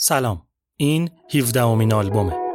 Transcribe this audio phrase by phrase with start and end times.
[0.00, 0.42] سلام.
[0.76, 2.47] این 17 امین آلبومه.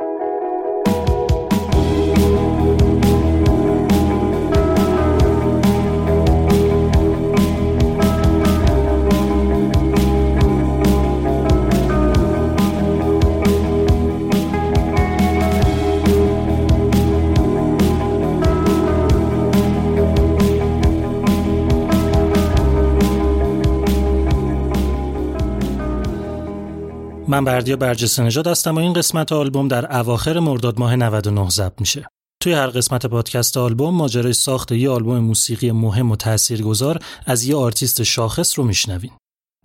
[27.28, 31.80] من بردیا برجسته نژاد هستم و این قسمت آلبوم در اواخر مرداد ماه 99 ضبط
[31.80, 32.08] میشه.
[32.42, 37.56] توی هر قسمت پادکست آلبوم ماجرای ساخت یه آلبوم موسیقی مهم و تاثیرگذار از یه
[37.56, 39.12] آرتیست شاخص رو میشنوین.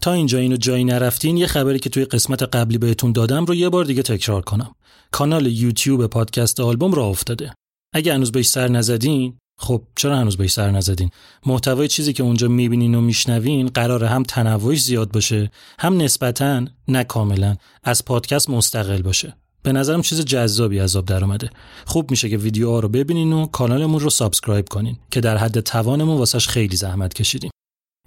[0.03, 3.69] تا اینجا اینو جایی نرفتین یه خبری که توی قسمت قبلی بهتون دادم رو یه
[3.69, 4.75] بار دیگه تکرار کنم.
[5.11, 7.55] کانال یوتیوب پادکست آلبوم راه افتاده.
[7.95, 11.11] اگه هنوز بهش سر نزدین خب چرا هنوز بهش سر نزدین؟
[11.47, 17.05] محتوای چیزی که اونجا می‌بینین و میشنوین قرار هم تنوعش زیاد باشه هم نسبتا نه
[17.05, 19.37] کاملا از پادکست مستقل باشه.
[19.63, 21.51] به نظرم چیز جذابی از آب در اومده.
[21.87, 26.19] خوب میشه که ویدیوها رو ببینین و کانالمون رو subscribe کنین که در حد توانمون
[26.19, 27.51] واسش خیلی زحمت کشیدیم.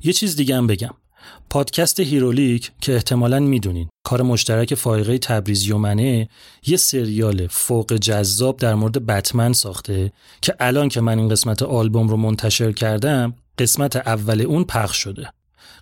[0.03, 0.94] یه چیز دیگه هم بگم.
[1.50, 3.89] پادکست هیرولیک که احتمالا می‌دونین.
[4.03, 6.30] کار مشترک فایقه تبریزی و منه
[6.67, 12.08] یه سریال فوق جذاب در مورد بتمن ساخته که الان که من این قسمت آلبوم
[12.08, 15.30] رو منتشر کردم قسمت اول اون پخش شده.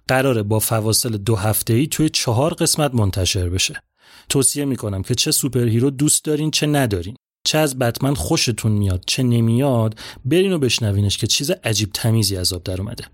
[0.07, 3.81] قراره با فواصل دو هفته ای توی چهار قسمت منتشر بشه.
[4.29, 7.15] توصیه می‌کنم که چه superhero دوست دارین چه ندارین.
[7.43, 12.53] چه از بتمن خوشتون میاد چه نمیاد برین و بشنوینش که چیز عجیب تمیزی از
[12.53, 13.05] آب در اومده.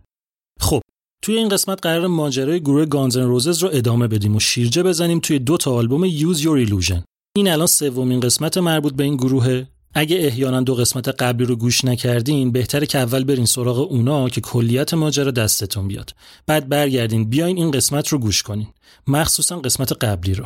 [1.26, 5.40] توی این قسمت قراره ماجرای گروه گانزن روزز رو ادامه بدیم و شیرجه بزنیم توی
[5.40, 7.02] دو تا آلبوم Use Your Illusion.
[7.36, 9.68] این الان سومین قسمت مربوط به این گروهه.
[9.94, 14.42] اگه احیانا دو قسمت قبلی رو گوش نکردین بهتره که اول برین سراغ اونا که
[14.42, 16.16] کلیت ماجرا دستتون بیاد.
[16.48, 18.68] بعد برگردین بیاین این قسمت رو گوش کنین.
[19.08, 20.46] مخصوصا قسمت قبلی رو.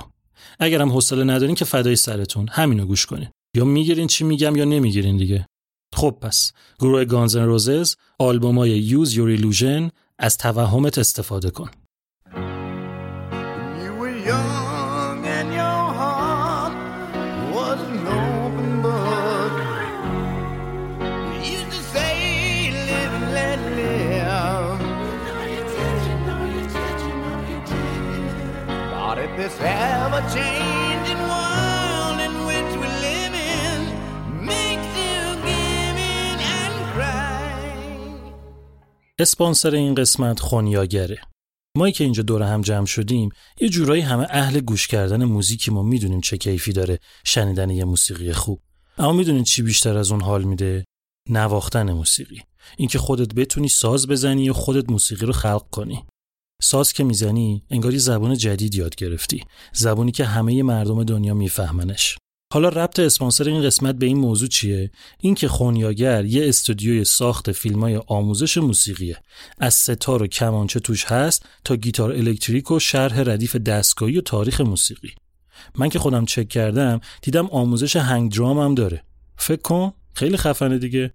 [0.60, 3.28] اگرم حوصله ندارین که فدای سرتون همینو گوش کنین.
[3.56, 5.46] یا می‌گیرین چی میگم یا نمی‌گیرین دیگه.
[5.96, 11.70] خب پس گروه گانزن روزز آلبومای Use Your Illusion از توهمت استفاده کن.
[39.20, 41.22] اسپانسر این قسمت خونیاگره.
[41.78, 43.30] ما که اینجا دور هم جمع شدیم
[43.62, 48.34] یه جورایی همه اهل گوش کردن موزیکی ما می‌دونیم چه کیفی داره شنیدن یه موسیقی
[48.34, 48.62] خوب.
[48.98, 50.86] اما می‌دونین چی بیشتر از اون حال میده؟
[51.30, 52.42] نواختن موسیقی.
[52.78, 56.06] اینکه خودت بتونی ساز بزنی و خودت موسیقی رو خلق کنی.
[56.62, 59.44] ساز که می‌زنی انگاری زبان جدید یاد گرفتی.
[59.74, 62.18] زبانی که همه مردم دنیا میفهمنش.
[62.54, 68.02] حالا ربط اسپانسر این قسمت به این موضوع چیه؟ اینکه خونیاگر یه استودیوی ساخت فیلمای
[68.08, 69.18] آموزش موسیقیه.
[69.60, 74.62] از ستار و کمانچه توش هست تا گیتار الکتریک و شرح ردیف دستگاهی و تاریخ
[74.62, 75.12] موسیقی.
[75.76, 79.04] من که خودم چک کردم دیدم آموزش هنگ درام هم داره.
[79.38, 81.14] فکر کن خیلی خفنه دیگه.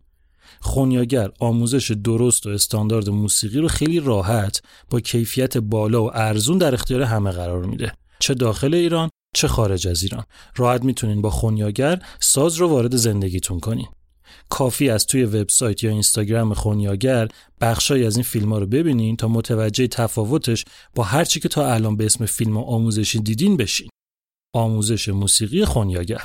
[0.61, 6.75] خونیاگر آموزش درست و استاندارد موسیقی رو خیلی راحت با کیفیت بالا و ارزون در
[6.75, 7.93] اختیار همه قرار میده.
[8.19, 10.25] چه داخل ایران چه خارج از ایران.
[10.57, 13.87] راحت می‌تونین با خونیاگر ساز رو وارد زندگیتون کنین.
[14.49, 17.29] کافی از توی وبسایت یا اینستاگرام خونیاگر
[17.61, 20.65] بخشای از این فیلم ها رو ببینین تا متوجه تفاوتش
[20.95, 23.89] با هر چی که تا الان به اسم فیلم آموزشی دیدین بشین.
[24.55, 26.25] آموزش موسیقی خونیاگر.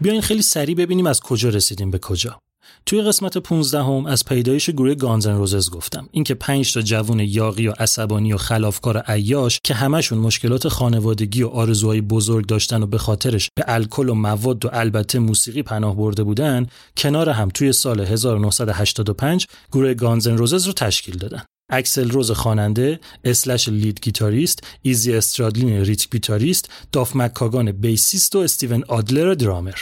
[0.00, 2.40] بیاین خیلی سریع ببینیم از کجا رسیدیم به کجا.
[2.86, 7.68] توی قسمت 15 هم از پیدایش گروه گانزن روزز گفتم اینکه 5 تا جوون یاقی
[7.68, 12.98] و عصبانی و خلافکار عیاش که همشون مشکلات خانوادگی و آرزوهای بزرگ داشتن و به
[12.98, 16.66] خاطرش به الکل و مواد و البته موسیقی پناه برده بودن
[16.96, 23.68] کنار هم توی سال 1985 گروه گانزن روزز رو تشکیل دادن اکسل روز خواننده، اسلش
[23.68, 29.74] lead guitarist، ایزی استرادلین rhythm guitarist، داف مکاگان bassist و استیون آدلر درامر.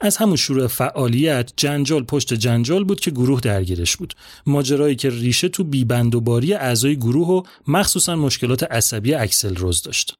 [0.00, 4.14] از همون شروع فعالیت جنجال پشت جنجال بود که گروه درگیرش بود.
[4.46, 10.14] ماجرایی که ریشه تو بیبندوباری اعضای گروه و مخصوصا مشکلات عصبی اکسل روز داشت.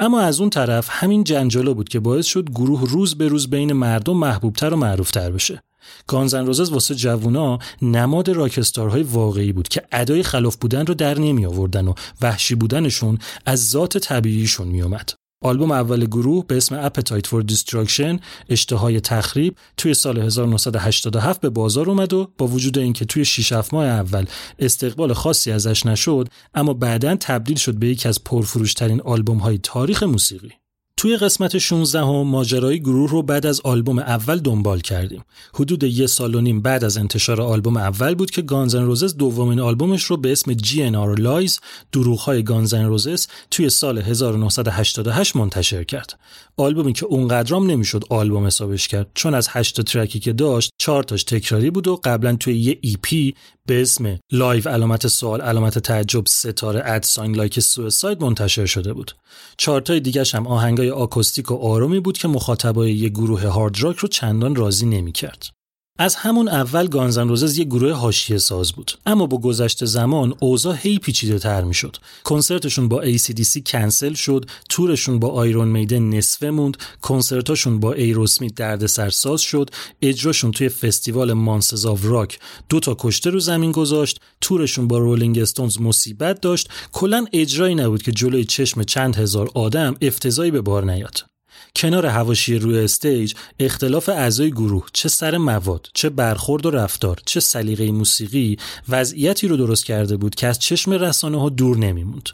[0.00, 3.72] اما از اون طرف همین جنجالا بود که باعث شد گروه روز به روز بین
[3.72, 5.62] مردم محبوبتر و معروفتر بشه.
[6.06, 11.46] گانزن روزز واسه جوونا نماد راکستارهای واقعی بود که ادای خلاف بودن رو در نمی
[11.46, 15.12] آوردن و وحشی بودنشون از ذات طبیعیشون می اومد.
[15.42, 21.90] آلبوم اول گروه به اسم Appetite for Destruction اشتهای تخریب توی سال 1987 به بازار
[21.90, 24.26] اومد و با وجود اینکه توی 6 ماه اول
[24.58, 30.02] استقبال خاصی ازش نشد اما بعدا تبدیل شد به یکی از پرفروشترین آلبوم های تاریخ
[30.02, 30.52] موسیقی.
[30.98, 35.24] توی قسمت 16 هم ماجرای گروه رو بعد از آلبوم اول دنبال کردیم.
[35.54, 39.60] حدود یه سال و نیم بعد از انتشار آلبوم اول بود که گانزن روزز دومین
[39.60, 41.58] آلبومش رو به اسم GNR Lies
[41.92, 46.18] دروغهای گانزن روزز توی سال 1988 منتشر کرد.
[46.56, 51.02] آلبومی که اونقدرام نمی‌شد آلبوم حسابش کرد چون از 8 track ی که داشت 4
[51.02, 53.34] تاش تکراری بود و قبلا توی یه EP
[53.66, 58.92] به اسم Live علامت سوال علامت تعجب ستاره at sign Like a Suicide منتشر شده
[58.92, 59.12] بود.
[59.56, 64.08] چارتای دیگرش هم آهنگای آکوستیک و آرومی بود که مخاطبای یه گروه هارد راک رو
[64.08, 65.57] چندان راضی نمی‌کرد.
[66.00, 68.92] از همون اول گانزن روزز یه گروه حاشیه ساز بود.
[69.06, 71.96] اما با گذشت زمان اوضاع هی پیچیده تر می‌شد.
[72.24, 79.10] کنسرتشون با ACDC کنسل شد تورشون با آیرون میدن نصفه موند کنسرتاشون با ایروسمیت دردسر
[79.10, 79.70] ساز شد
[80.02, 82.38] اجراشون توی فستیوال Monsters of Rock
[82.68, 86.70] دو تا کشته رو زمین گذاشت تورشون با رولینگ استونز مصیبت داشت.
[86.92, 91.37] کلا اجرایی نبود که جلوی چشم چند هزار آدم افتضایی به بار نیاد.
[91.78, 97.40] کنار حواشی روی stage اختلاف اعضای گروه چه سر مواد چه برخورد و رفتار چه
[97.40, 98.56] سلیقه موسیقی
[98.88, 102.28] وضعیتی رو درست کرده بود که از چشم رسانه ها دور نمیموند.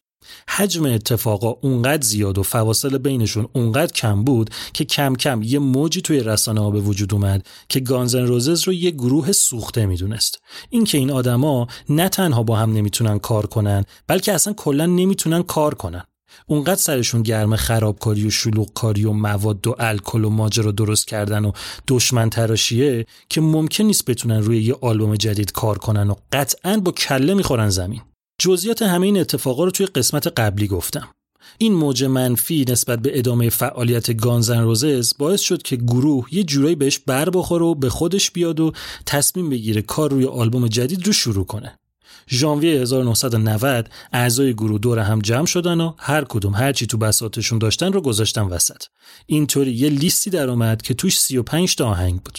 [0.49, 6.01] حجم اتفاقا اونقدر زیاد و فواصل بینشون اونقدر کم بود که کم کم یه موجی
[6.01, 10.39] توی رسانه ها به وجود اومد که گانزن روزز رو یه گروه سوخته می‌دونست.
[10.71, 15.75] اینکه این آدما نه تنها با هم نمی‌تونن کار کنن بلکه اصلا کلا نمی‌تونن کار
[15.75, 16.05] کنن.
[16.47, 21.45] اونقدر سرشون گرم خرابکاری و شلوغ کاری و مواد و الکل و ماجرا درست کردن
[21.45, 21.53] و
[21.89, 26.93] دشمن تراشیه که ممکن نیست بتونن روی یه آلبوم جدید کار کنن و قطعا با
[26.93, 28.01] کله می‌خورن زمین.
[28.39, 31.09] جزئیات همه این اتفاقا رو توی قسمت قبلی گفتم.
[31.59, 36.75] این موج منفی نسبت به ادامه فعالیت گانزن روزز باعث شد که گروه یه جورایی
[36.75, 38.73] بهش بر بخوره و به خودش بیاد و
[39.07, 41.79] تصمیم بگیره کار روی آلبوم جدید رو شروع کنه.
[42.29, 47.59] ژانویه 1990 اعضای گروه دور هم جمع شدن و هر کدوم هر چی تو بساتشون
[47.59, 48.83] داشتن رو گذاشتن وسط.
[49.27, 52.39] اینطوری یه لیستی در اومد که توش 35 تا آهنگ بود.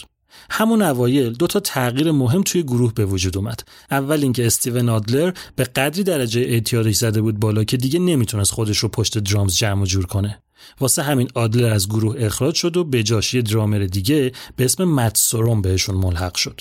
[0.50, 3.60] همون اوایل دو تا تغییر مهم توی گروه به وجود اومد.
[3.90, 8.78] اول اینکه استیون آدلر به قدری درجه اعتیادش زده بود بالا که دیگه نمی‌تونست خودش
[8.78, 10.42] رو پشت درامز جمع و جور کنه.
[10.80, 14.84] واسه همین آدلر از گروه اخراج شد و به جاش یه درامر دیگه به اسم
[14.84, 15.18] مت
[15.62, 16.60] بهشون ملحق شد.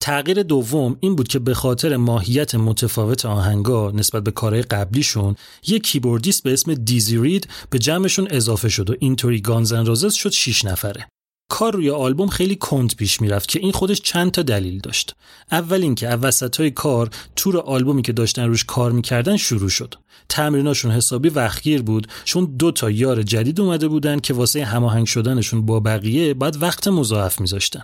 [0.00, 5.36] تغییر دوم این بود که به خاطر ماهیت متفاوت آهنگا نسبت به کارهای قبلیشون
[5.66, 10.30] یک keyboardist به اسم دیزی رید به جمعشون اضافه شد و اینطوری گانزن روزز شد
[10.30, 11.08] 6 نفره.
[11.50, 15.16] کار روی آلبوم خیلی کند پیش می‌رفت که این خودش چند تا دلیل داشت.
[15.52, 19.94] اول اینکه وسط های کار تور آلبومی که داشتن روش کار می‌کردن شروع شد.
[20.28, 25.66] تمریناشون حسابی وقتگیر بود چون دو تا یار جدید اومده بودن که واسه هماهنگ شدنشون
[25.66, 27.82] با بقیه باید وقت مضاعف میذاشتن.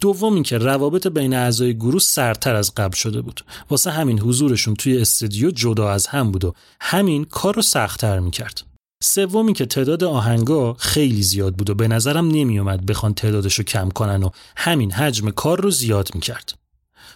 [0.00, 3.44] دوم اینکه روابط بین اعضای گروه سردتر از قبل شده بود.
[3.70, 8.62] واسه همین حضورشون توی استودیو جدا از هم بود و همین کار رو سختتر می‌کرد.
[9.02, 13.64] سوم این که تعداد آهنگا خیلی زیاد بود و به نظرم نمیومد بخوان تعدادش رو
[13.64, 16.54] کم کنن و همین حجم کار رو زیاد می‌کرد.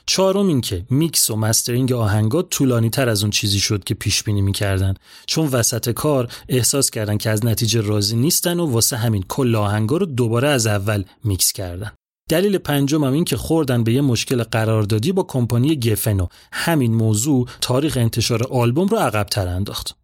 [0.07, 4.23] چهارم این که میکس و mastering آهنگا طولانی تر از اون چیزی شد که پیش
[4.23, 4.95] بینی می‌کردن.
[5.27, 9.97] چون وسط کار احساس کردن که از نتیجه راضی نیستن و واسه همین کل آهنگا
[9.97, 11.93] رو دوباره از اول میکس کردن.
[12.29, 17.49] دلیل پنجم هم این که خوردن به یه مشکل قراردادی با کمپانی گفن همین موضوع
[17.61, 19.97] تاریخ انتشار آلبوم رو عقب انداخت.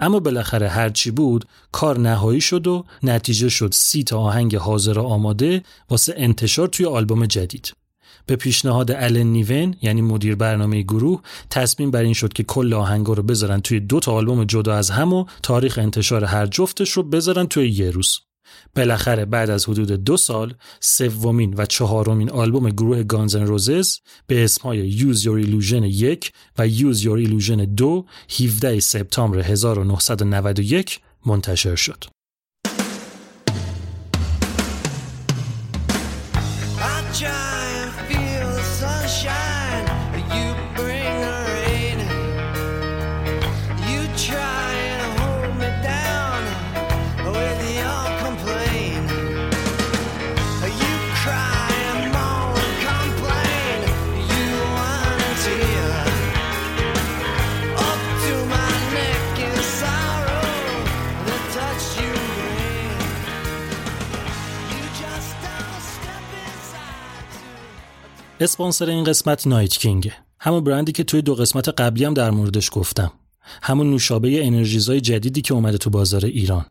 [0.00, 5.62] اما بالاخره هرچی بود کار نهایی شد و نتیجه شد سی تا آهنگ حاضر آماده
[5.90, 7.72] واسه انتشار توی آلبوم جدید.
[8.26, 13.12] به پیشنهاد الن نیون یعنی مدیر برنامه گروه تصمیم بر این شد که کل آهنگا
[13.12, 17.02] رو بذارن توی دو تا آلبوم جدا از هم و تاریخ انتشار هر جفتش رو
[17.02, 18.18] بذارن توی یه روز.
[18.76, 24.78] بالاخره بعد از حدود دو سال سومین و چهارمین آلبوم گروه گانزن روزز به اسمهای
[24.78, 28.04] Use Your Illusion یک و Use Your Illusion دو
[28.40, 32.15] 17 سپتامبر 1991 منتشر شد.
[68.40, 70.12] اسپانسر این قسمت نایت کینگه.
[70.40, 73.12] همون برندی که توی دو قسمت قبلی هم در موردش گفتم.
[73.62, 76.66] همون نوشابه انرژیزای جدیدی که اومده تو بازار ایران.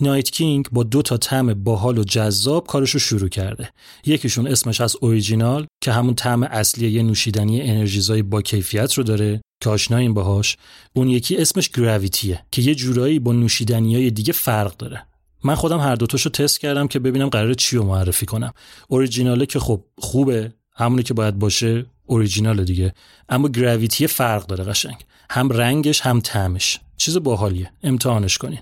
[0.00, 3.70] نایت کینگ با دو تا طعم باحال و جذاب کارش رو شروع کرده.
[4.06, 9.40] یکیشون اسمش از اوریجینال که همون طعم اصلی یه نوشیدنی انرژیزای با کیفیت رو داره
[9.60, 10.56] که آشناییم باهاش.
[10.92, 15.06] اون یکی اسمش گراویتیه که یه جورایی با نوشیدنی دیگه فرق داره.
[15.44, 18.52] من خودم هر دوتاشو تست کردم که ببینم قراره چی رو معرفی کنم.
[18.88, 22.94] اوریجیناله که خب خوبه همونی که باید باشه اوریجینال دیگه.
[23.28, 24.96] اما Gravity فرق داره قشنگ.
[25.30, 26.80] هم رنگش هم طعمش.
[26.96, 27.72] چیز باحالیه.
[27.82, 28.60] امتحانش کنین.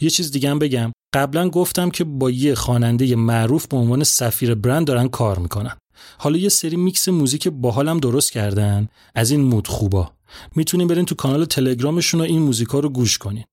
[0.00, 0.92] یه چیز دیگه هم بگم.
[1.14, 5.76] قبلا گفتم که با یه خواننده معروف به عنوان سفیر برند دارن کار می‌کنن.
[6.18, 8.88] حالا یه سری mix music باحالم درست کردن.
[9.14, 10.12] از این mood خوبا.
[10.56, 13.44] می‌تونین برین تو کانال تلگرامشون و این موزیکا رو گوش کنین.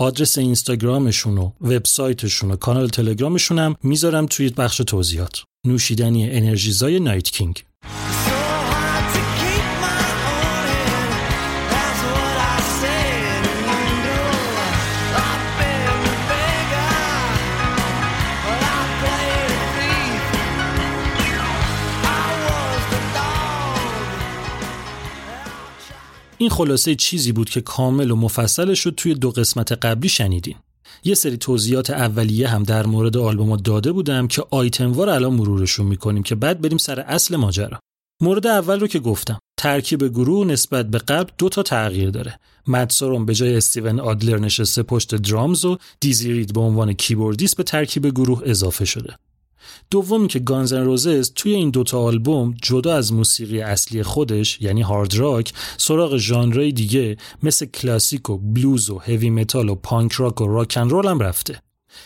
[0.00, 5.42] آدرس اینستاگرامشون و وبسایتشون و کانال تلگرامشون هم می‌ذارم توی بخش توضیحات.
[5.66, 7.64] نوشیدنی انرژیزای نایت کینگ.
[26.38, 30.56] این خلاصه چیزی بود که کامل و مفصل شد توی دو قسمت قبلی شنیدین.
[31.04, 36.22] یه سری توضیحات اولیه هم در مورد آلبوم داده بودم که آیتموار الان مرورشون می‌کنیم
[36.22, 37.78] که بعد بریم سر اصل ماجرا.
[38.22, 42.86] مورد اول رو که گفتم ترکیب گروه نسبت به قبل دو تا تغییر داره مت
[42.86, 47.62] سورم به جای استیون آدلر نشسته پشت drums و دیزی رید به عنوان keyboardist به
[47.62, 49.14] ترکیب گروه اضافه شده
[49.90, 54.82] دوم این که گانزن روزز توی این دوتا آلبوم جدا از موسیقی اصلی خودش یعنی
[54.82, 60.40] هارد راک سراغ ژانرهای دیگه مثل کلاسیک و بلوز و هوی متال و پانک راک
[60.40, 61.62] و راک ان رول هم رفته.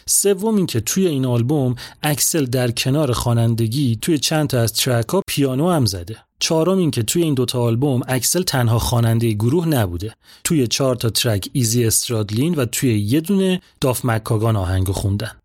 [0.06, 5.08] سوم این که توی این آلبوم اکسل در کنار خوانندگی توی چند تا از track
[5.08, 6.16] ها پیانو هم زده.
[6.38, 10.14] چهارم این که توی این دوتا آلبوم اکسل تنها خواننده گروه نبوده.
[10.44, 15.41] توی چهار تا track ایزی استرادلین و توی یه دونه داف مکاگان آهنگ خوندن.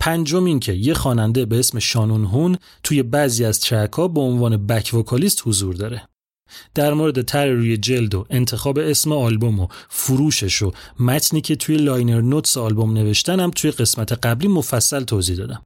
[0.00, 4.20] پنجم این که یه خواننده به اسم شانون هون توی بعضی از track ها به
[4.20, 6.02] عنوان back vocalist حضور داره.
[6.74, 11.76] در مورد طرح روی جلد و انتخاب اسم آلبوم و فروشش و متنی که توی
[11.76, 15.62] liner notes آلبوم نوشتنم توی قسمت قبلی مفصل توضیح دادم.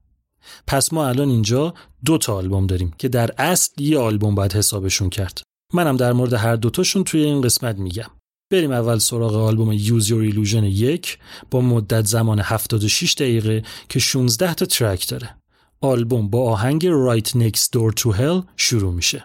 [0.67, 1.75] پس ما الان اینجا
[2.05, 5.43] دو تا آلبوم داریم که در اصل یه آلبوم باید حسابشون کرد.
[5.75, 8.11] منم در مورد هر دوتاشون توی این قسمت میگم.
[8.51, 11.19] بریم اول سراغ آلبوم Use Your Illusion یک
[11.51, 15.37] با مدت زمان 76 دقیقه که 16 تا track داره.
[15.81, 19.25] آلبوم با آهنگ Right Next Door to Hell شروع میشه.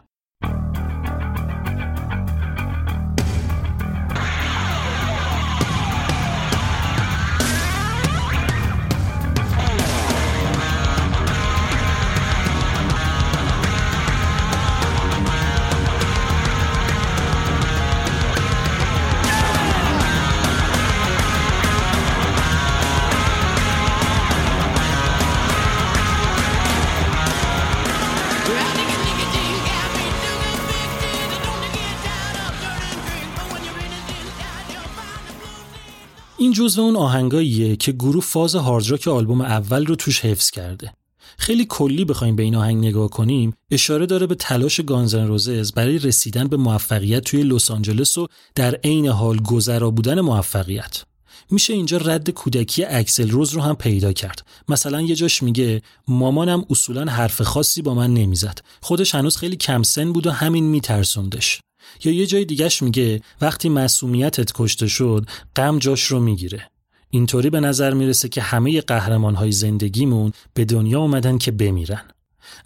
[36.55, 40.93] جزو اون آهنگاییه که گروه فاز هاردراک آلبوم اول رو توش حفظ کرده.
[41.37, 45.99] خیلی کلی بخوایم به این آهنگ نگاه کنیم اشاره داره به تلاش گانزن روزز برای
[45.99, 51.03] رسیدن به موفقیت توی لس آنجلس و در عین حال گذرا بودن موفقیت.
[51.51, 54.45] میشه اینجا رد کودکی اکسل روز رو هم پیدا کرد.
[54.69, 58.59] مثلا یه جاش میگه مامانم اصولا حرف خاصی با من نمی‌زد.
[58.81, 61.59] خودش هنوز خیلی کم سن بود و همین میترسوندش.
[62.03, 65.25] یا یه جای دیگهش میگه وقتی مسئولیتت کشته شد
[65.55, 66.69] غم جاش رو می‌گیره.
[67.09, 72.01] اینطوری به نظر می‌رسه که همه قهرمان های زندگیمون به دنیا اومدن که بمیرن.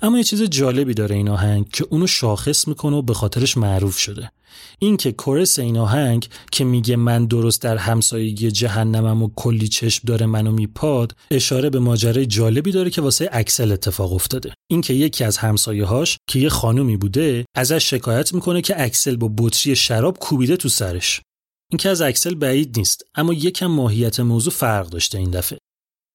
[0.02, 3.98] اما یه چیز جالبی داره این آهنگ که اونو شاخص می‌کنه و به خاطرش معروف
[3.98, 4.32] شده.
[4.80, 10.02] این که کورس این آهنگ که میگه من درست در همسایگی جهنمم و کلی چشم
[10.06, 14.54] داره منو میپاد اشاره به ماجرای جالبی داره که واسه اکسل اتفاق افتاده.
[14.72, 19.16] این که یکی از همسایه هاش که یه خانومی بوده ازش شکایت می‌کنه که اکسل
[19.16, 21.22] با بطری شراب کوبیده تو سرش.
[21.72, 25.60] این که از اکسل بعید نیست اما یکم ماهیت موضوع فرق داشته این دفعه.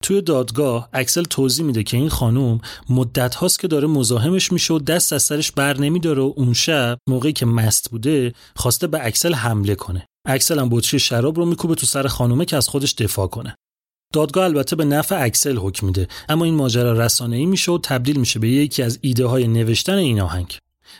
[0.04, 4.78] توی دادگاه اکسل توضیح میده که این خانم مدت هاست که داره مزاحمش میشه و
[4.78, 9.34] دست از سرش بر نمیداره و اون شب موقعی که مست بوده خواسته به اکسل
[9.34, 10.06] حمله کنه.
[10.26, 13.56] اکسل هم بطری شراب رو میکوبه تو سر خانومه که از خودش دفاع کنه.
[14.12, 18.20] دادگاه البته به نفع اکسل حکم میده اما این ماجرا رسانه ای میشه و تبدیل
[18.20, 20.58] میشه به یکی از ایده های نوشتن این آهنگ.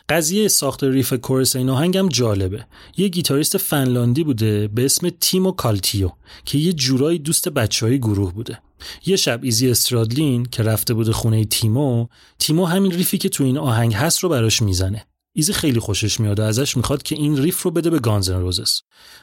[0.09, 2.67] قضیه ساخت riff chorus این آهنگ هم جالبه.
[2.97, 6.11] یه گیتاریست فنلاندی بوده به اسم تیمو کالتیو
[6.45, 8.59] که یه جورایی دوست بچه های گروه بوده.
[9.07, 12.07] یه شب ایزی استرادلین که رفته بوده خونه تیمو
[12.39, 15.07] تیمو همین riff ی که تو این آهنگ هست رو براش می‌زنه.
[15.37, 18.41] ایزی خیلی خوشش میاد و ازش می‌خواد که این riff رو بده به گانز ان
[18.41, 18.83] روزس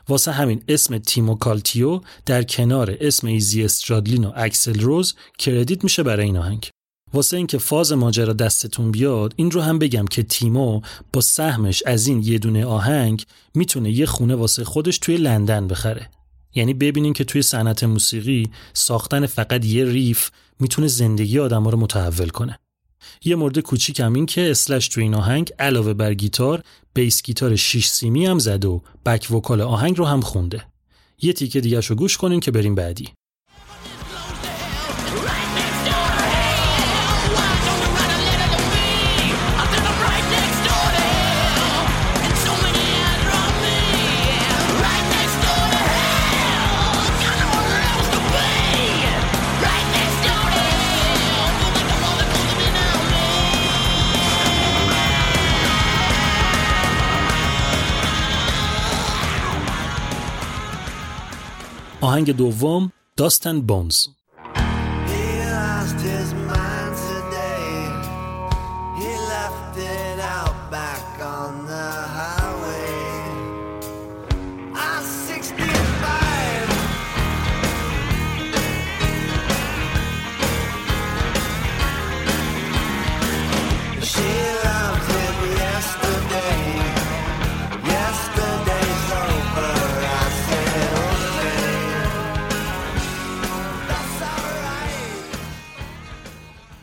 [0.09, 6.03] واسه همین اسم تیمو کالتیو در کنار اسم ایزی استرادلین و اکسل روز credit میشه
[6.03, 6.69] برای این آهنگ.
[7.13, 10.81] واسه اینکه فاز ماجرا دستتون بیاد این رو هم بگم که تیمو
[11.13, 13.25] با سهمش از این یه دونه آهنگ
[13.55, 16.09] می‌تونه یه خونه واسه خودش توی لندن بخره.
[16.55, 22.29] یعنی ببینین که توی صنعت موسیقی ساختن فقط یه ریف می‌تونه زندگی آدم رو متحول
[22.29, 22.59] کنه.
[23.25, 26.63] یه مورد کوچیکم این که اسلش توی این آهنگ علاوه بر گیتار
[26.93, 30.65] بیس گیتار 6 سیمی هم زده و بک وکال آهنگ رو هم خونده.
[31.21, 33.09] یه تیکه دیگه گوش کنین که بریم بعدی.
[62.01, 64.07] آهنگ دوم داستن بونز.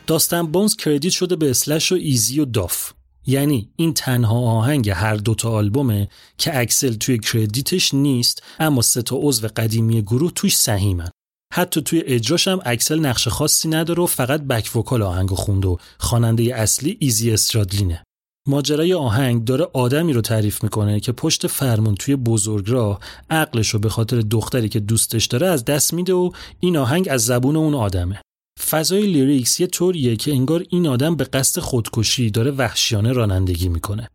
[0.09, 2.91] Dust N' Bones credit شده به اسلش و ایزی و داف.
[3.27, 9.01] یعنی این تنها آهنگ هر دوتا آلبومه که اکسل توی credit ش نیست اما سه
[9.01, 11.09] تا عضو قدیمی گروه توش سهیمن.
[11.53, 15.77] حتی توی اجراش هم اکسل نقش خاصی نداره و فقط back vocal آهنگ خوند و
[15.97, 18.03] خواننده اصلی ایزی استرادلینه.
[18.47, 23.89] ماجرای آهنگ داره آدمی رو تعریف می‌کنه که پشت فرمون توی بزرگراه عقلش رو به
[23.89, 28.21] خاطر دختری که دوستش داره از دست میده و این آهنگ از زبون اون آدمه.
[28.59, 34.09] فضای lyrics یه طوریه که انگار این آدم به قصد خودکشی داره وحشیانه رانندگی می‌کنه.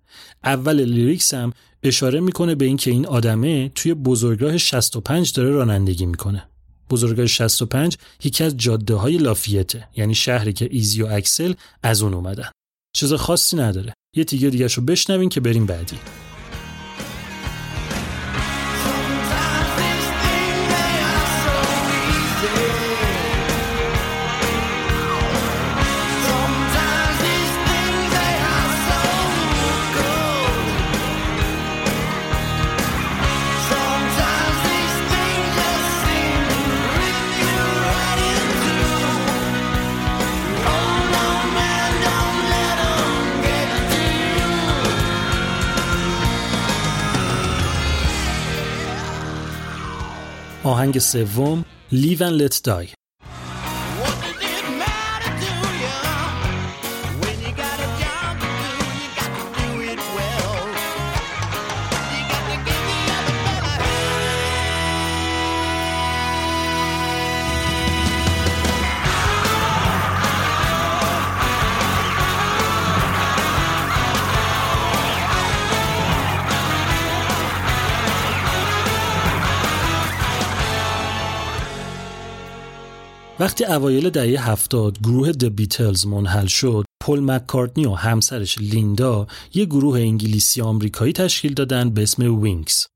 [0.44, 1.52] اول lyrics هم
[1.83, 6.48] اشاره می‌کنه به اینکه این آدمه توی بزرگراه 65 داره رانندگی می‌کنه.
[6.90, 12.14] بزرگراه 65 یکی از جاده های لافیته یعنی شهری که ایزی و اکسل از اون
[12.14, 12.50] اومدن.
[12.96, 13.94] چیز خاصی نداره.
[14.16, 15.96] یه تیگه دیگه رو بشنوین که بریم بعدی.
[50.74, 52.88] آهنگ سوم لیو ان لت دای
[83.40, 89.64] وقتی اوایل دهه هفتاد گروه The Beatles منحل شد پل مککارتنی و همسرش لیندا یه
[89.64, 92.87] گروه انگلیسی آمریکایی تشکیل دادن به اسم Wings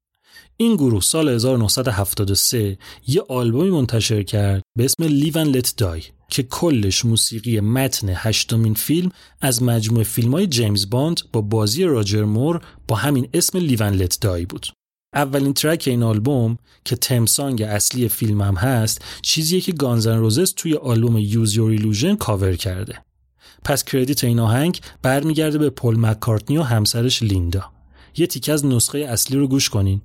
[0.57, 6.43] این گروه سال 1973 یه آلبومی منتشر کرد به اسم Live and Let Die که
[6.43, 12.61] کلش موسیقی متن هشتمین فیلم از مجموع فیلم های جیمز باند با بازی راجر مور
[12.89, 14.67] با همین اسم Live and Let Die بود.
[15.15, 20.19] اولین track این آلبوم که theme song اصلی فیلم هم هست چیزیه که گانز ان
[20.19, 22.99] روزس توی آلبوم Use Your Illusion cover کرده.
[23.65, 27.65] پس credit این آهنگ برمیگرده به پل مکارتنی و همسرش لیندا.
[28.17, 30.03] یه تیکه از نسخه اصلی رو گوش کنین.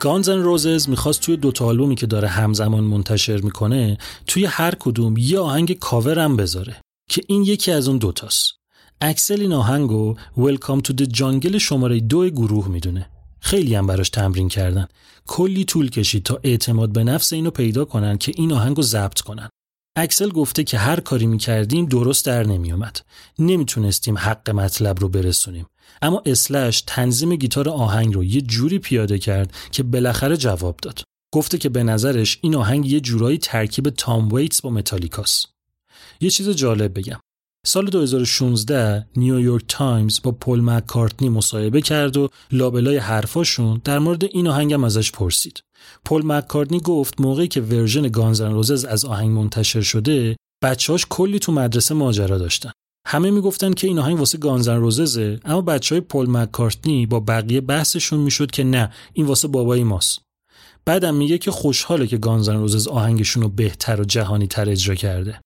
[0.00, 5.16] گانز ان روزز می‌خواست توی دوتا آلبومی که داره همزمان منتشر می‌کنه توی هر کدوم
[5.16, 6.76] یه آهنگ کاور هم بذاره
[7.10, 8.52] که این یکی از اون دوتاست
[9.00, 13.10] اکسل این آهنگو Welcome to the Jungle شماره دو گروه می‌دونه.
[13.40, 14.86] خیلی هم براش تمرین کردن.
[15.26, 19.48] کلی طول کشید تا اعتماد به نفس اینو پیدا کنن که این آهنگو ضبط کنن.
[19.96, 23.00] اکسل گفته که هر کاری می‌کردیم درست در نمیومد
[23.38, 25.66] نمی‌تونستیم حق مطلب رو برسونیم.
[26.02, 31.02] اما اسلش تنظیم گیتار آهنگ رو یه جوری پیاده کرد که بالاخره جواب داد.
[31.34, 35.46] گفته که به نظرش این آهنگ یه جورایی ترکیب تام ویتس با متالیکاس.
[36.20, 37.20] یه چیز جالب بگم.
[37.66, 44.48] سال 2016 نیویورک تایمز با پل مکارتنی مصاحبه کرد و لابلای حرفاشون در مورد این
[44.48, 45.62] آهنگ هم ازش پرسید.
[46.04, 51.38] پل مکارتنی گفت موقعی که version گانز ان روزز از آهنگ منتشر شده بچهاش کلی
[51.38, 52.72] تو مدرسه ماجرا داشتن.
[53.06, 57.60] همه می‌گفتن که این آهنگ واسه گانزن روززه اما بچه های پل مکارتنی با بقیه
[57.60, 60.20] بحثشون می‌شد که نه این واسه بابای ماست.
[60.84, 65.40] بعدم میگه که خوشحاله که گانزن روزز آهنگشون رو بهتر و جهانی تر اجرا کرده.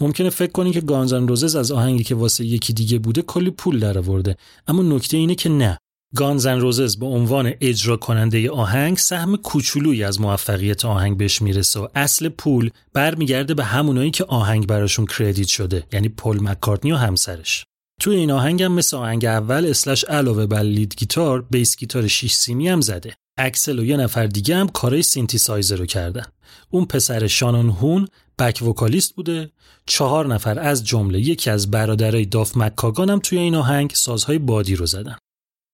[0.00, 3.78] ممکنه فکر کنی که گانزن روزز از آهنگی که واسه یکی دیگه بوده کلی پول
[3.78, 5.78] درآورده اما نکته اینه که نه.
[6.16, 11.88] گانزن روزز به عنوان اجرا کننده آهنگ سهم کوچولویی از موفقیت آهنگ بهش می‌رسه و
[11.94, 17.64] اصل پول برمیگرده به همونایی که آهنگ براشون کردیت شده یعنی پل مکارتنی و همسرش.
[18.00, 22.32] توی این آهنگ هم مثل آهنگ اول اسلش علاوه بر lead guitar bass guitar 6
[22.32, 23.14] سیمی هم زده.
[23.38, 26.24] اکسل و یه نفر دیگه هم کارای سینتیسایزر رو کردن.
[26.70, 29.50] اون پسر شانون هون back vocalist بوده.
[29.86, 34.76] چهار نفر از جمله یکی از برادرای داف مکاگان هم توی این آهنگ سازهای بادی
[34.76, 35.16] رو زدن.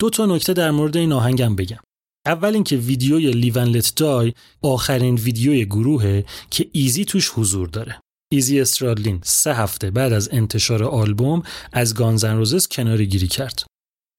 [0.04, 1.78] دو تا نکته در مورد این آهنگم بگم.
[2.26, 8.00] اول اینکه ویدیوی Live and Let Die آخرین ویدیوی گروهه که ایزی توش حضور داره.
[8.32, 13.62] ایزی استرادلین سه هفته بعد از انتشار آلبوم از گانز ان روزس کناره گیری کرد.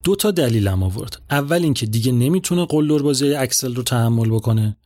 [0.04, 1.22] دو تا دلیلم آورد.
[1.30, 4.76] اول اینکه دیگه نمی‌تونه قلدربازی اکسل رو تحمل بکنه.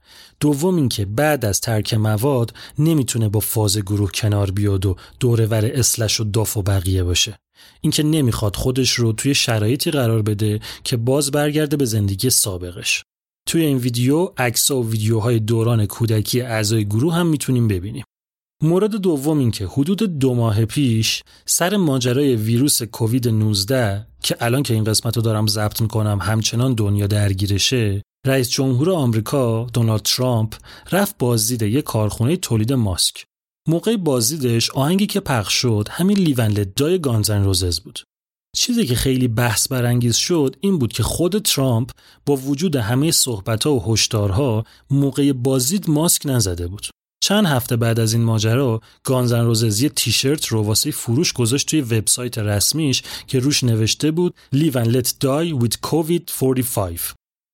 [0.40, 5.51] دوم اینکه بعد از ترک مواد نمی‌تونه با فاز گروه کنار بیاد و دور و
[5.51, 7.38] ور اسلش و داف و بقیه باشه.
[7.80, 13.04] اینکه نمی‌خواد خودش رو توی شرایطی قرار بده که باز برگرده به زندگی سابقش.
[13.48, 18.04] توی این ویدیو عکس و ویدیوهای دوران کودکی اعضای گروه هم می‌تونیم ببینیم.
[18.62, 24.62] مورد دوم این که حدود دو ماه پیش سر ماجرای ویروس کووید 19 که الان
[24.62, 30.54] که این قسمت رو دارم ضبط می‌کنم همچنان دنیا درگیرشه رئیس جمهور آمریکا دونالد ترامپ
[30.92, 33.24] رفت بازدید یک کارخونه تولید ماسک.
[33.70, 38.00] موقع بازدیدش آهنگی که پخش شد همین لیون دای گانزن روزز بود.
[38.56, 41.90] چیزی که خیلی بحث برانگیز شد این بود که خود ترامپ
[42.26, 46.86] با وجود همه صحبتها و هشدارها موقع بازدید ماسک نزده بود.
[47.22, 51.80] چند هفته بعد از این ماجرا گانزن روزز یه تیشرت رو واسه فروش گذاشت توی
[51.80, 57.00] وبسایت رسمیش که روش نوشته بود and let die with COVID-45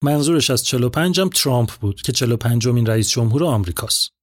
[0.05, 4.16] منظورش از 45 هم ترامپ بود که 45 امین رئیس جمهور آمریکاست.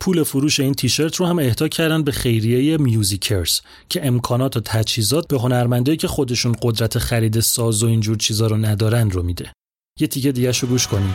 [0.00, 5.28] پول فروش این تیشرت رو هم اهدا کردن به خیریه میوزیکرز که امکانات و تجهیزات
[5.28, 9.52] به هنرمندایی که خودشون قدرت خرید ساز و اینجور چیزا رو ندارن رو میده.
[10.00, 11.14] یه تیکه دیگه گوش کنیم.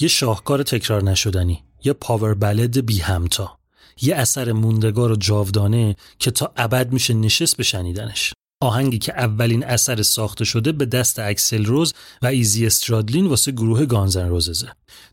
[0.00, 3.58] یه شاهکار تکرار نشدنی یه power ballad بی همتا.
[4.02, 8.34] یه اثر موندگار و جاودانه که تا ابد میشه نشست به شنیدنش.
[8.64, 13.86] آهنگی که اولین اثر ساخته شده به دست اکسل روز و ایزی استرادلین واسه گروه
[13.86, 14.68] گانز ان روززه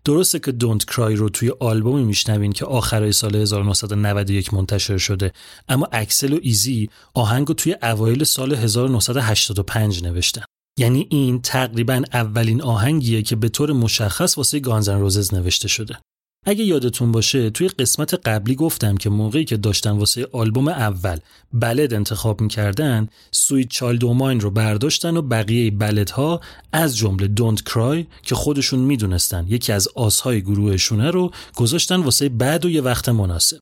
[0.06, 5.34] درسته که Don't Cry رو توی آلبومی میشنوین که آخرای سال 1991 منتشر شده.
[5.70, 10.42] اما اکسل و ایزی آهنگ رو توی اوایل سال 1985 نوشتن.
[10.80, 15.98] یعنی این تقریبا اولین آهنگیه که به طور مشخص واسه گانزن روزز نوشته شده.
[16.46, 21.18] اگه یادتون باشه توی قسمت قبلی گفتم که موقعی که داشتن واسه آلبوم اول
[21.54, 26.42] بلد انتخاب می‌کردن سویت چالد ماین رو برداشتن و بقیه بلدها
[26.74, 32.66] از جمله دونت کرای که خودشون می‌دونستن یکی از آسهای گروهشونه رو گذاشتن واسه بعد
[32.66, 33.60] و یه وقت مناسب.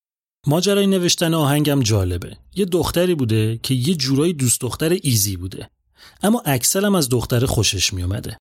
[0.47, 2.37] ماجرای نوشتن آهنگم جالبه.
[2.55, 5.69] یه دختری بوده که یه جورایی دوست دختر ایزی بوده.
[6.23, 8.37] اما اکسل از دختر خوشش میومده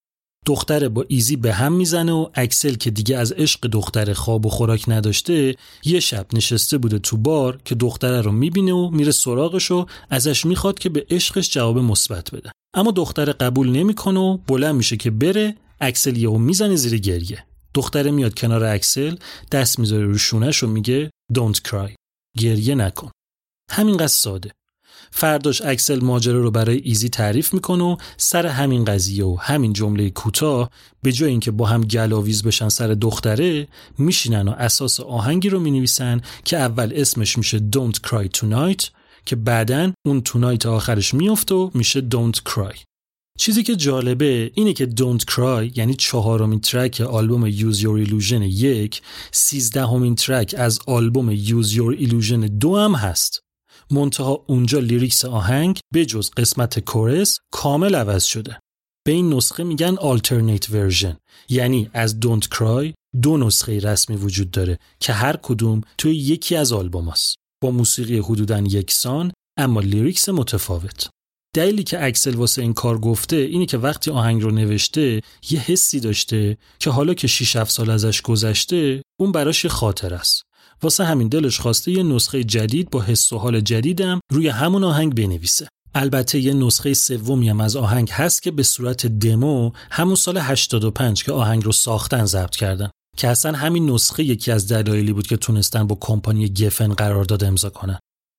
[0.46, 4.48] دختر با ایزی به هم می‌زنه و اکسل که دیگه از عشق دختر خواب و
[4.48, 9.70] خوراک نداشته یه شب نشسته بوده تو بار که دختره رو می‌بینه و میره سراغش
[9.70, 12.53] و ازش می‌خواد که به عشقش جواب مثبت بده.
[12.74, 17.44] اما دختر قبول نمی‌کنه و بلند میشه که بره اکسل یهو می‌زنه زیر گریه.
[17.74, 19.16] دختره میاد کنار اکسل
[19.53, 21.94] دست می‌ذاره رو شونش و میگه don't cry.
[22.38, 23.11] گریه نکن.
[23.70, 24.53] همینقدر ساده.
[25.11, 30.11] فرداش اکسل ماجرا رو برای ایزی تعریف می‌کنه و سر همین قضیه و همین جمله
[30.11, 30.71] کوتاه
[31.03, 33.68] به جای اینکه با هم گلاویز بشن سر دختره
[33.99, 38.88] میشینن و اساس آهنگی رو می‌نویسن که اول اسمش میشه Don't Cry Tonight
[39.27, 42.79] که بعدا اون Tonight آخرش میفته و میشه Don't Cry.
[43.38, 49.03] چیزی که جالبه اینه که Don't Cry یعنی چهارمین track آلبوم Use Your Illusion یک
[49.33, 53.47] سیزدهمین track از آلبوم Use Your Illusion دو هم هست.
[53.90, 58.59] منتها اونجا lyrics آهنگ به جز قسمت chorus کامل عوض شده.
[59.07, 61.16] به این نسخه میگن alternate version.
[61.48, 66.72] یعنی از Don't Cry دو نسخه رسمی وجود داره که هر کدوم توی یکی از
[66.72, 67.37] آلبوم هست.
[67.62, 71.09] با موسیقی حدوداً یکسان اما lyrics متفاوت.
[71.55, 75.20] دلیلی که اکسل واسه این کار گفته اینه که وقتی آهنگ رو نوشته
[75.51, 80.42] یه حسی داشته که حالا که 6 7 سال ازش گذشته اون براش خاطر است.
[80.83, 85.14] واسه همین دلش خواسته یه نسخه جدید با حس و حال جدیدم روی همون آهنگ
[85.14, 85.69] بنویسه.
[85.95, 91.25] البته یه نسخه سومی هم از آهنگ هست که به صورت دمو همون سال 85
[91.25, 95.37] که آهنگ رو ساختن ضبط کردن که اصلا همین نسخه یکی از دلایلی بود که
[95.37, 97.99] تونستن با کمپانی گفن قرارداد امضا کنن.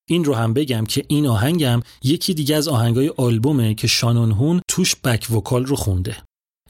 [0.10, 4.62] این رو هم بگم که این آهنگم یکی دیگه از آهنگای آلبومه که شانون هون
[4.68, 6.18] توش بک وکال رو خونده.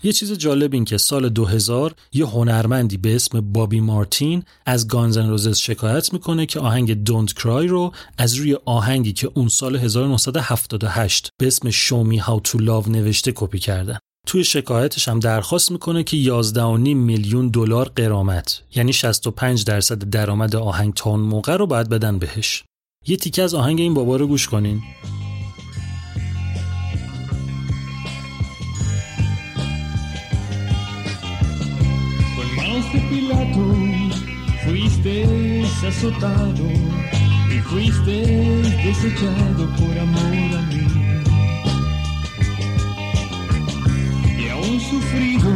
[0.04, 5.30] یه چیز جالب این که سال 2000 یه هنرمندی به اسم بابی مارتین از گانزن
[5.30, 11.30] روزز شکایت می‌کنه که آهنگ دونت کرای رو از روی آهنگی که اون سال 1978
[11.40, 13.98] به اسم شومی هاو تو لاو نوشته کپی کردن.
[14.28, 16.60] توی شکایتش هم درخواست می‌کنه که 11.5
[16.96, 22.64] میلیون دلار قرامت یعنی 65 درصد درآمد آهنگ تا اون موقع رو باید بدن بهش.
[23.08, 24.82] یه تیکه از آهنگ این بابا رو گوش کنین.
[32.60, 33.76] De Pilato,
[34.66, 36.68] fuiste azotado
[37.50, 38.16] y fuiste
[38.84, 40.88] desechado por amor a mí.
[44.38, 45.52] Y aún sufrido,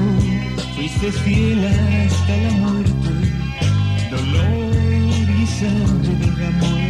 [0.75, 3.11] fuiste fiel hasta la muerte,
[4.11, 6.82] dolor y sangre derramó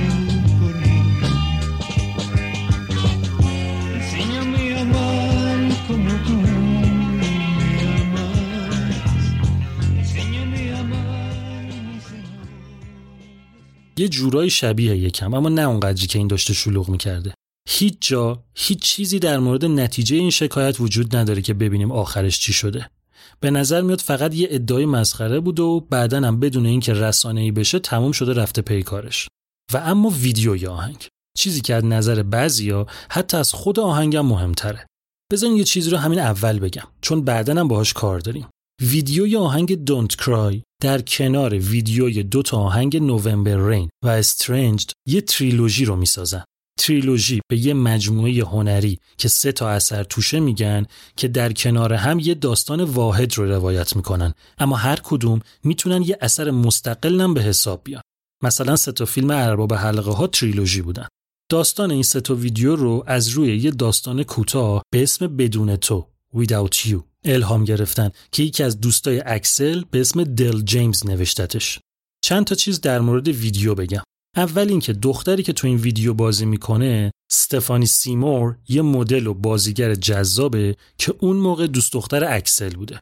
[14.03, 17.33] یه جورایی شبیه یکم اما نه اونقدری که این داشته شلوغ می‌کرده.
[17.69, 22.53] هیچ جا هیچ چیزی در مورد نتیجه این شکایت وجود نداره که ببینیم آخرش چی
[22.53, 22.89] شده.
[23.39, 27.51] به نظر میاد فقط یه ادعای مسخره بود و بعدا هم بدون اینکه رسانه ای
[27.51, 29.27] بشه تموم شده رفته پی کارش.
[29.73, 31.07] و اما ویدیوی آهنگ.
[31.37, 34.85] چیزی که از نظر بعضیا حتی از خود آهنگم مهمتره.
[35.31, 38.47] بزن یه چیزی رو همین اول بگم چون بعدا هم باهاش کار داریم.
[38.81, 45.21] ویدیوی آهنگ Don't Cry در کنار ویدیوی دو تا آهنگ نوامبر رین و استرنجد یه
[45.21, 46.43] تریلوژی رو می‌سازن.
[46.79, 50.85] تریلوژی به یه مجموعه هنری که سه تا اثر توشه میگن
[51.17, 56.17] که در کنار هم یه داستان واحد رو روایت می‌کنن اما هر کدوم می‌تونن یه
[56.21, 58.01] اثر مستقل هم به حساب بیان.
[58.43, 61.07] مثلا سه تا فیلم ارباب حلقه ها تریلوژی بودن.
[61.49, 66.07] داستان این سه تا ویدیو رو از روی یه داستان کوتاه به اسم بدون تو
[66.35, 71.79] Without You الهام گرفتن که یکی از دوستای اکسل به اسم دل جیمز نوشتتش.
[72.23, 74.03] چند تا چیز در مورد ویدیو بگم.
[74.35, 79.95] اول اینکه دختری که تو این ویدیو بازی می‌کنه استفانی سیمور یه مدل و بازیگر
[79.95, 83.01] جذابه که اون موقع دوست دختر اکسل بوده.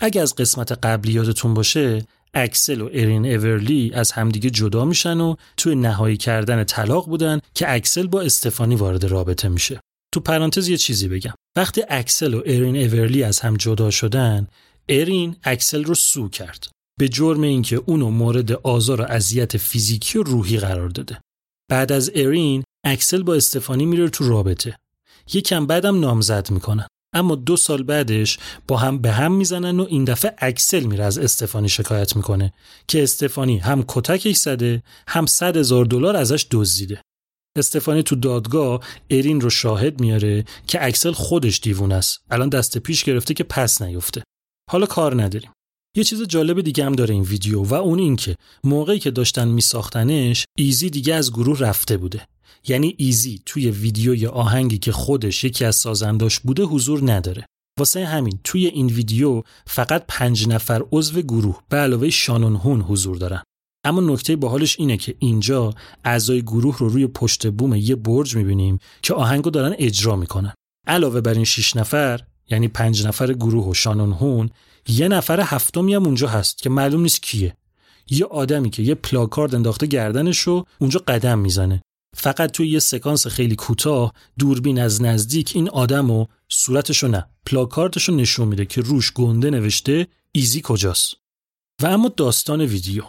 [0.00, 5.34] اگه از قسمت قبلی یادتون باشه اکسل و ارین اورلی از همدیگه جدا میشن و
[5.56, 9.80] توی نهایی کردن طلاق بودن که اکسل با استفانی وارد رابطه میشه.
[10.16, 11.34] تو پرانتز یه چیزی بگم.
[11.56, 14.46] وقتی اکسل و ارین اورلی از هم جدا شدن
[14.88, 16.68] ارین اکسل رو sue کرد.
[16.98, 21.20] به جرم اینکه اونو مورد آزار و اذیت فیزیکی و روحی قرار داده.
[21.70, 24.76] بعد از ارین اکسل با استفانی میره تو رابطه.
[25.34, 26.86] یکم بعدم نامزد می‌کنن.
[27.14, 31.18] اما دو سال بعدش با هم به هم می‌زنن و این دفعه اکسل میره از
[31.18, 32.52] استفانی شکایت می‌کنه
[32.88, 37.00] که استفانی هم کتکش زده هم صد هزار دلار ازش دزدیده.
[37.58, 42.20] استفانی تو دادگاه ارین رو شاهد میاره که اکسل خودش دیوونه‌ست.
[42.30, 44.22] الان دست پیش گرفته که پس نیفته.
[44.70, 45.50] حالا کار نداریم.
[45.96, 49.48] یه چیز جالب دیگه هم داره این ویدیو و اون این که موقعی که داشتن
[49.48, 52.26] میساختنش ایزی دیگه از گروه رفته بوده.
[52.68, 57.46] یعنی ایزی توی ویدیوی آهنگی که خودش یکی از سازنداش بوده حضور نداره.
[57.78, 63.16] واسه همین توی این ویدیو فقط پنج نفر عضو گروه به علاوه شانون هون حضور
[63.16, 63.42] دارن.
[63.86, 68.78] اما نکته باحالش اینه که اینجا اعضای گروه رو روی پشت بوم یه برج می‌بینیم
[69.02, 70.54] که آهنگو دارن اجرا می‌کنن.
[70.86, 72.20] علاوه بر این 6 نفر
[72.50, 74.50] یعنی پنج نفر گروه و شانون هون
[74.88, 77.56] یه نفر هفتمی هم اونجا هست که معلوم نیست کیه.
[78.10, 81.82] یه آدمی که یه پلاکارد انداخته گردنش رو اونجا قدم می‌زنه.
[82.16, 88.12] فقط توی یه سکانس خیلی کوتاه دوربین از نزدیک این آدم و صورتشو نه پلاکاردشو
[88.12, 91.14] نشون میده که روش گنده نوشته ایزی کجاست.
[91.82, 93.04] و اما داستان ویدیو.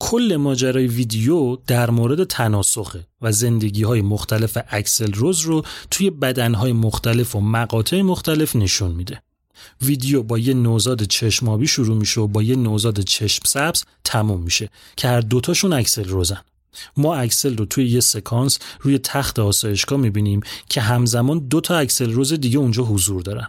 [0.00, 6.72] کل ماجرای ویدیو در مورد تناسخه و زندگی های مختلف اکسل روز رو توی بدنهای
[6.72, 9.22] مختلف و مقاطع مختلف نشون میده.
[9.82, 14.42] ویدیو با یه نوزاد چشم آبی شروع میشه و با یه نوزاد چشم سبز تموم
[14.42, 16.40] میشه که هر دوتاشون اکسل رزن.
[16.96, 22.12] ما اکسل رو توی یه سکانس روی تخت آسایشگاه می‌بینیم که همزمان دو تا اکسل
[22.12, 23.48] رز دیگه اونجا حضور دارن.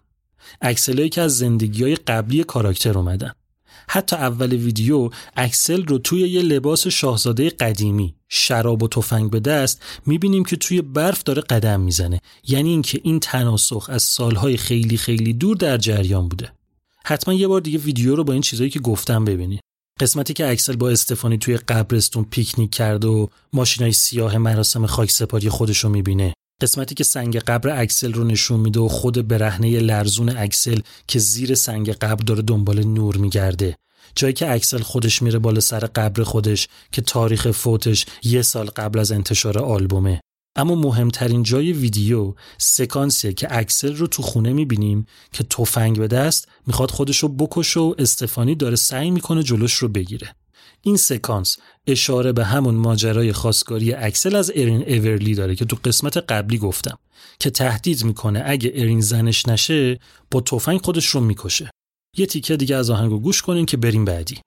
[0.62, 3.31] اکسلایی که از زندگی های قبلی کاراکتر اومدن.
[3.89, 9.84] حتی اول ویدیو اکسل رو توی یه لباس شاهزاده قدیمی شراب و تفنگ به دست
[10.06, 12.19] می‌بینیم که توی برف داره قدم می‌زنه.
[12.47, 16.52] یعنی اینکه این تناسخ از سالهای خیلی خیلی دور در جریان بوده.
[17.06, 19.60] حتما یه بار دیگه ویدیو رو با این چیزایی که گفتم ببینید.
[20.00, 25.50] قسمتی که اکسل با استفانی توی قبرستون پیکنیک کرده و ماشینای سیاه مراسم خاک سپاری
[25.50, 26.34] خودش رو می‌بینه.
[26.61, 31.55] قسمتی که سنگ قبر اکسل رو نشون میده و خود برهنه لرزون اکسل که زیر
[31.55, 33.77] سنگ قبر داره دنبال نور میگرده.
[34.15, 38.99] جایی که اکسل خودش میره بالا سر قبر خودش که تاریخ فوتش یه سال قبل
[38.99, 40.21] از انتشار آلبومه.
[40.55, 46.47] اما مهمترین جای ویدیو سکانسیه که اکسل رو تو خونه می‌بینیم که تفنگ به دست
[46.67, 50.35] می‌خواد خودش رو بکشه و استفانی داره سعی می‌کنه جلوش رو بگیره.
[50.81, 56.17] این سکانس اشاره به همون ماجرای خواستگاری اکسل از ارین اورلی داره که تو قسمت
[56.17, 56.97] قبلی گفتم
[57.39, 59.99] که تهدید می‌کنه اگه ارین زنش نشه
[60.31, 61.69] با تفنگ خودش رو می‌کشه.
[62.17, 64.37] یه تیکه دیگه از آهنگو گوش کنین که بریم بعدی.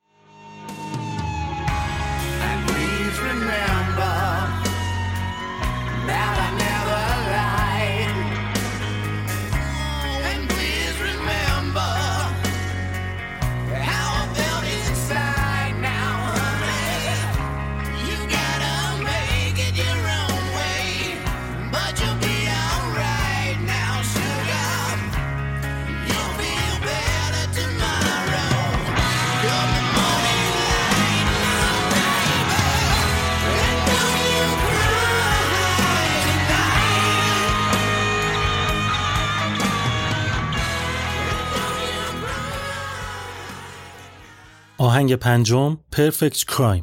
[44.80, 46.82] آهنگ پنجم Perfect Crime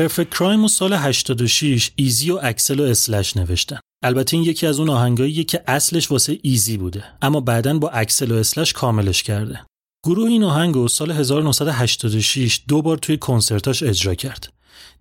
[0.00, 3.78] Perfect Crime و سال 86 ایزی و اکسل و اسلش نوشتن.
[4.04, 8.32] البته این یکی از اون آهنگاییه که اصلش واسه ایزی بوده اما بعدا با اکسل
[8.32, 9.60] و اسلش کاملش کرده.
[10.06, 14.52] گروه این آهنگ رو سال 1986 دو بار توی کنسرتاش اجرا کرد.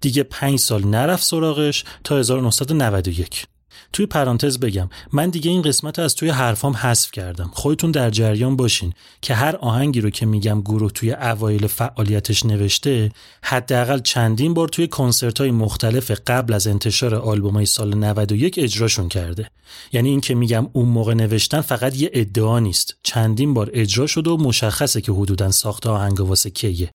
[0.02, 3.46] دیگه پنج سال نرفت سراغش تا 1991
[3.94, 7.52] توی پرانتز بگم من دیگه این قسمت از توی حرفام حذف کردم.
[7.54, 13.12] خودتون در جریان باشین که هر آهنگی رو که میگم گروه توی اوایل فعالیتش نوشته
[13.44, 19.10] حداقل چندین بار توی کنسرت های مختلف قبل از انتشار آلبوم های سال 91 اجراشون
[19.10, 19.50] کرده.
[19.92, 22.96] یعنی این که میگم اون موقع نوشتن فقط یه ادعا نیست.
[23.04, 26.92] چندین بار اجرا شده و مشخصه که حدودا ساخته آهنگ واسه کیه.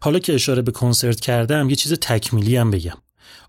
[0.00, 2.96] حالا که اشاره به کنسرت کردم یه چیز تکمیلی هم بگم.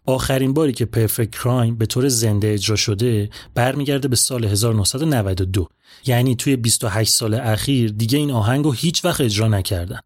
[0.06, 5.68] آخرین باری که پرفکت کرایم به طور زنده اجرا شده برمیگرده به سال 1992
[6.06, 10.00] یعنی توی 28 سال اخیر دیگه این آهنگ رو هیچ وقت اجرا نکردن.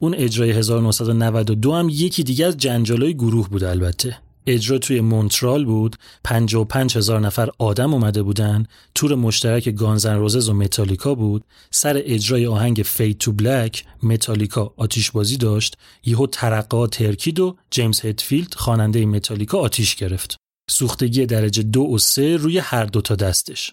[0.00, 4.18] اون اجرای 1992 هم یکی دیگه از جنجالای گروه بود البته.
[4.46, 5.96] اجرا توی مونترال بود.
[6.24, 8.66] 55 هزار نفر آدم اومده بودن.
[8.94, 11.44] تور مشترک گانزن روزز و متالیکا بود.
[11.70, 15.76] سر اجرای آهنگ Fade to Black متالیکا آتیش بازی داشت.
[16.04, 20.36] یهو ترقه ترکید و جیمز هتفیلد خواننده متالیکا آتیش گرفت.
[20.70, 23.72] سوختگی درجه دو و سه روی هر دوتا دستش.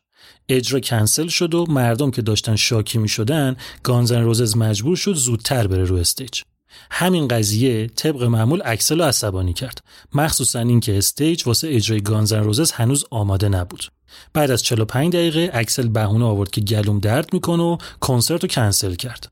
[0.49, 5.67] اجرا کنسل شد و مردم که داشتن شاکی می شدن گانزن روزز مجبور شد زودتر
[5.67, 6.41] بره رو stage.
[6.91, 9.83] همین قضیه طبق معمول اکسل رو عصبانی کرد.
[10.13, 13.83] مخصوصا اینکه stage واسه اجرای گانزن روزز هنوز آماده نبود.
[14.33, 18.95] بعد از 45 دقیقه اکسل بهونه آورد که گلوم درد می‌کنه و کنسرت رو کنسل
[18.95, 19.31] کرد.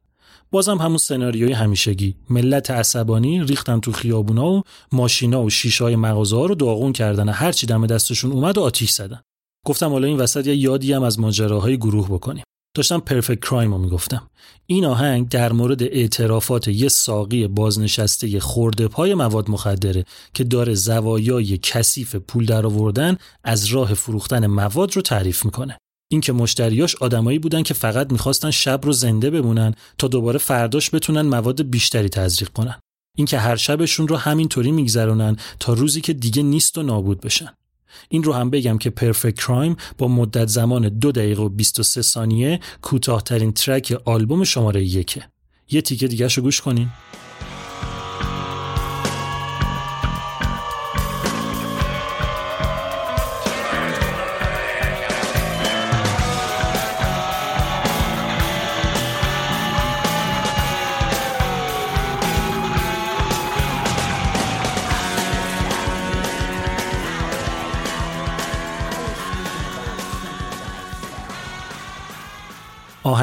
[0.51, 2.15] بازم همون سناریوی همیشگی.
[2.29, 7.31] ملت عصبانی ریختن تو خیابونا و ماشینا و شیشای مغازه ها رو داغون کردن و
[7.31, 9.21] هر چی دم دستشون اومد و آتیش زدن.
[9.65, 12.43] گفتم حالا این وسط یه یادی هم از ماجراهای گروه بکنیم.
[12.76, 14.30] داشتم پرفکت کرایم رو می‌گفتم.
[14.65, 21.57] این آهنگ در مورد اعترافات یه ساقی بازنشسته خورده پای مواد مخدره که داره زوایای
[21.57, 25.78] کثیف پول در آوردن از راه فروختن مواد رو تعریف می‌کنه.
[26.11, 31.21] اینکه مشتریاش آدمایی بودن که فقط می‌خواستن شب رو زنده بمونن تا دوباره فرداش بتونن
[31.21, 32.80] مواد بیشتری تزریق کنن.
[33.17, 37.53] اینکه هر شبشون رو همینطوری میگذرونن تا روزی که دیگه نیست و نابود بشن.
[38.09, 42.59] این رو هم بگم که پرفکت کرایم با مدت زمان دو دقیقه و 23 ثانیه
[42.81, 45.23] کوتاهترین ترک آلبوم شماره یکه.
[45.69, 46.89] یه تیکه دیگه گوش کنین.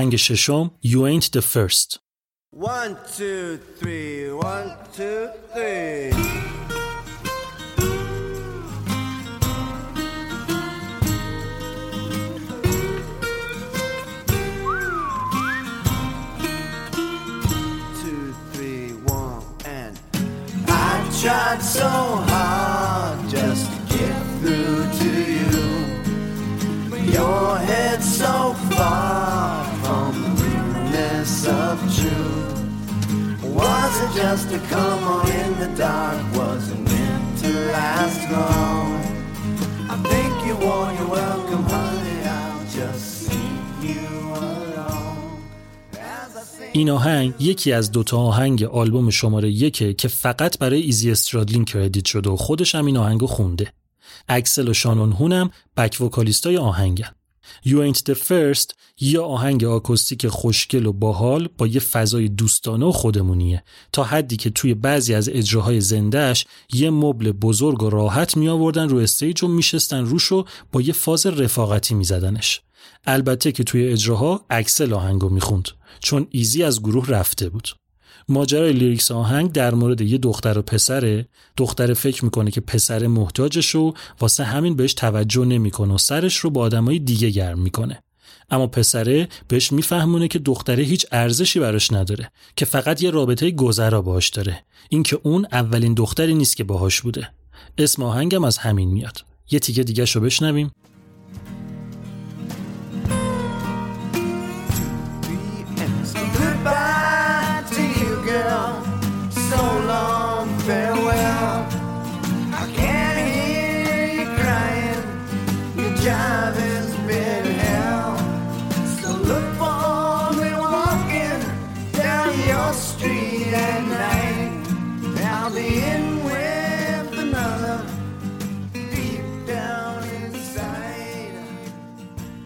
[0.02, 2.00] آهنگ ششم You Ain't the First
[2.52, 6.12] One, two, three, one, two, three.
[18.02, 20.00] Two, three, one, and
[20.68, 25.12] I tried so hard just to get through to
[25.42, 26.90] you.
[26.90, 29.31] But your head's so far
[33.65, 36.21] Was it just a come on in the dark?
[36.41, 38.89] Wasn't meant to last long.
[39.95, 42.19] I think you wore your welcome, honey.
[42.39, 43.51] I'll just see
[43.89, 44.03] you.
[46.75, 52.05] این آهنگ یکی از دوتا آهنگ آلبوم شماره یکه که فقط برای ایزی استرادلین کردیت
[52.05, 53.73] شده و خودش هم این آهنگو خونده
[54.29, 57.11] اکسل و شانون هون back vocalist ای آهنگن
[57.67, 58.75] You Ain't The First.
[59.01, 63.65] یه آهنگ آکوستیک خوشگل و باحال با یه فضای دوستانه و خودمونیه.
[63.93, 68.89] تا حدی که توی بعضی از اجراهای زندهش یه مبل بزرگ و راحت می آوردن
[68.89, 72.61] رو stage و میشستن روش و با یه فاز رفاقتی میزدنش.
[73.07, 75.69] البته که توی اجراها اکسل آهنگو می‌خوند
[76.01, 77.69] چون ایزی از گروه رفته بود.
[78.33, 81.27] ماجرای lyrics آهنگ در مورد یه دختر و پسره
[81.57, 86.51] دختر فکر می‌کنه که پسر محتاجش و واسه همین بهش توجه نمی‌کنه و سرش رو
[86.51, 88.03] با آدمای دیگه گرم می‌کنه.
[88.51, 94.03] اما پسره بهش میفهمونه که دختره هیچ ارزشی براش نداره که فقط یه رابطه گذرا
[94.03, 94.65] باهاش داره.
[94.89, 97.29] اینکه اون اولین دختری نیست که باهاش بوده.
[97.79, 99.25] اسم آهنگم از همین میاد.
[99.51, 100.71] یه تیکه دیگه شو بشنویم.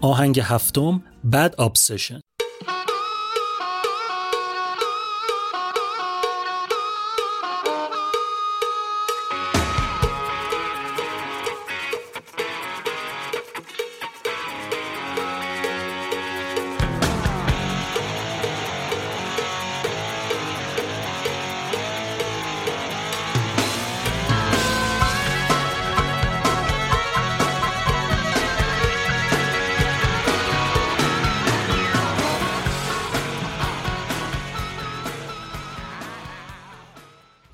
[0.06, 1.02] آهنگ هفتم
[1.32, 2.20] Bad Obsession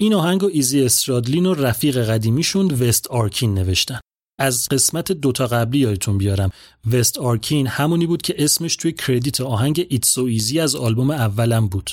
[0.03, 4.01] این آهنگ و ایزی استرادلین و رفیق قدیمیشون وست آرکین نوشتن.
[4.39, 6.51] از قسمت دوتا قبلی یادتون بیارم.
[6.93, 11.69] وست آرکین همونی بود که اسمش توی credit آهنگ It's So Easy از آلبوم اولم
[11.69, 11.91] بود.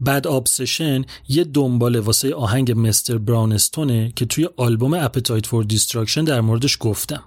[0.00, 3.18] بعد obsession یه دنباله واسه آهنگ Mr.
[3.18, 7.22] Brownstone ه که توی آلبوم Appetite for Destruction در موردش گفتم.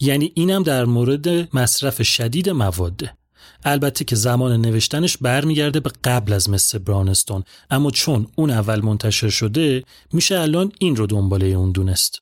[0.00, 3.16] یعنی اینم در مورد مصرف شدید مواده
[3.64, 6.78] البته که زمان نوشتنش برمیگرده به قبل از Mr.
[6.78, 12.18] Brownstone اما چون اون اول منتشر شده میشه الان این رو دنباله اون دونست.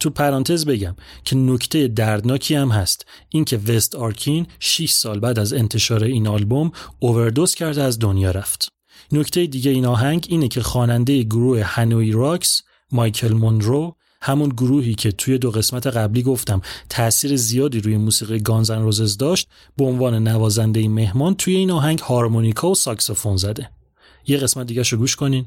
[0.00, 3.06] تو پرانتز بگم که نکته دردناکی هم هست.
[3.28, 8.68] اینکه وست آرکین 6 سال بعد از انتشار این آلبوم اووردوز کرده از دنیا رفت.
[9.12, 12.62] نکته دیگه این آهنگ اینه که خواننده گروه هانوی راکس
[12.92, 18.82] مایکل مونرو همون گروهی که توی دو قسمت قبلی گفتم تاثیر زیادی روی موسیقی گانزن
[18.82, 23.70] روزز داشت به عنوان نوازنده مهمان توی این آهنگ هارمونیکا و ساکسوفون زده.
[24.26, 25.46] یه قسمت دیگه شو گوش کنین.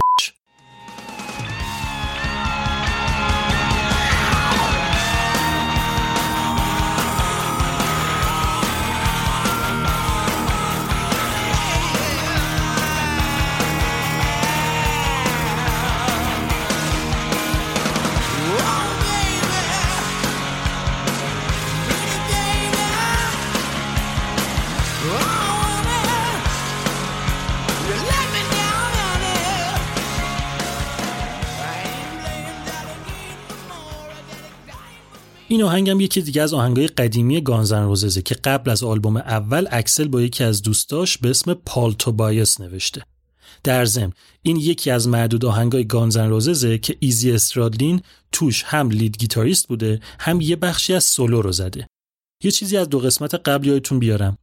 [35.61, 40.07] این آهنگم یکی دیگه از آهنگای قدیمی گانزن روززه که قبل از آلبوم اول اکسل
[40.07, 43.01] با یکی از دوستاش به اسم پال توبایس نوشته.
[43.63, 48.01] در ضمن این یکی از معدود آهنگای گانزن روززه که ایزی استرادلین
[48.31, 51.87] توش هم lead guitarist بوده هم یه بخشی از سولو رو زده.
[52.43, 54.37] یه چیزی از دو قسمت قبل یادتون بیارم.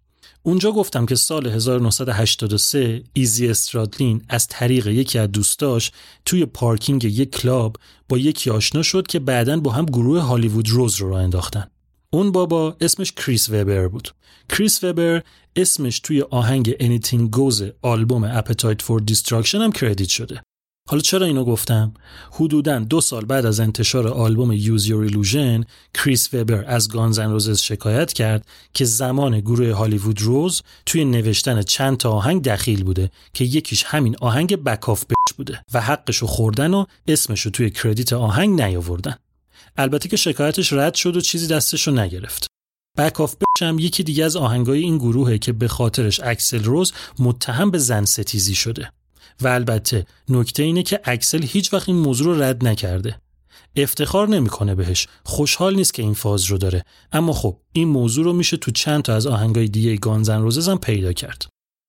[0.49, 5.93] اونجا گفتم که سال 1983 ایزی استرادلین از طریق یکی از دوستاش
[6.25, 7.77] توی پارکینگ یک کلاب
[8.09, 11.71] با یکی آشنا شد که بعدا با هم گروه Hollywood Rose رو راه انداختن.
[12.11, 14.09] اون بابا اسمش کریس وبر بود.
[14.49, 15.23] کریس وبر
[15.57, 20.43] اسمش توی آهنگ Anything Goes آلبوم Appetite for Destruction هم credit شده.
[20.91, 21.95] حالا چرا اینو گفتم؟
[22.33, 25.65] حدوداً دو سال بعد از انتشار آلبوم Use Your Illusion
[25.95, 31.63] کریس وبر از Guns N' Roses شکایت کرد که زمان گروه Hollywood Rose توی نوشتن
[31.63, 36.27] چند تا آهنگ دخیل بوده که یکیش همین آهنگ Back Off Bitch بوده و حقشو
[36.27, 39.17] خوردن و اسمشو توی credit آهنگ نیاوردن.
[39.77, 42.47] البته که شکایتش رد شد و چیزی دستشو نگرفت.
[42.99, 47.71] Back Off هم یکی دیگه از آهنگای این گروهه که به خاطرش اکسل روز متهم
[47.71, 48.91] به زن ستیزی شده.
[49.43, 53.19] و البته نکته اینه که اکسل هیچ وقت این موضوع رو رد نکرده.
[53.77, 55.09] افتخار نمی‌کنه بهش.
[55.25, 56.85] خوشحال نیست که این فاز رو داره.
[57.13, 60.69] اما خب این موضوع رو میشه تو چند تا از آهنگای دیگه Guns N' Roses
[60.69, 61.47] هم پیدا کرد.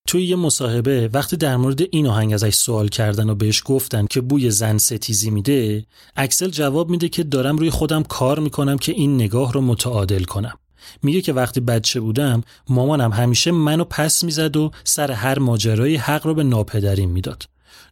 [0.07, 4.21] توی یه مصاحبه وقتی در مورد این آهنگ ازش سوال کردن و بهش گفتن که
[4.21, 5.85] بوی زن ستیزی میده
[6.15, 10.57] اکسل جواب میده که دارم روی خودم کار می‌کنم که این نگاه رو متعادل کنم.
[11.03, 16.27] میگه که وقتی بچه بودم مامانم همیشه منو پس می‌زد و سر هر ماجرایی حق
[16.27, 17.43] رو به ناپدریم می‌داد.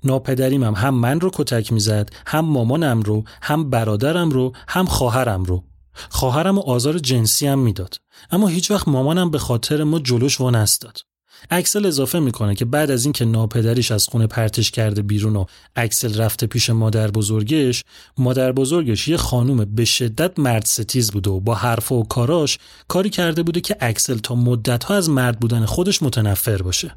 [0.03, 5.43] ناپدریم هم, هم من رو کتک می‌زد هم مامانم رو هم برادرم رو هم خواهرم
[5.43, 5.63] رو.
[6.09, 7.95] خواهرم و آزار جنسی هم می‌داد.
[8.31, 11.07] اما هیچ وقت مامانم به خاطر ما جلوش و نستاد
[11.49, 16.17] اکسل اضافه می‌کنه که بعد از اینکه ناپدریش از خونه پرتش کرده بیرون و اکسل
[16.17, 17.83] رفته پیش مادر بزرگش
[18.17, 22.57] مادر بزرگش یه خانوم به شدت مرد ستیز بوده و با حرف و کاراش
[22.88, 26.95] کاری کرده بوده که اکسل تا مدت ها از مرد بودن خودش متنفر باشه.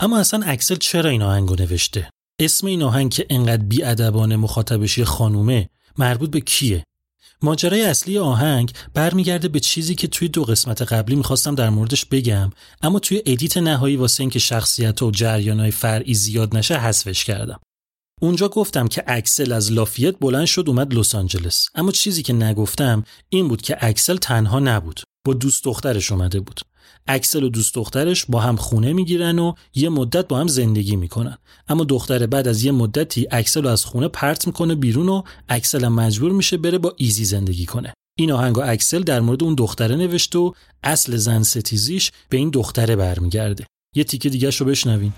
[0.00, 2.10] اما اصلا اکسل چرا این آهنگو نوشته؟
[2.40, 5.68] اسم این آهنگ که انقدر بی‌ادبانه مخاطبش یه خانومه
[5.98, 6.84] مربوط به کیه؟
[7.42, 12.50] ماجرای اصلی آهنگ برمیگرده به چیزی که توی دو قسمت قبلی می‌خواستم در موردش بگم
[12.82, 17.60] اما توی edit نهایی واسه اینکه شخصیت و جریانهای فرعی زیاد نشه حذفش کردم.
[18.20, 21.68] اونجا گفتم که اکسل از لافیت بلند شد اومد لس آنجلس.
[21.74, 26.60] اما چیزی که نگفتم این بود که اکسل تنها نبود با دوست دخترش اومده بود.
[27.06, 31.38] اکسل و دوست دخترش با هم خونه می‌گیرن و یه مدت با هم زندگی می‌کنن.
[31.68, 35.84] اما دختر بعد از یه مدتی اکسل رو از خونه پرت می‌کنه بیرون و اکسل
[35.84, 37.92] هم مجبور میشه بره با ایزی زندگی کنه.
[38.18, 40.52] این آهنگ اکسل در مورد اون دختره نوشته و
[40.82, 43.66] اصل زن ستیزیش به این دختره برمیگرده.
[43.96, 45.12] یه تیکه دیگه رو بشنوین.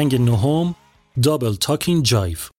[0.00, 0.74] آهنگ نهم
[1.22, 2.50] دابل تاکین جایف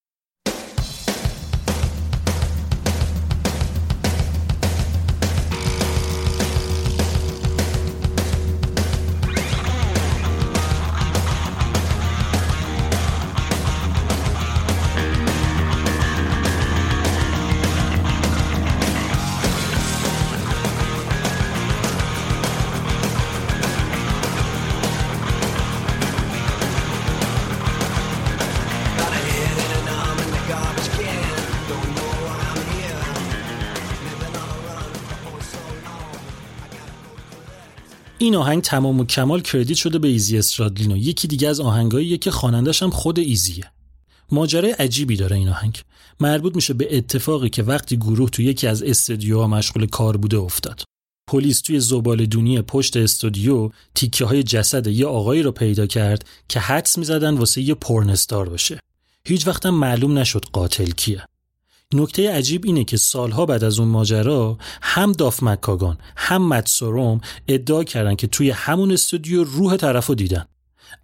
[38.23, 42.31] این آهنگ تمام و کمال کردیت شده به ایزی استرادلینو یکی دیگه از آهنگاییه که
[42.31, 43.73] خوانندش هم خود ایزیه.
[44.31, 45.81] ماجرای عجیبی داره این آهنگ.
[46.21, 50.83] مربوط میشه به اتفاقی که وقتی گروه تو یکی از استودیوها مشغول کار بوده افتاد.
[51.31, 56.61] پلیس توی زبال دونی پشت استودیو تیکه های جسد یه آقایی رو پیدا کرد که
[56.61, 58.79] حدس می‌زدن واسه یه پرنستار باشه.
[59.27, 61.25] هیچ وقتم معلوم نشد قاتل کیه.
[61.95, 67.85] نکته عجیب اینه که سالها بعد از اون ماجرا هم داف مکاگان هم متسوروم ادعا
[67.85, 70.45] کردن که توی همون استودیو روح طرف رو دیدن.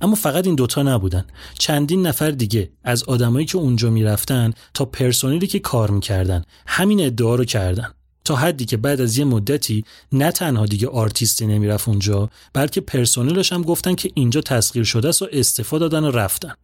[0.01, 1.25] اما فقط این دوتا نبودن.
[1.59, 7.35] چندین نفر دیگه از آدمایی که اونجا می‌رفتن تا پرسونیلی که کار می‌کردن همین ادعا
[7.35, 7.93] رو کردن.
[8.25, 13.53] تا حدی که بعد از یه مدتی نه تنها دیگه آرتیستی نمی‌رفت اونجا بلکه پرسونلش
[13.53, 16.55] هم گفتن که اینجا تسخیر شده است و استفاده دادن و رفتن.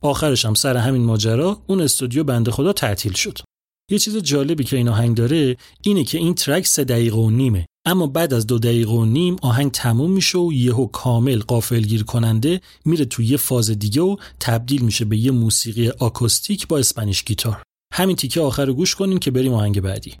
[0.00, 3.38] آخرش هم سر همین ماجرا اون استودیو بنده خدا تعطیل شد.
[3.92, 7.66] یه چیز جالبی که این آهنگ داره اینه که این ترک سه دقیقه و نیمه.
[7.86, 12.60] اما بعد از دو دقیقه و نیم آهنگ تموم میشه و یهو کامل قافلگیر کننده
[12.84, 17.62] میره توی یه فاز دیگه و تبدیل میشه به یه موسیقی آکوستیک با اسپانیش گیتار.
[17.92, 20.14] همین تیکه آخر رو گوش کنیم که بریم آهنگ بعدی.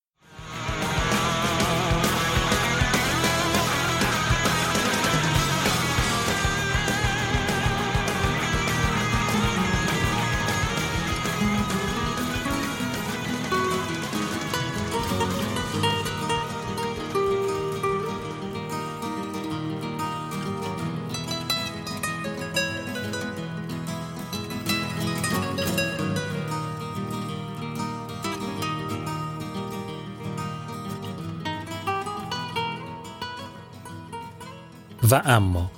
[35.12, 35.70] و اما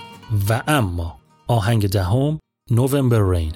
[0.49, 1.18] و اما
[1.49, 2.39] آهنگ دهم
[2.70, 3.53] نوامبر رین.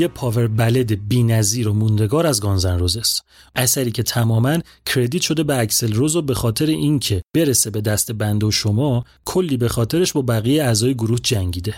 [0.00, 3.20] یه power ballad بی‌نظیر و موندگار از Guns N' Roses
[3.54, 8.12] اثری که تماما credit شده به اکسل روز و به خاطر اینکه برسه به دست
[8.12, 11.74] بنده و شما کلی به خاطرش با بقیه اعضای گروه جنگیده.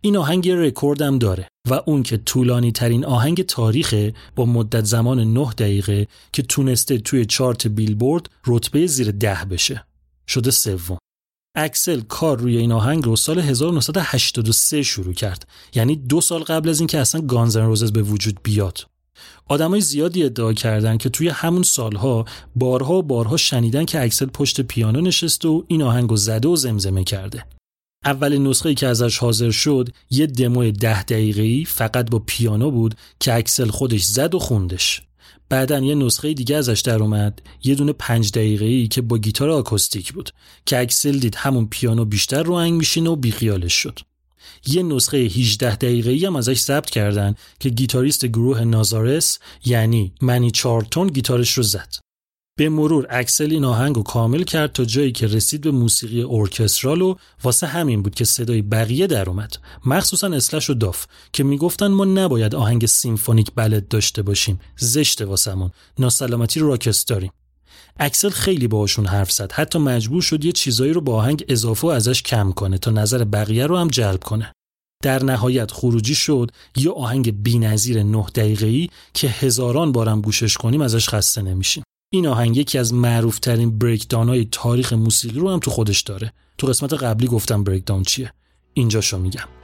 [0.00, 5.20] این آهنگ رکورد هم داره و اونم اینکه طولانی ترین آهنگ تاریخه با مدت زمان
[5.20, 9.84] 9 دقیقه که تونسته توی chart Billboard رتبه زیر ده بشه.
[10.28, 10.98] شده سوم.
[11.54, 15.48] اکسل کار روی این آهنگ رو سال 1983 شروع کرد.
[15.74, 18.86] یعنی دو سال قبل از اینکه اصلا Guns N' Roses به وجود بیاد.
[19.48, 22.24] آدمای زیادی ادعا کردن که توی همون سالها
[22.56, 26.56] بارها و بارها شنیدن که اکسل پشت پیانو نشسته و این آهنگ رو زده و
[26.56, 27.44] زمزمه کرده.
[28.04, 33.34] اولین نسخه که ازش حاضر شد یه دمو ده دقیقه‌ای فقط با پیانو بود که
[33.34, 35.02] اکسل خودش زد و خوندش.
[35.50, 37.42] بعدا یه نسخه دیگه ازش در اومد.
[37.64, 40.30] یه دونه پنج دقیقه‌ای که با گیتار آکوستیک بود.
[40.66, 43.98] که اکسل دید همون پیانو بیشتر رو میشینه و بیخیالش شد.
[44.66, 51.06] یه نسخه 18 دقیقه‌ای هم ازش ضبط کردن که گیتاریست گروه Nazareth یعنی منی چارلتون
[51.06, 51.94] گیتارش رو زد.
[52.60, 57.02] به مرور اکسل این آهنگ رو کامل کرد تا جایی که رسید به موسیقی orchestral
[57.02, 59.56] و واسه همین بود که صدای بقیه در اومد.
[59.86, 64.60] مخصوصا اسلش و داف که می‌گفتن ما نباید آهنگ symphonic ballad داشته باشیم.
[64.76, 65.70] زشته واسمون.
[65.98, 67.32] ناسلامتی rock star یم.
[68.00, 69.52] اکسل خیلی باهاشون حرف زد.
[69.52, 73.24] حتی مجبور شد یه چیزایی رو به آهنگ اضافه و ازش کم کنه تا نظر
[73.24, 74.52] بقیه رو هم جلب کنه.
[75.02, 76.50] در نهایت خروجی شد.
[76.76, 81.82] یه آهنگ بی‌نظیر 9 دقیقه‌ای که هزاران بارم گوشش کنیم ازش خسته نمیشیم.
[82.12, 86.32] این آهنگ یکی از معروفترین بریکدان های تاریخ موسیقی رو هم تو خودش داره.
[86.58, 88.32] تو قسمت قبلی گفتم بریکدان چیه.
[88.74, 89.59] اینجاشو میگم.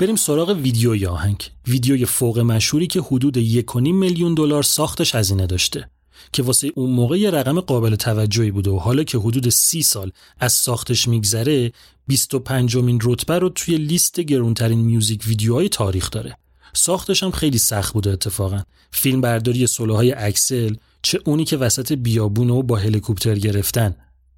[0.00, 1.50] بریم سراغ ویدیوی آهنگ.
[1.68, 5.90] ویدیوی فوق مشهوری که حدود 1.5 میلیون دلار ساختش هزینه داشته
[6.32, 10.12] که واسه اون موقع یه رقم قابل توجهی بوده و حالا که حدود 30 سال
[10.38, 11.72] از ساختش میگذره
[12.06, 16.36] 25 مین رتبه رو توی لیست گرونترین میوزیک ویدیوهای تاریخ داره.
[16.72, 18.62] ساختش هم خیلی سخت بوده اتفاقا.
[18.90, 23.96] فیلم برداری سولوهای اکسل چه اونی که وسط بیابون و با هلیکوپتر گرفتن.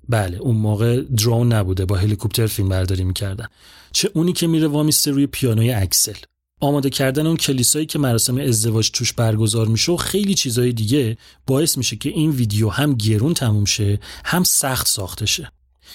[0.09, 3.47] بله اون موقع درون نبوده با هلیکوپتر فیلم برداری می‌کردن.
[3.93, 6.17] چه اونی که میره وامیسته روی پیانوی اکسل.
[6.61, 11.79] آماده کردن اون کلیسایی که مراسم ازدواج توش برگزار میشه و خیلی چیزای دیگه باعث
[11.79, 15.53] میشه که این ویدیو هم گرون تموم شه هم سخت ساخته شه.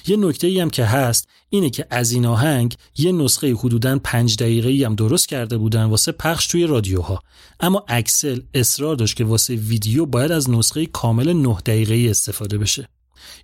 [0.07, 4.35] یه نکته ای هم که هست اینه که از این آهنگ یه نسخه حدوداً پنج
[4.35, 7.23] دقیقه ای هم درست کرده بودن واسه پخش توی رادیوها.
[7.59, 12.57] اما اکسل اصرار داشت که واسه ویدیو باید از نسخه کامل 9 دقیقه ای استفاده
[12.57, 12.89] بشه.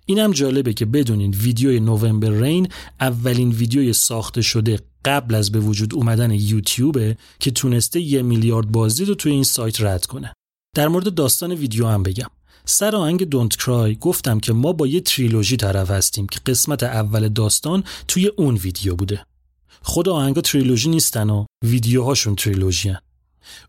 [0.06, 2.68] اینم جالبه که بدونین ویدیوی November Rain
[3.00, 9.08] اولین ویدیوی ساخته شده قبل از به وجود اومدن یوتیوبه که تونسته یه میلیارد بازدید
[9.08, 10.32] رو توی این سایت رد کنه.
[10.76, 12.30] در مورد داستان ویدیو هم بگم.
[12.64, 17.28] سر آهنگ Don't Cry گفتم که ما با یه تریلوژی طرف هستیم که قسمت اول
[17.28, 19.26] داستان توی اون ویدیو بوده.
[19.82, 22.98] خود آهنگا تریلوژی نیستن و ویدیوهاشون تریلوژی هن.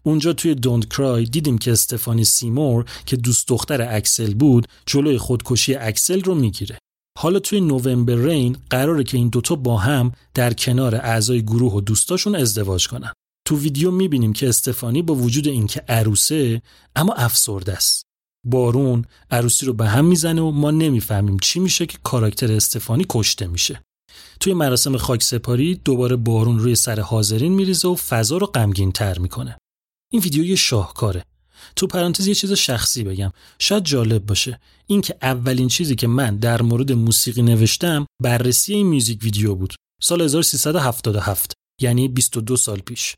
[0.03, 5.76] اونجا توی Don't Cry دیدیم که استفانی سیمور که دوست دختر اکسل بود جلوی خودکشی
[5.76, 6.78] اکسل رو می‌گیره.
[7.19, 11.82] حالا توی نوامبر رین قراره که این دوتا با هم در کنار اعضای گروه و
[11.82, 13.13] دوستاشون ازدواج کنن.
[13.47, 16.61] تو ویدیو می‌بینیم که استفانی با وجود اینکه عروسه
[16.95, 18.03] اما افسرده است.
[18.45, 23.47] بارون عروسی رو به هم می‌زنه و ما نمی‌فهمیم چی میشه که کاراکتر استفانی کشته
[23.47, 23.82] میشه.
[24.39, 29.19] توی مراسم خاک سپاری دوباره بارون روی سر حاضرین میریزه و فضا رو غمگین تر
[29.19, 29.57] می‌کنه.
[30.16, 31.26] این ویدیو یه شاهکاره.
[31.76, 33.32] تو پرانتز یه چیز شخصی بگم.
[33.59, 34.59] شاید جالب باشه.
[34.88, 39.74] این که اولین چیزی که من در مورد موسیقی نوشتم بررسی این میوزیک ویدیو بود.
[40.01, 43.16] سال 1377 یعنی 22 سال پیش.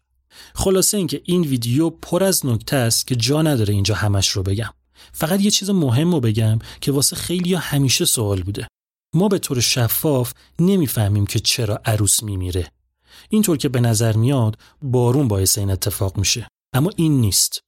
[0.56, 4.74] خلاصه اینکه این ویدیو پر از نکته است که جا نداره اینجا همش رو بگم.
[5.12, 8.68] فقط یه چیز مهم رو بگم که واسه خیلی همیشه سوال بوده.
[9.16, 12.72] ما به طور شفاف نمی‌فهمیم که چرا عروس میمیره.
[13.30, 16.48] اینطور که به نظر میاد بارون باعث این اتفاق میشه.
[16.78, 17.60] اما این نیست.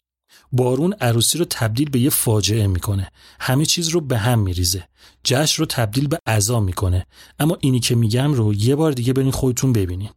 [0.51, 3.12] بارون عروسی رو تبدیل به یه فاجعه می‌کنه.
[3.39, 4.88] همه چیز رو به هم میریزه.
[5.24, 7.05] جشن رو تبدیل به عذا می‌کنه.
[7.39, 10.10] اما اینی که میگم رو یه بار دیگه برین خودتون ببینین.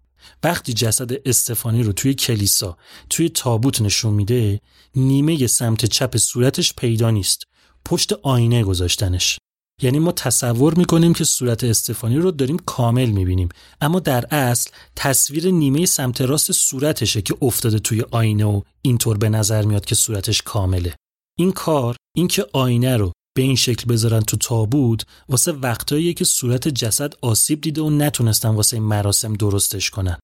[0.42, 2.76] وقتی جسد استفانی رو توی کلیسا
[3.10, 4.60] توی تابوت نشون میده
[4.94, 7.42] نیمه سمت چپ صورتش پیدا نیست.
[7.84, 9.38] پشت آینه گذاشتنش.
[9.82, 13.48] یعنی ما تصور می‌کنیم که صورت استفانی رو داریم کامل می‌بینیم.
[13.80, 19.28] اما در اصل تصویر نیمه سمت راست صورتشه که افتاده توی آینه و اینطور به
[19.28, 20.94] نظر میاد که صورتش کامله.
[21.38, 26.68] این کار اینکه آینه رو به این شکل بذارن تو تابوت واسه وقتایی که صورت
[26.68, 30.18] جسد آسیب دیده و نتونستن واسه این مراسم درستش کنن.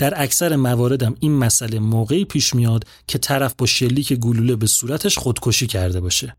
[0.00, 5.18] در اکثر مواردم این مسئله موقعی پیش میاد که طرف با شلیک گلوله به صورتش
[5.18, 6.36] خودکشی کرده باشه.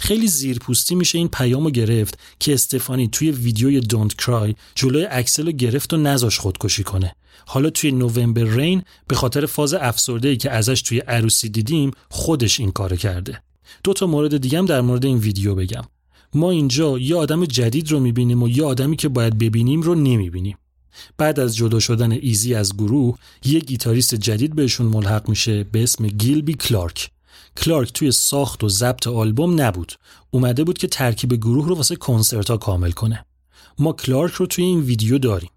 [0.00, 5.92] خیلی زیرپوستی میشه این پیامو گرفت که استفانی توی ویدیوی دونت کرای جلوی اکسل گرفت
[5.92, 7.14] و نزاش خودکشی کنه.
[7.46, 12.70] حالا توی November Rain به خاطر فاز افسرده که ازش توی عروسی دیدیم خودش این
[12.70, 13.42] کارو کرده.
[13.84, 15.84] دو تا مورد دیگه هم در مورد این ویدیو بگم.
[16.34, 20.58] ما اینجا یه آدم جدید رو می‌بینیم و یه آدمی که باید ببینیم رو نمی‌بینیم.
[21.18, 26.08] بعد از جدا شدن ایزی از گروه یه گیتاریست جدید بهشون ملحق میشه به اسم
[26.08, 27.10] گیلبی کلارک.
[27.56, 29.92] کلارک توی ساخت و ضبط آلبوم نبود.
[30.30, 33.24] اومده بود که ترکیب گروه رو واسه کنسرت ها کامل کنه.
[33.78, 35.50] ما کلارک رو توی این ویدیو داریم.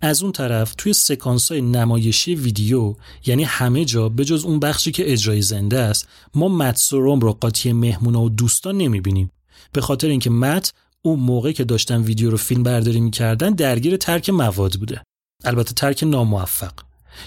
[0.00, 2.94] از اون طرف توی سکانس های نمایشی ویدیو
[3.26, 7.32] یعنی همه جا به جز اون بخشی که اجرای زنده است ما مت سروم رو
[7.32, 9.30] قاطی مهمونا و دوستان نمی‌بینیم.
[9.72, 10.72] به خاطر اینکه مت
[11.02, 15.02] اون موقع که داشتن ویدیو رو فیلم برداری می‌کردن درگیر ترک مواد بوده.
[15.44, 16.72] البته ترک ناموفق.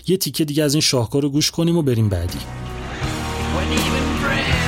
[0.08, 2.40] یه تیکه دیگه از این شاهکار رو گوش کنیم و بریم بعدی.
[3.56, 4.59] When even friends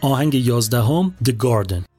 [0.00, 1.97] آهنگ یازدهم The Garden.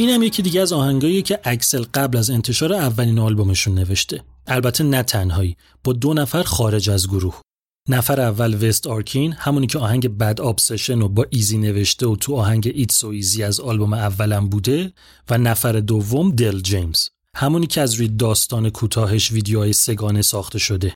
[0.00, 4.22] این هم یکی دیگه از آهنگایی که اکسل قبل از انتشار اولین آلبومشون نوشته.
[4.46, 7.40] البته نه تنهایی با دو نفر خارج از گروه.
[7.88, 12.36] نفر اول وست آرکین همونی که آهنگ Bad Obsession و با ایزی نوشته و تو
[12.36, 14.92] آهنگ It's So Easy از آلبوم اولم بوده
[15.30, 20.94] و نفر دوم دل جیمز همونی که از روی داستان کوتاهش ویدیوهای سه‌گانه ساخته شده.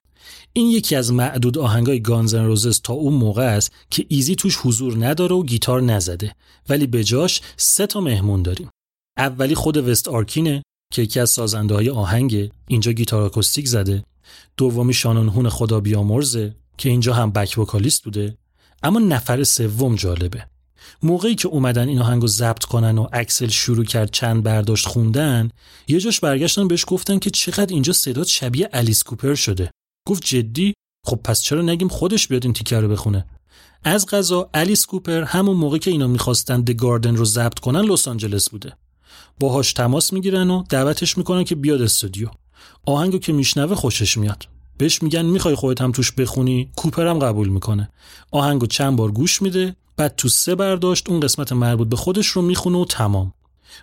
[0.53, 4.57] این یکی از معدود آهنگای Guns N' Roses تا اون موقع است که ایزی توش
[4.63, 6.35] حضور نداره و گیتار نزده
[6.69, 8.71] ولی به جاش سه تا مهمون داریم.
[9.19, 14.05] اولی خود وست آرکینه که یکی از سازنده های آهنگه اینجا گیتار آکوستیک زده.
[14.57, 18.37] دومی شانون هون خدا بیامرزه که اینجا هم بک وکالیست بوده.
[18.83, 20.47] اما نفر سوم جالبه.
[21.03, 25.51] موقعی که اومدن این آهنگو ضبط کنن و اکسل شروع کرد چند برداشت خوندن
[25.89, 29.71] یه جاش برگشتن بهش گفتن که چقدر اینجا صدات شبیه الیس کوپر شده.
[30.09, 30.75] گفت جدی؟
[31.07, 33.27] خب پس چرا نگیم خودش بیاد این تیکر رو بخونه؟
[33.85, 38.09] از قضا الیس کوپر همون موقع که اینا می‌خواستن The Garden رو ضبط کنن لس
[38.09, 38.77] آنجلس بوده.
[39.41, 42.29] باهاش تماس می‌گیرن و دعوتش می‌کنن که بیاد استودیو.
[42.87, 44.49] آهنگو که میشنوه خوشش میاد.
[44.79, 47.89] بهش میگن می‌خوای خودت هم توش بخونی؟ کوپر هم قبول می‌کنه.
[48.31, 52.43] آهنگو چند بار گوش میده بعد تو سه برداشت اون قسمت مربوط به خودش رو
[52.43, 53.33] می‌خونه و تمام.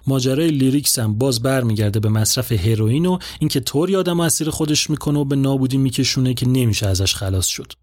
[0.08, 5.20] ماجرای lyrics هم باز برمیگرده به مصرف هروئین و اینکه طوری آدم اسیر خودش می‌کنه
[5.20, 7.74] و به نابودی میکشونه که نمیشه ازش خلاص شد.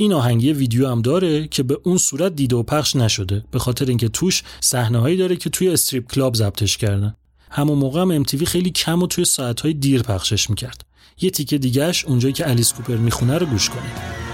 [0.00, 3.86] این آهنگی ویدیو هم داره که به اون صورت دیده و پخش نشده به خاطر
[3.86, 7.14] اینکه توش صحنه‌هایی داره که توی استریپ کلاب ضبطش کردن.
[7.50, 10.84] همون موقع هم MTV خیلی کم و توی ساعتهای دیر پخشش می‌کرد.
[11.20, 14.29] یه تیکه دیگهش اونجایی که الیس کوپر می‌خونه رو گوش کنید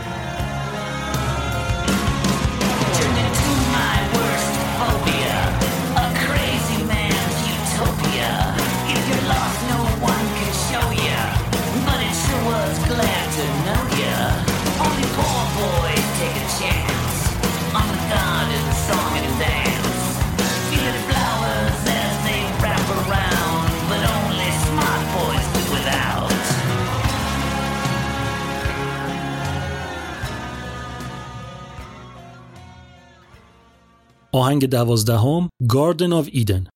[34.36, 36.66] آهنگ دوازدهم گاردن آف ایدن.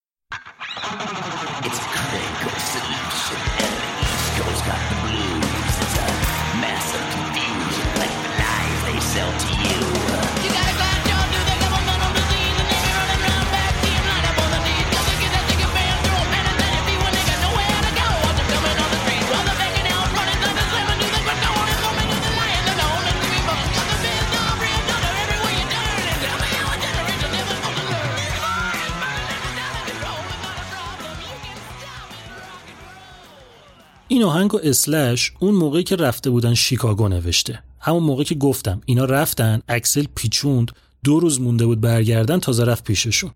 [34.21, 37.62] این آهنگ و اسلش اون موقعی که رفته بودن شیکاگو نوشته.
[37.81, 40.73] همون موقع که گفتم اینا رفتن اکسل پیچوند
[41.05, 43.31] دو روز مونده بود برگردن تازه رفت پیششون.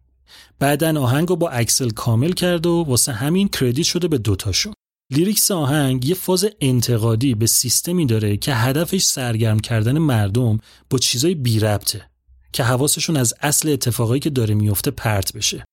[0.59, 4.73] بعدن آهنگ رو با اکسل کامل کرد و واسه همین credit شده به دوتاشون
[5.13, 10.59] lyrics آهنگ یه فاز انتقادی به سیستمی داره که هدفش سرگرم کردن مردم
[10.91, 12.11] با چیزای بی ربطه
[12.53, 15.65] که حواسشون از اصل اتفاقایی که داره میفته پرت بشه.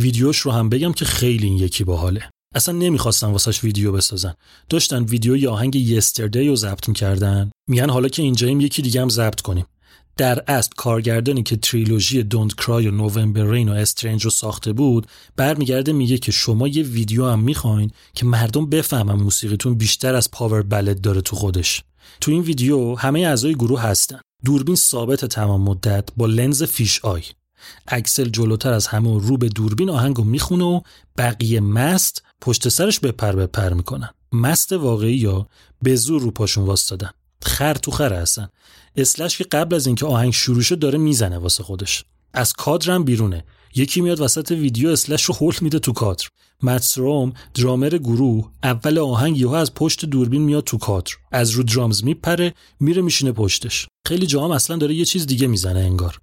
[0.00, 2.30] ویدیوش رو هم بگم که خیلی این یکی باحاله.
[2.56, 4.34] اصلا نمی‌خواستن واسش ویدیو بسازن.
[4.68, 7.50] داشتن ویدیوی آهنگ Yesterdays رو ضبط می‌کردن.
[7.68, 9.66] میگن حالا که اینجاییم یکی دیگه هم ضبط کنیم.
[10.16, 15.06] در اصل کارگردانی که trilogy Don't Cry و November Rain و Estranged رو ساخته بود
[15.36, 20.62] برمیگرده میگه که شما یه ویدیو هم می‌خواین که مردم بفهمن موسیقیتون بیشتر از power
[20.62, 21.82] ballad داره تو خودش.
[22.20, 24.20] تو این ویدیو همه اعضای گروه هستن.
[24.44, 27.22] دوربین ثابت تمام مدت با لنز fisheye
[27.88, 30.80] اکسل جلوتر از همه رو به دوربین آهنگو می‌خونه و
[31.18, 34.10] بقیه مست پشت سرش بپر بپر می‌کنن.
[34.32, 35.46] مست واقعی یا
[35.82, 37.10] به زور رو پاشون واستادن
[37.42, 38.48] خر تو خر هستن.
[38.96, 42.04] اسلش که قبل از اینکه آهنگ شروع شد داره می‌زنه واسه خودش.
[42.34, 43.44] از کادرم بیرونه.
[43.74, 46.24] یکی میاد وسط ویدیو اسلش رو هول میده تو کادر.
[46.62, 51.12] متسروم درامر گروه اول آهنگ یهو از پشت دوربین میاد تو کادر.
[51.32, 53.86] از رو درامز میپره میره میشینه پشتش.
[54.08, 56.18] خیلی جاهم اصلا داره یه چیز دیگه می‌زنه انگار.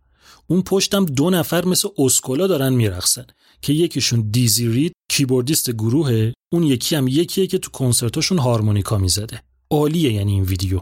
[0.48, 3.26] اون پشتم دو نفر مثل اسکلا دارن میرقصن.
[3.64, 9.42] که یکیشون دیزی رید کیبوردیست گروهه اون یکی هم یکیه که تو کنسرتاشون هارمونیکا می‌زده.
[9.72, 10.80] عالیه یعنی این ویدیو.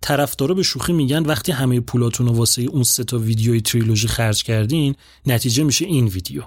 [0.00, 4.42] طرفدارا به شوخی میگن وقتی همه پولاتون رو واسه اون سه تا ویدیوی تریلوژی خرج
[4.42, 4.94] کردین
[5.26, 6.42] نتیجه میشه این ویدیو.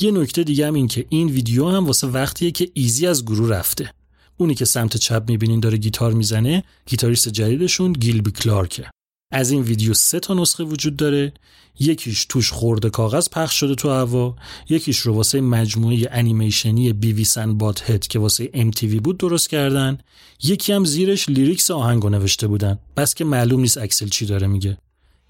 [0.00, 3.48] یه نکته دیگه هم این که این ویدیو هم واسه وقتیه که ایزی از گروه
[3.48, 3.90] رفته.
[4.36, 8.90] اونی که سمت چپ می‌بینین داره گیتار می‌زنه گیتاریست جدیدشون گیلبی کلارکه.
[9.32, 11.32] از این ویدیو سه تا نسخه وجود داره.
[11.78, 14.36] یکیش توش خرده کاغذ پخش شده تو هوا.
[14.68, 19.98] یکیش رو واسه مجموعه انیمیشنی Beavis and Butt-Head که واسه MTV بود درست کردن.
[20.42, 22.78] یکی هم زیرش lyrics آهنگو نوشته بودن.
[22.96, 24.78] بس که معلوم نیست اکسل چی داره میگه.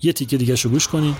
[0.02, 1.14] یه تیکه دیگه شو گوش کنین.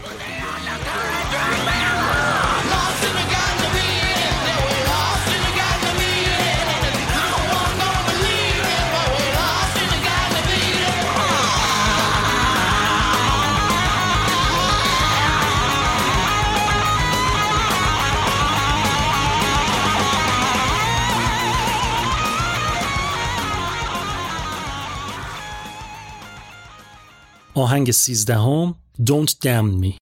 [27.55, 29.93] آهنگ سیزدهم Don't Damn Me.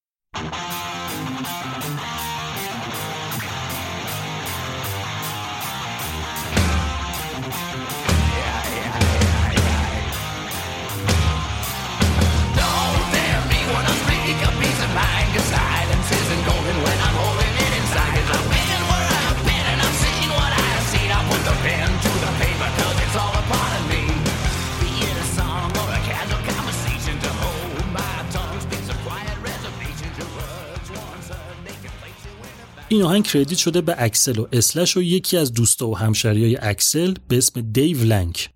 [32.93, 37.15] این آهنگ credit شده به اکسل و اسلش و یکی از دوستا و همشهریای اکسل
[37.29, 38.51] به اسم دیو لنک.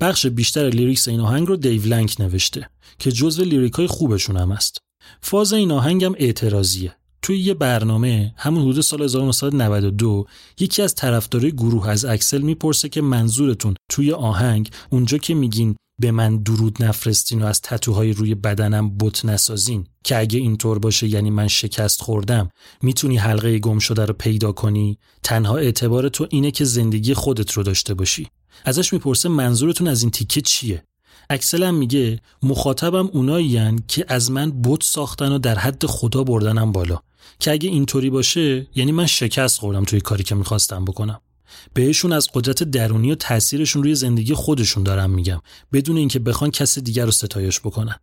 [0.00, 4.52] بخش بیشتر lyrics این آهنگ رو دیو لنک نوشته که جزو lyric ای خوبشون هم
[4.52, 4.78] است.
[5.20, 6.96] فاز این آهنگ هم اعتراضیه.
[7.22, 10.26] توی یه برنامه همون حدود سال 1992
[10.60, 16.10] یکی از طرفدارای گروه از اکسل می‌پرسه که منظورتون توی آهنگ اونجا که میگین به
[16.10, 19.86] من درود نفرستین و از تتوهای روی بدنم بت نسازین.
[20.04, 22.50] که اگه اینطور باشه یعنی من شکست خوردم.
[22.82, 27.62] می‌تونی حلقه گم شده رو پیدا کنی؟ تنها اعتبار تو اینه که زندگی خودت رو
[27.62, 28.28] داشته باشی.
[28.64, 30.84] ازش می‌پرسه منظورتون از این تیکه چیه؟
[31.30, 36.98] اکسلم میگه مخاطبم اونایی که از من بت ساختن و در حد خدا بردنم بالا.
[37.40, 41.20] که اگه اینطوری باشه یعنی من شکست خوردم توی کاری که می‌خواستم بکنم.
[41.74, 45.40] بهشون از قدرت درونی و تاثیرشون روی زندگی خودشون دارم میگم
[45.72, 47.96] بدون اینکه بخوان کس دیگر رو ستایش بکنن.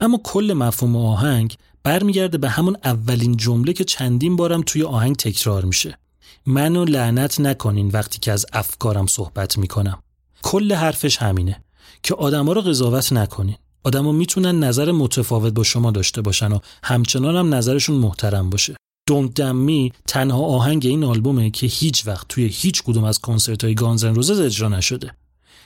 [0.00, 5.64] اما کل مفهوم آهنگ برمیگرده به همون اولین جمله که چندین بارم توی آهنگ تکرار
[5.64, 5.98] میشه.
[6.46, 10.02] منو لعنت نکنین وقتی که از افکارم صحبت می‌کنم.
[10.42, 11.64] کل حرفش همینه
[12.02, 13.56] که آدما رو قضاوت نکنین.
[13.84, 18.76] آدما می‌تونن نظر متفاوت با شما داشته باشن و همچنان هم نظرشون محترم باشه.
[19.10, 23.74] Don't Damn تنها آهنگ این آلبومه که هیچ وقت توی هیچ کدوم از کنسرت های
[23.74, 25.12] گانزن روزز اجرا نشده.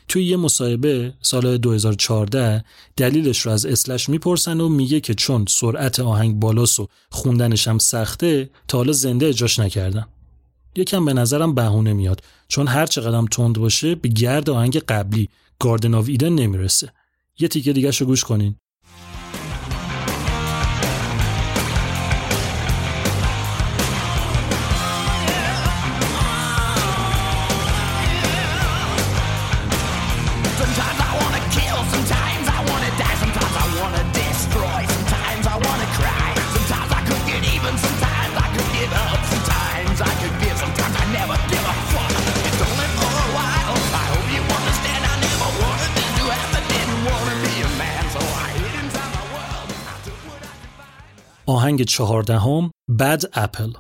[0.09, 2.65] توی یه مصاحبه سال 2014
[2.97, 7.79] دلیلش رو از اسلش می‌پرسن و میگه که چون سرعت آهنگ بالاست و خوندنش هم
[7.79, 10.07] سخته تا حالا زنده اجراش نکردن
[10.77, 15.29] یکم به نظرم بهونه میاد چون هر چقدرم تند باشه به گرد آهنگ قبلی
[15.59, 16.93] گاردن آف ایدن نمی‌رسه.
[17.39, 18.57] یه تیکه دیگه رو گوش کنین.
[51.65, 53.73] آهنگ چهاردهم بد اپل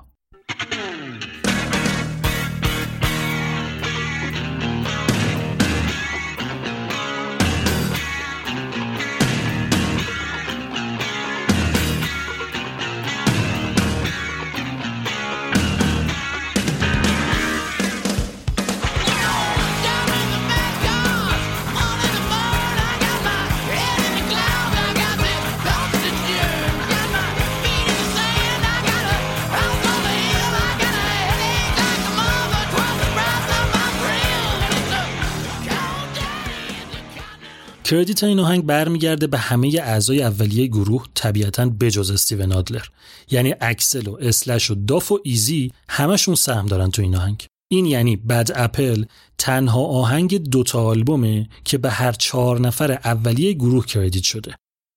[37.84, 42.84] credit این آهنگ برمیگرده به همه اعضای اولیه گروه طبیعتا بجز استیون آدلر.
[43.30, 47.46] یعنی اکسل و اسلش و داف و ایزی همشون سهم دارن تو این آهنگ.
[47.70, 49.04] این یعنی Bad Apples
[49.38, 54.54] تنها آهنگ دوتا آلبومه که به هر چهار نفر اولیه گروه credit شده.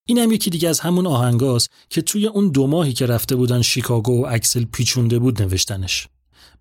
[0.08, 3.62] این هم یکی دیگه از همون آهنگاست که توی اون دو ماهی که رفته بودن
[3.62, 6.08] شیکاگو و اکسل پیچونده بود نوشتنش.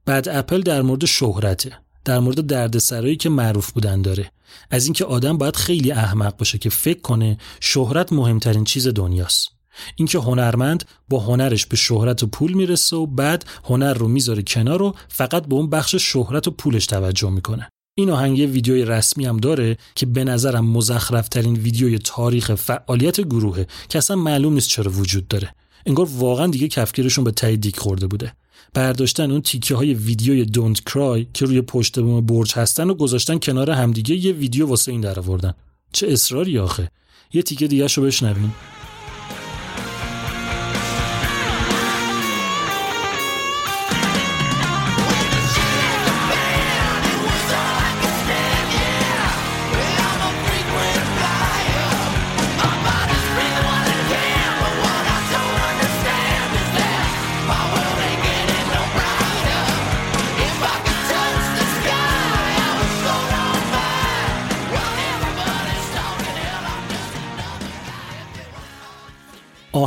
[0.06, 1.85] Bad Apples در مورد شهرته.
[2.06, 4.30] در مورد دردسرایی که معروف بودن داره.
[4.70, 9.48] از اینکه آدم باید خیلی احمق باشه که فکر کنه شهرت مهمترین چیز دنیاست.
[9.96, 14.82] اینکه هنرمند با هنرش به شهرت و پول می‌رسه و بعد هنر رو می‌ذاره کنار
[14.82, 17.68] و فقط به اون بخش شهرت و پولش توجه می‌کنه.
[17.98, 23.98] این آهنگ ویدیوی رسمی هم داره که به نظرم مزخرفترین ویدیوی تاریخ فعالیت گروهه که
[23.98, 25.54] اصلا معلوم نیست چرا وجود داره.
[25.86, 28.32] انگار واقعا دیگه کفگیرشون به تای دیک خورده بوده.
[28.74, 33.38] برداشتن اون تیکه های ویدیوی دونت کرای که روی پشت بوم برج هستن و گذاشتن
[33.38, 35.54] کنار همدیگه یه ویدیو واسه این در آوردن.
[35.92, 36.90] چه اصراری آخه.
[37.32, 38.50] یه تیکه دیگه شو بشنوین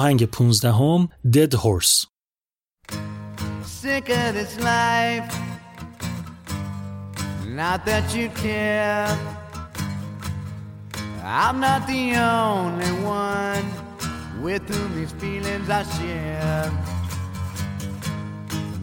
[0.09, 2.07] آهنگ 15 هم Dead Horse
[3.85, 5.29] sick of this life.
[7.47, 9.07] Not that you care.
[11.23, 13.67] I'm not the only one
[14.43, 16.73] with whom these feelings I share.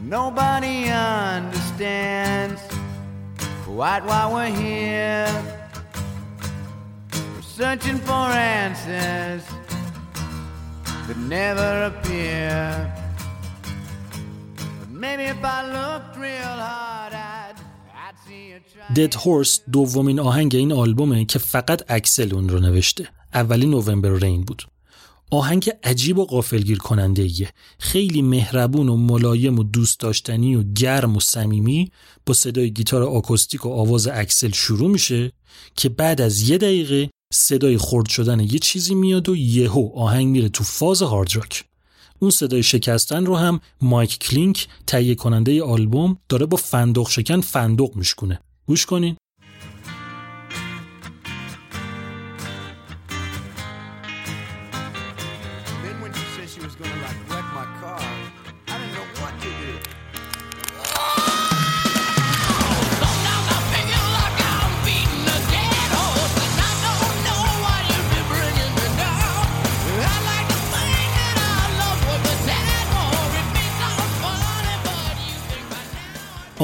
[0.04, 2.62] Nobody understands
[3.66, 5.34] quite why we're here.
[7.34, 8.28] We're searching for
[8.60, 9.44] answers
[11.07, 12.93] That never appear.
[14.91, 17.57] Maybe if I looked real hard, I'd,
[18.05, 18.61] I'd see a.
[18.95, 24.45] Dead Horse دومین آهنگ این آلبومه که فقط اکسل اون رو نوشته اولی نوامبر رین
[24.45, 24.63] بود
[25.31, 27.51] آهنگ عجیب و غافلگیر کننده ایه.
[27.79, 31.93] خیلی مهربون و ملایم و دوست داشتنی و گرم و صمیمی
[32.27, 35.33] با صدای گیتار آکوستیک و آواز اکسل شروع میشه
[35.77, 40.49] که بعد از یه دقیقه صدای خرد شدن یه چیزی میاد و یهو آهنگ میره
[40.49, 41.65] تو فاز هارد راک
[42.19, 47.97] اون صدای شکستن رو هم مایک کلینک تهیه کننده آلبوم داره با فندق شکن فندق
[47.97, 48.41] میشکونه.
[48.67, 49.17] گوش کنین.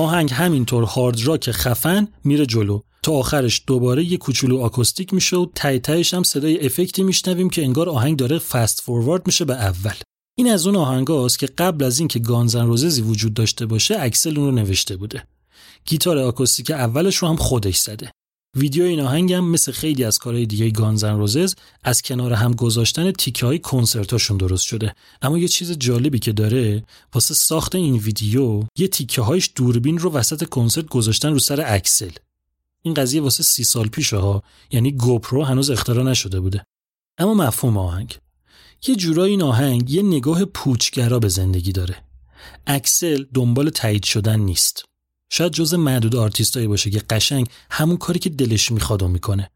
[0.03, 2.81] آهنگ همینطور هارد راک خفن میره جلو.
[3.03, 7.63] تا آخرش دوباره یه کوچولو آکوستیک میشه و ته تهش هم صدای افکتی میشنویم که
[7.63, 9.95] انگار آهنگ داره فست فوروارد میشه به اول.
[10.39, 14.47] این از اون آهنگاست که قبل از اینکه گانزن روززی وجود داشته باشه اکسل اون
[14.47, 15.27] رو نوشته بوده.
[15.85, 18.11] گیتار آکوستیک اولش رو هم خودش زده.
[18.57, 21.55] ویدیو این آهنگ هم مثل خیلی از کارهای دیگه گانزن روزز
[21.85, 24.95] از کنار هم گذاشتن تیکه های کنسرتاشون درست شده.
[25.23, 26.85] اما یه چیز جالبی که داره
[27.15, 32.11] واسه ساخت این ویدیو یه تیکه هایش دوربین رو وسط کنسرت گذاشتن رو سر اکسل.
[32.83, 36.65] این قضیه واسه سی سال پیشه ها یعنی GoPro هنوز اختراع نشده بوده.
[37.19, 38.19] اما مفهوم آهنگ.
[38.87, 41.97] یه جورایی این آهنگ یه نگاه پوچگرا به زندگی داره.
[42.67, 44.85] اکسل دنبال تایید شدن نیست.
[45.35, 49.51] شاید جز معدود آرتیستایی باشه که قشنگ همون کاری که دلش می‌خواد و می‌کنه.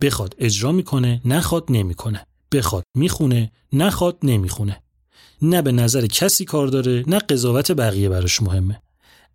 [0.00, 2.26] بخواد اجرا می‌کنه نخواد نمی‌کنه.
[2.52, 4.82] بخواد می‌خونه نخواد نمی‌خونه.
[5.42, 8.82] نه به نظر کسی کار داره نه قضاوت بقیه براش مهمه.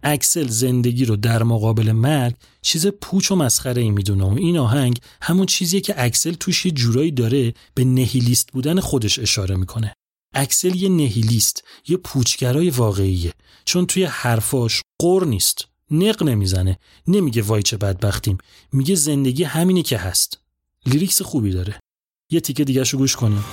[0.04, 5.00] اکسل زندگی رو در مقابل مرگ چیز پوچ و مسخره ای می‌دونه و این آهنگ
[5.22, 9.94] همون چیزیه که اکسل توش یه جورایی داره به نهیلیست بودن خودش اشاره می‌کنه.
[10.34, 13.34] اکسل یه نهیلیست یه پوچگرای واقعیه.
[13.66, 15.68] چون توی حرفاش غر نیست.
[15.92, 16.80] نق نمی‌زنه.
[17.08, 18.38] نمیگه وای چه بدبختیم.
[18.74, 20.40] میگه زندگی همینه که هست.
[20.86, 21.80] لیریکس خوبی داره.
[22.32, 23.44] یه تیکه دیگه گوش کنیم.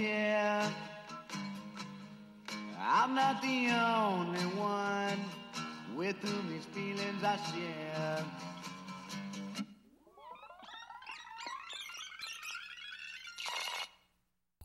[0.00, 0.62] Care.
[2.96, 3.58] I'm not the
[4.08, 4.46] only
[4.76, 5.20] one
[5.98, 8.24] with whom these feelings I share.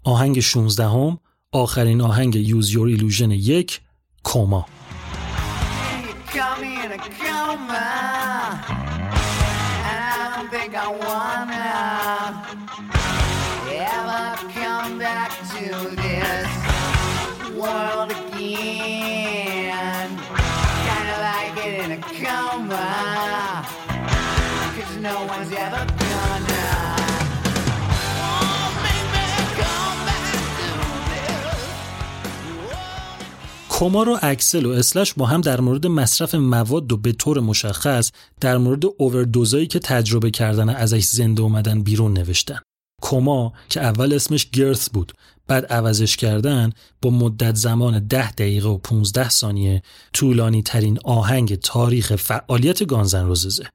[0.07, 1.19] آهنگ 16 هم
[1.51, 3.81] آخرین آهنگ یوز یور ایلوژن یک
[4.23, 4.65] کما
[12.45, 12.64] You
[14.53, 15.63] come back to
[16.03, 16.49] this
[17.55, 20.09] world again.
[20.85, 23.65] Kinda like it in a coma,
[24.76, 26.95] cause no one's ever gonna.
[33.80, 38.11] کما رو اکسل و اسلش با هم در مورد مصرف مواد و به طور مشخص
[38.41, 42.59] در مورد اووردوزایی که تجربه کردن ازش زنده اومدن بیرون نوشتن.
[43.06, 45.14] کما که اول اسمش گرث بود
[45.48, 46.72] بعد عوضش کردن
[47.02, 49.82] با مدت زمان 10 دقیقه و 15 ثانیه
[50.14, 53.65] طولانی ترین آهنگ تاریخ فعالیت گانزن روززه.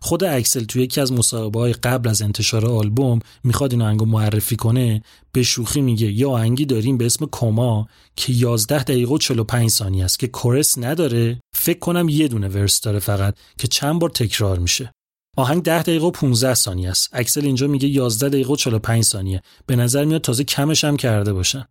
[0.00, 4.56] خود اکسل توی یکی از مصاحبه های قبل از انتشار آلبوم می‌خواد این آهنگو معرفی
[4.56, 5.02] کنه
[5.32, 10.04] به شوخی میگه یه آهنگی داریم به اسم کما که 11 دقیقه و 45 ثانیه
[10.04, 14.58] است که کورس نداره فکر کنم یه دونه ورس داره فقط که چند بار تکرار
[14.58, 14.92] میشه
[15.36, 17.08] آهنگ 10 دقیقه و 15 ثانیه است.
[17.12, 19.42] اکسل اینجا میگه 11 دقیقه و 45 ثانیه.
[19.66, 21.64] به نظر میاد تازه کمش هم کرده باشن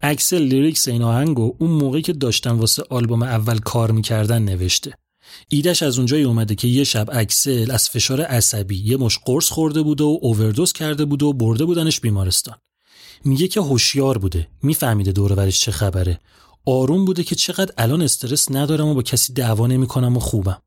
[0.00, 4.92] اکسل lyrics این آهنگو اون موقعی که داشتن واسه آلبوم اول کار می‌کردن نوشته.
[5.48, 9.82] ایدش از اونجایی اومده که یه شب اکسل از فشار عصبی یه مشت قرص خورده
[9.82, 12.54] بوده و اووردوز کرده بوده و برده بودنش بیمارستان.
[13.24, 14.48] میگه که هوشیار بوده.
[14.62, 16.20] میفهمیده دور و برش چه خبره.
[16.66, 20.62] آروم بوده که چقدر الان استرس ندارم و با کسی دعوا نمی‌کنم و خوبم.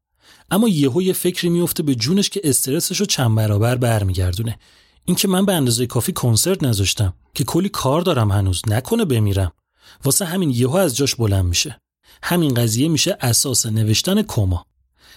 [0.52, 4.60] اما یهو یه فکری میفته به جونش که استرسش رو چند برابر برمیگردونه.
[5.06, 9.52] اینکه من به اندازه کافی کنسرت نذاشتم که کلی کار دارم هنوز نکنه بمیرم.
[10.04, 11.80] واسه همین یهو از جاش بلند میشه.
[12.24, 14.66] همین قضیه میشه اساس نوشتن Coma.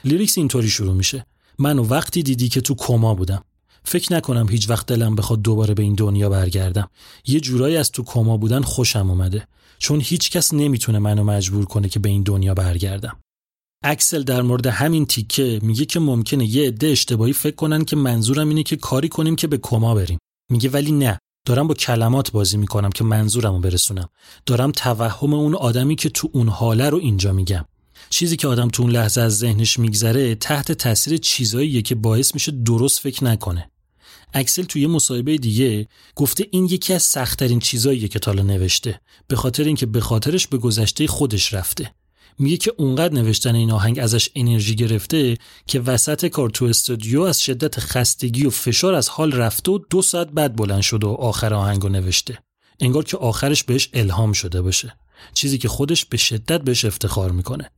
[0.04, 1.26] lyrics اینطوری شروع میشه.
[1.58, 3.44] منو وقتی دیدی که تو کما بودم.
[3.84, 6.90] فکر نکنم هیچ وقت دلم بخواد دوباره به این دنیا برگردم.
[7.26, 9.48] یه جورایی از تو کما بودن خوشم اومده.
[9.78, 13.16] چون هیچ کس نمی‌تونه منو مجبور کنه که به این دنیا برگردم.
[13.82, 18.48] اکسل در مورد همین تیکه میگه که ممکنه یه عده اشتباهی فکر کنن که منظورم
[18.48, 20.18] اینه که کاری کنیم که به کما بریم.
[20.50, 21.18] میگه ولی نه.
[21.46, 24.08] دارم با کلمات بازی می‌کنم که منظورمو برسونم.
[24.46, 27.64] دارم توهم اون آدمی که تو اون حاله رو اینجا میگم.
[28.10, 32.52] چیزی که آدم تو اون لحظه از ذهنش میگذره تحت تاثیر چیزاییه که باعث میشه
[32.52, 33.70] درست فکر نکنه.
[34.34, 39.64] اکسل توی مصاحبه دیگه گفته این یکی از سختترین چیزاییه که تالا نوشته به خاطر
[39.64, 41.94] اینکه به خاطرش به گذشته خودش رفته.
[42.38, 45.36] میگه که اونقدر نوشتن این آهنگ ازش انرژی گرفته
[45.66, 50.02] که وسط کار تو استودیو از شدت خستگی و فشار از حال رفته و دو
[50.02, 52.38] ساعت بعد بلند شده و آخر آهنگو نوشته.
[52.80, 54.94] انگار که آخرش بهش الهام شده باشه.
[55.34, 57.70] چیزی که خودش به شدت بهش افتخار می‌کنه.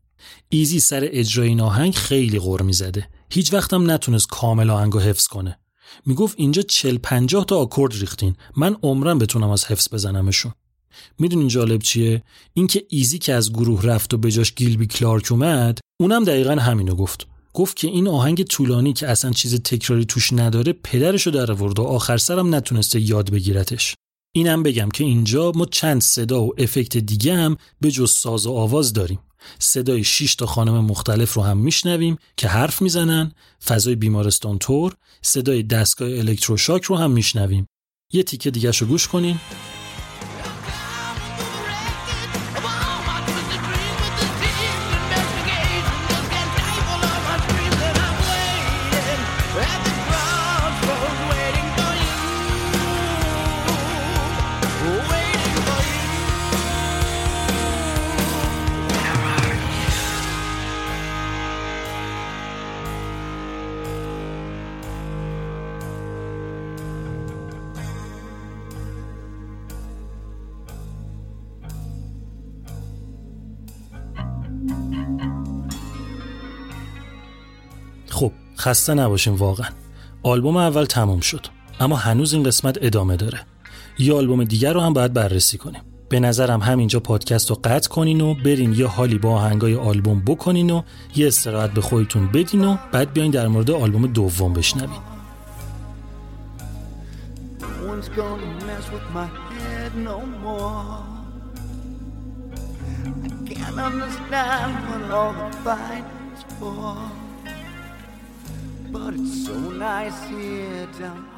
[0.49, 3.09] ایزی سر اجرای این آهنگ خیلی غور می‌زده.
[3.31, 5.59] هیچ وقتم نتونست کامل آهنگو حفظ کنه.
[6.07, 8.37] می‌گفت اینجا 40 50 تا آکورد ریختین.
[8.57, 10.53] من عمرم بتونم از حفظ بزنمشون.
[11.19, 12.23] می‌دونین جالب چیه؟
[12.55, 16.95] اینکه ایزی که از گروه رفت و به جاش گیلبی کلارک اومد اونم دقیقا همینو
[16.95, 17.27] گفت.
[17.55, 21.83] گفت که این آهنگ طولانی که اصلا چیز تکراری توش نداره پدرشو در آورد و
[21.83, 23.95] آخر سرم نتونسته یاد بگیرتش.
[24.35, 28.53] اینم بگم که اینجا ما چند صدا و افکت دیگه هم به جز ساز و
[28.53, 29.19] آواز داریم.
[29.59, 33.33] صدای 6 تا خانم مختلف رو هم میشنویم که حرف می‌زنن
[33.65, 37.67] فضای بیمارستان تور صدای دستگاه الکتروشاک رو هم میشنویم.
[38.13, 39.39] یه تیکه دیگه شو گوش کنین
[78.61, 79.69] خسته نباشیم واقعا.
[80.23, 81.47] آلبوم اول تموم شد.
[81.81, 83.41] اما هنوز این قسمت ادامه داره.
[83.99, 85.83] یه آلبوم دیگر رو هم باید بررسی کنیم.
[86.09, 90.71] به نظرم همینجا پادکست رو قطع کنین و برین یه حالی با آهنگای آلبوم بکنین
[90.71, 90.83] و
[91.17, 95.01] یه استراحت به خودتون بدین و بعد بیاین در مورد آلبوم دوم بشنوین.
[106.61, 107.30] No
[108.93, 109.57] But it's so
[109.89, 111.31] nice here down.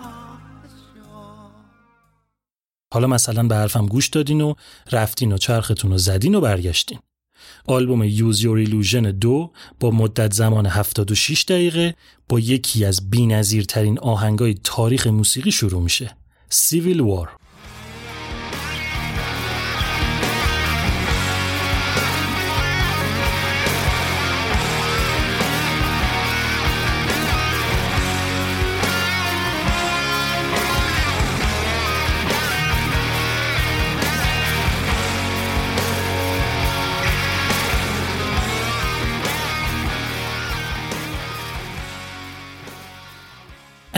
[2.93, 4.55] حالا مثلا به حرفم گوش دادین و
[4.93, 6.99] رفتین و چرختون رو زدین و برگشتین
[7.67, 11.95] آلبوم Use Your Illusion دو با مدت زمان 76 دقیقه
[12.29, 16.17] با یکی از بی‌نظیرترین آهنگای تاریخ موسیقی شروع میشه
[16.51, 17.42] Civil War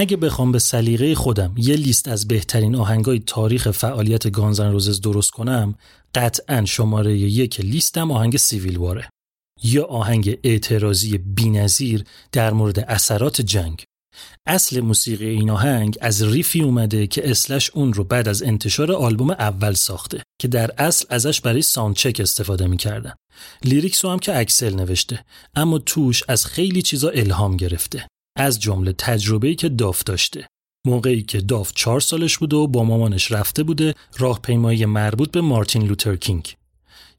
[0.05, 5.01] اگه بخوام به سلیقه خودم یه لیست از بهترین آهنگای تاریخ فعالیت Guns N' Roses
[5.01, 5.75] درست کنم
[6.15, 9.09] قطعا شماره یک لیستم آهنگ Civil War ه.
[9.63, 13.85] یه آهنگ اعتراضی بینظیر در مورد اثرات جنگ.
[14.47, 18.93] اصل موسیقی این آهنگ از riff ی اومده که اسلش اون رو بعد از انتشار
[18.93, 23.15] آلبوم اول ساخته که در اصل ازش برای soundcheck استفاده می‌کردن.
[23.63, 25.25] lyrics هم که اکسل نوشته
[25.57, 28.07] اما توش از خیلی چیزا الهام گرفته.
[28.37, 30.47] از جمله تجربه‌ای که داف داشته.
[30.87, 35.83] موقعی که داف چهار سالش بوده و با مامانش رفته بوده راهپیمایی مربوط به مارتین
[35.83, 36.57] لوتر کینگ.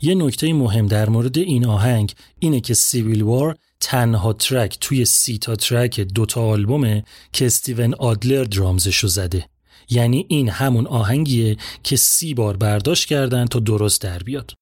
[0.02, 5.38] یه نکته مهم در مورد این آهنگ اینه که Civil War تنها track توی سی
[5.38, 9.50] تا track دوتا آلبومه که استیون آدلر drums شو زده.
[9.90, 14.54] یعنی این همون آهنگیه که سی بار برداشت کردن تا درست در بیاد.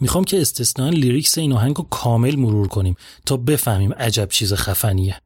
[0.00, 2.96] می‌خوام که استثنان لیریکس این آهنگ رو کامل مرور کنیم
[3.26, 5.20] تا بفهمیم عجب چیز خفنیه.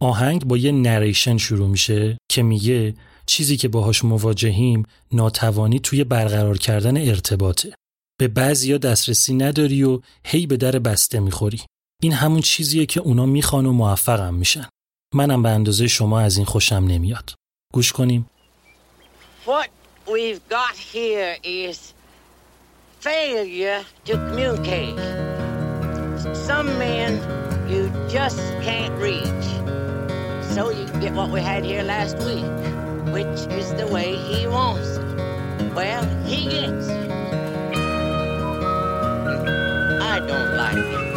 [0.00, 2.94] آهنگ با یه نریشن شروع میشه که میگه
[3.26, 7.74] چیزی که باهاش مواجهیم ناتوانی توی برقرار کردن ارتباطه.
[8.20, 11.60] به بعضیا دسترسی نداری و هی به در بسته می‌خوری.
[12.02, 14.68] این همون چیزیه که اونا می‌خوان و موفقم میشن.
[15.14, 17.34] منم به اندازه شما از این خوشم نمیاد.
[17.72, 18.30] گوش کنیم.
[19.46, 19.68] What
[20.06, 21.76] we've got here is
[23.00, 24.98] failure to communicate.
[26.46, 29.48] Some men you just can't reach.
[30.54, 32.44] So you get what we had here last week,
[33.12, 35.74] which is the way he wants it.
[35.74, 36.88] Well, he gets.
[40.12, 41.08] I don't like it.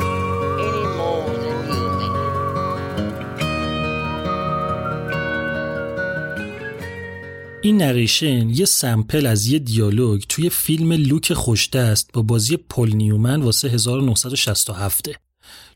[7.63, 13.41] این narration یه sample از یه دیالوگ توی فیلم لوک خوشدست با بازی پل نیومن
[13.41, 15.30] واسه 1967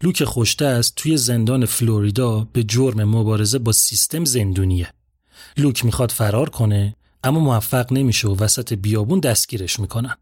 [0.06, 4.94] لوک خوشدست توی زندان فلوریدا به جرم مبارزه با سیستم زندونیه.
[5.57, 10.15] لوک می‌خواد فرار کنه اما موفق نمیشه و وسط بیابون دستگیرش می‌کنن.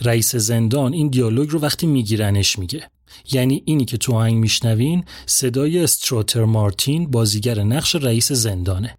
[0.00, 2.90] رئیس زندان این دیالوگ رو وقتی میگیرنش میگه.
[3.32, 8.98] یعنی اینی که تو آهنگ میشنوین صدای استروتر مارتین بازیگر نقش رئیس زندانه.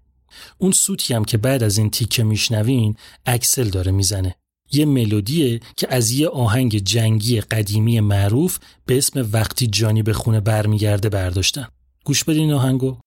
[0.57, 2.95] اون سوتی هم که بعد از این تیکه میشنوین
[3.26, 4.35] اکسل داره می‌زنه.
[4.72, 10.39] یه ملودیه که از یه آهنگ جنگی قدیمی معروف به اسم وقتی جانی به خونه
[10.39, 11.68] برمیگرده برداشتن.
[12.06, 12.98] گوش بدین آهنگو.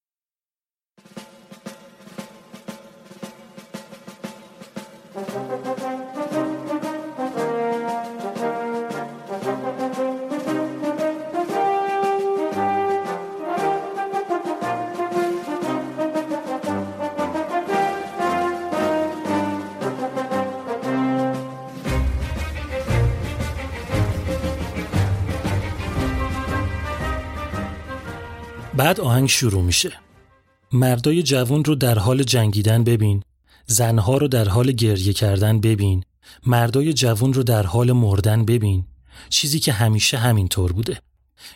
[28.81, 29.93] بعد آهنگ شروع میشه.
[30.73, 33.23] مردای جوان رو در حال جنگیدن ببین
[33.67, 36.05] زنها رو در حال گریه کردن ببین
[36.47, 38.85] مردای جوان رو در حال مردن ببین.
[39.29, 41.01] چیزی که همیشه همینطور بوده.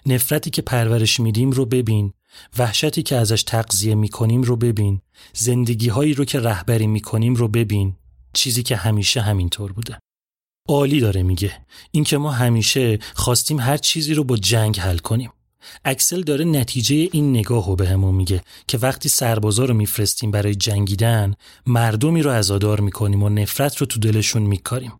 [0.06, 2.12] نفرتی که پرورش میدیم رو ببین
[2.58, 5.00] وحشتی که ازش تقضیه می‌کنیم رو ببین
[5.32, 7.96] زندگی هایی رو که رهبری می‌کنیم رو ببین.
[8.32, 9.98] چیزی که همیشه همینطور بوده.
[10.68, 11.52] عالی داره میگه.
[11.90, 15.30] اینکه ما همیشه خواستیم هر چیزی رو با جنگ حل کنیم.
[15.84, 20.54] اکسل داره نتیجه این نگاه رو به همون میگه که وقتی سربازا رو میفرستیم برای
[20.54, 21.34] جنگیدن
[21.66, 24.92] مردمی رو ازادار می‌کنیم و نفرت رو تو دلشون میکاریم.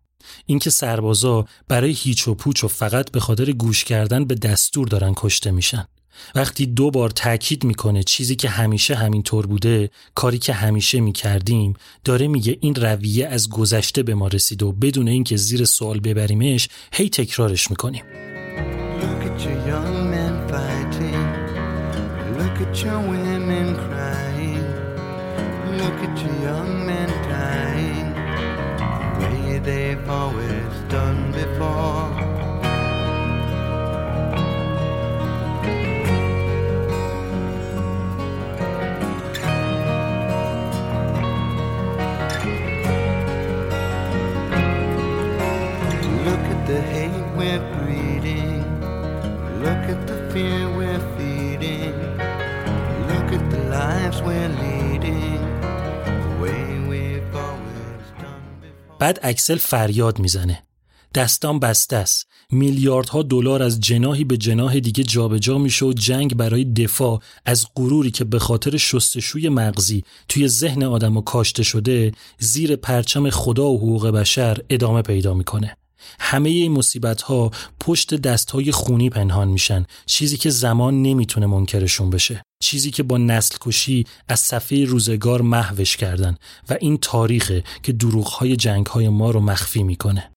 [0.47, 5.13] اینکه سربازا برای هیچ و پوچ و فقط به خاطر گوش کردن به دستور دارن
[5.17, 5.87] کشته میشن.
[6.35, 11.75] وقتی دو بار تاکید می‌کنه چیزی که همیشه همینطور بوده کاری که همیشه می‌کردیم
[12.05, 16.69] داره میگه این رویه از گذشته به ما رسید و بدون اینکه زیر سوال ببریمش
[16.93, 18.05] هی تکرارش می‌کنیم.
[22.75, 24.67] At your women crying.
[25.79, 28.13] Look at your young men dying.
[29.21, 32.11] The way they've always done before.
[46.25, 47.74] Look at the hate we're
[59.05, 60.63] بعد اکسل فریاد می‌زنه.
[61.15, 62.27] دستان بسته است.
[62.51, 68.11] میلیاردها دلار از جناهی به جناه دیگه جابجا میشه و جنگ برای دفاع از غروری
[68.11, 74.07] که به خاطر شستشوی مغزی توی ذهن آدم کاشته شده زیر پرچم خدا و حقوق
[74.07, 75.77] بشر ادامه پیدا می‌کنه.
[76.21, 77.51] همه این مصیبت ها
[77.81, 79.87] پشت دست های خونی پنهان میشن.
[80.07, 82.43] چیزی که زمان نمی‌تونه منکرشون بشه.
[82.63, 86.37] چیزی که با نسل کشی از صفحه روزگار محوش کردن
[86.71, 90.31] و این تاریخه که دروغ های جنگ های ما رو مخفی می‌کنه.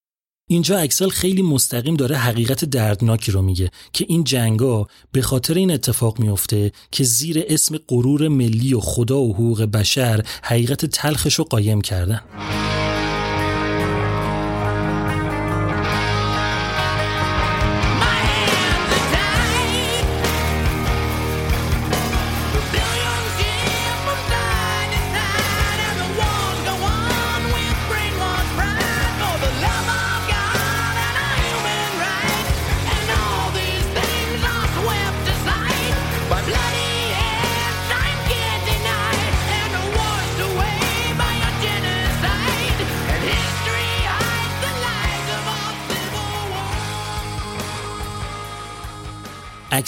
[0.49, 5.71] اینجا اکسل خیلی مستقیم داره حقیقت دردناکی رو میگه که این جنگا به خاطر این
[5.71, 11.43] اتفاق میفته که زیر اسم غرور ملی و خدا و حقوق بشر حقیقت تلخش رو
[11.43, 12.21] قایم کردن.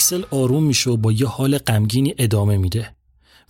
[0.00, 2.94] اکسل آروم میشه و با یه حال غمگینی ادامه میده.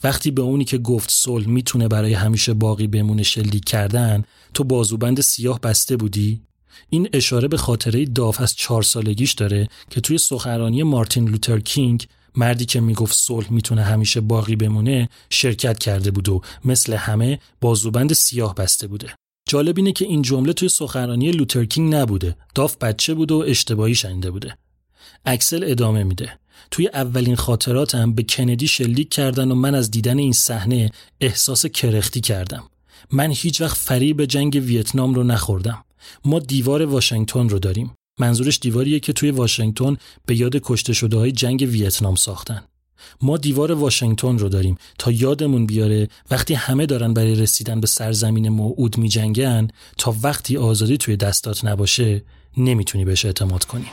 [0.04, 4.24] وقتی به اونی که گفت صلح می‌تونه برای همیشه باقی بمونه شلیک کردن
[4.54, 6.40] تو بازوبند سیاه بسته بودی؟
[6.88, 12.06] این اشاره به خاطره داف از چهار سالگیش داره که توی سخنرانی مارتین لوتر کینگ
[12.36, 18.12] مردی که می‌گفت صلح می‌تونه همیشه باقی بمونه شرکت کرده بود و مثل همه بازوبند
[18.12, 19.14] سیاه بسته بوده.
[19.48, 22.36] جالب اینه که این جمله توی سخنرانی لوتر کینگ نبوده.
[22.54, 24.56] داف بچه بوده و اشتباهی شنیده بوده.
[25.24, 26.38] اکسل ادامه میده.
[26.70, 30.90] توی اولین خاطراتم به کندی شلیک کردن و من از دیدن این صحنه
[31.20, 32.64] احساس کرختی کردم.
[33.12, 35.84] من هیچ وقت فریب جنگ ویتنام رو نخوردم.
[36.24, 37.92] ما دیوار واشنگتن رو داریم.
[38.18, 42.62] منظورش دیواریه که توی واشنگتن به یاد کشته شده های جنگ ویتنام ساختن.
[43.22, 48.48] ما دیوار واشنگتن رو داریم تا یادمون بیاره وقتی همه دارن برای رسیدن به سرزمین
[48.48, 49.68] موعود میجنگن
[49.98, 52.22] تا وقتی آزادی توی دستات نباشه
[52.56, 53.86] نمی‌تونی بهش اعتماد کنی.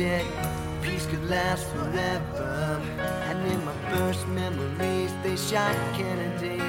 [0.00, 0.24] Said
[0.84, 2.52] peace could last forever.
[3.28, 6.60] And in my first memories, they shot Kennedy.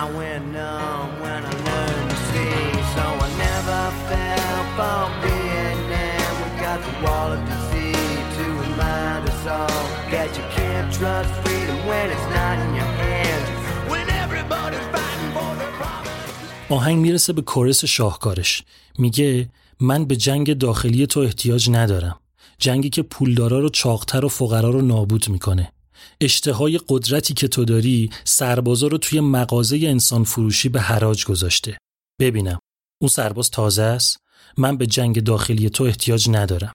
[0.00, 2.64] I went numb when I learned to see,
[2.94, 6.30] so I never fell for Vietnam.
[6.42, 9.84] We got the wall of disease to remind us all
[10.14, 13.48] that you can't trust freedom when it's not in your hands.
[13.92, 15.50] When everybody's fighting for
[15.80, 16.68] promise.
[16.68, 18.62] آهنگ می‌رسه به کورس شاهکارش
[18.98, 19.48] میگه
[19.80, 22.18] من به جنگ داخلی تو احتیاج ندارم
[22.58, 25.72] جنگی که پولدارا رو چاقتر و فقرا رو نابود می‌کنه.
[26.20, 31.78] اشتهای قدرتی که تو داری سربازا رو توی مغازه انسان فروشی به حراج گذاشته.
[32.20, 32.58] ببینم.
[33.02, 34.18] اون سرباز تازه است؟
[34.56, 36.72] من به جنگ داخلی تو احتیاج ندارم.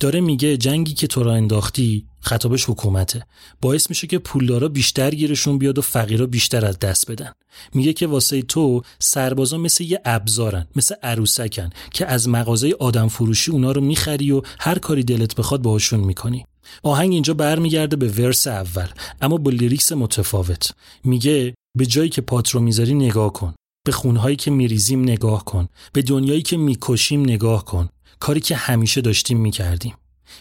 [0.00, 3.26] داره میگه جنگی که تو را انداختی خطابش حکومته.
[3.60, 7.32] باعث میشه که پولدارا بیشتر گیرشون بیاد و فقیرا بیشتر از دست بدن.
[7.74, 13.50] میگه که واسه تو سربازا مثل یه ابزارن مثل عروسکن که از مغازه آدم فروشی
[13.50, 16.46] اونا رو می‌خری و هر کاری دلت بخواد باهاشون می‌کنی.
[16.82, 18.86] آهنگ اینجا برمیگرده به ورس اول
[19.20, 20.70] اما با لیریکس متفاوت.
[21.04, 23.54] میگه به جایی که پات رو می‌ذاری نگاه کن
[23.86, 27.88] به خونهایی که میریزیم نگاه کن به دنیایی که می‌کشیم نگاه کن.
[28.20, 29.94] کاری که همیشه داشتیم می‌کردیم.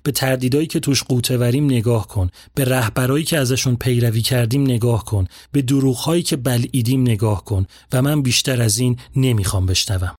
[0.04, 2.30] به تردیدایی که توش قوتوریم نگاه کن.
[2.56, 5.28] به رهبرایی که ازشون پیروی کردیم نگاه کن.
[5.52, 7.66] به دروغهایی که بلعیدیم نگاه کن.
[7.94, 10.16] و من بیشتر از این نمی‌خوام بشنوم.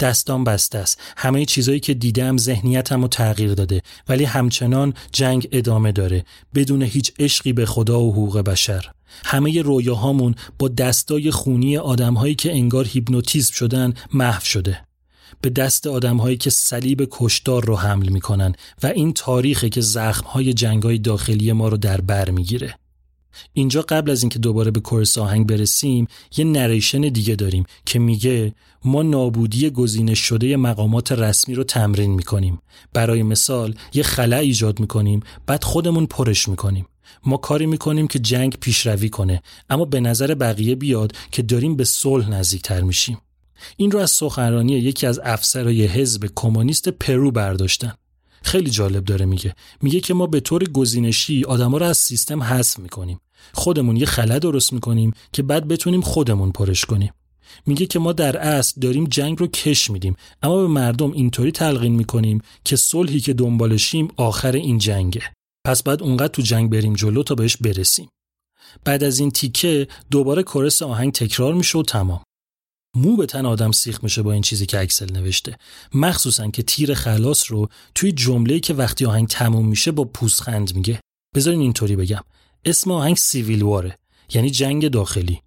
[0.00, 1.00] دستام بسته است.
[1.16, 3.82] همه چیزایی که دیدم ذهنیتم رو تغییر داده.
[4.08, 6.24] ولی همچنان جنگ ادامه داره.
[6.54, 8.90] بدون هیچ عشقی به خدا و حقوق بشر.
[9.24, 14.84] همه رویاهامون با دستای خونی آدمهایی که انگار هیپنوتیزم شدن محو شده.
[15.44, 20.98] به دست آدمهایی که صلیب کشدار رو حمل می‌کنن و این تاریخه که زخمهای جنگای
[20.98, 22.78] داخلی ما رو در بر می‌گیره.
[23.52, 26.06] اینجا قبل از اینکه دوباره به کورس آهنگ برسیم
[26.36, 28.54] یه نریشن دیگه داریم که میگه
[28.84, 32.58] ما نابودی گزینش شده مقامات رسمی رو تمرین می‌کنیم.
[32.92, 36.86] برای مثال یه خلع ایجاد می‌کنیم بعد خودمون پرش می‌کنیم.
[37.26, 41.84] ما کاری می‌کنیم که جنگ پیشروی کنه اما به نظر بقیه بیاد که داریم به
[41.84, 43.18] صلح نزدیکتر میشیم.
[43.76, 47.92] این رو از سخنرانی یکی از افسرهای حزب کمونیست پرو برداشتن.
[48.42, 49.54] خیلی جالب داره میگه.
[49.82, 53.20] میگه که ما به طور گزینشی آدما رو از سیستم حذف می‌کنیم.
[53.52, 57.12] خودمون یه خلا درست می‌کنیم که بعد بتونیم خودمون پرش کنیم.
[57.66, 61.94] میگه که ما در اصل داریم جنگ رو کش میدیم اما به مردم اینطوری تلقین
[61.94, 65.22] می‌کنیم که صلحی که دنبالشیم آخر این جنگه.
[65.66, 68.08] پس بعد اونقدر تو جنگ بریم جلو تا بهش برسیم.
[68.84, 72.22] بعد از این تیکه دوباره chorus آهنگ تکرار میشه و تمام.
[72.94, 75.56] مو به تن آدم سیخ میشه با این چیزی که اکسل نوشته.
[75.94, 81.00] مخصوصا که تیر خلاص رو توی جمله‌ای که وقتی آهنگ تموم میشه با پوزخند میگه.
[81.34, 82.22] بذارین اینطوری بگم.
[82.64, 83.98] اسم آهنگ Civil War ه
[84.34, 85.40] یعنی جنگ داخلی.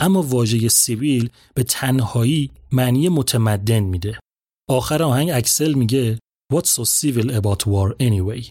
[0.00, 4.18] اما واژه civil به تنهایی معنی متمدن میده.
[4.68, 6.18] آخر آهنگ اکسل میگه
[6.52, 8.48] What's so civil about war anyway?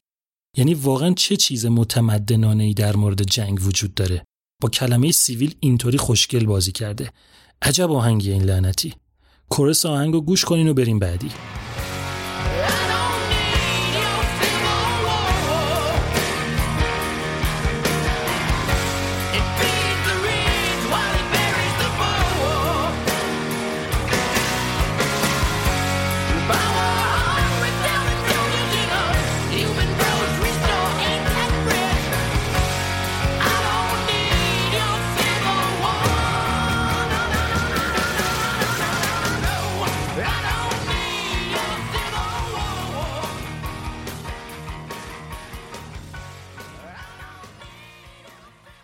[0.57, 4.24] یعنی واقعا چه چیز متمدنانه ای در مورد جنگ وجود داره؟
[4.61, 7.11] با کلمه سیویل اینطوری خوشگل بازی کرده.
[7.61, 8.93] عجب آهنگی این لعنتی.
[9.49, 11.31] کورس آهنگ رو گوش کنین و بریم بعدی.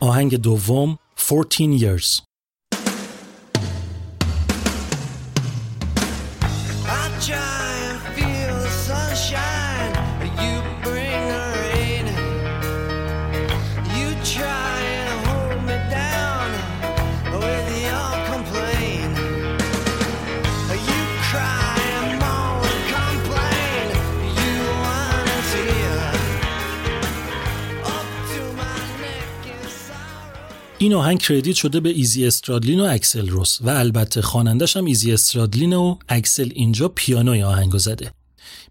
[0.04, 2.22] آهنگ دوم 14 years.
[7.30, 7.73] I
[30.84, 35.14] این آهنگ credit شده به ایزی استرادلین و اکسل رز و البته خوانندش هم ایزی
[35.14, 38.12] استرادلین و اکسل اینجا پیانوی آهنگو زده.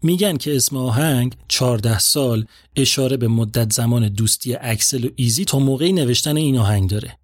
[0.02, 5.58] میگن که اسم آهنگ 14 سال اشاره به مدت زمان دوستی اکسل و ایزی تا
[5.58, 7.18] موقعی نوشتن این آهنگ داره.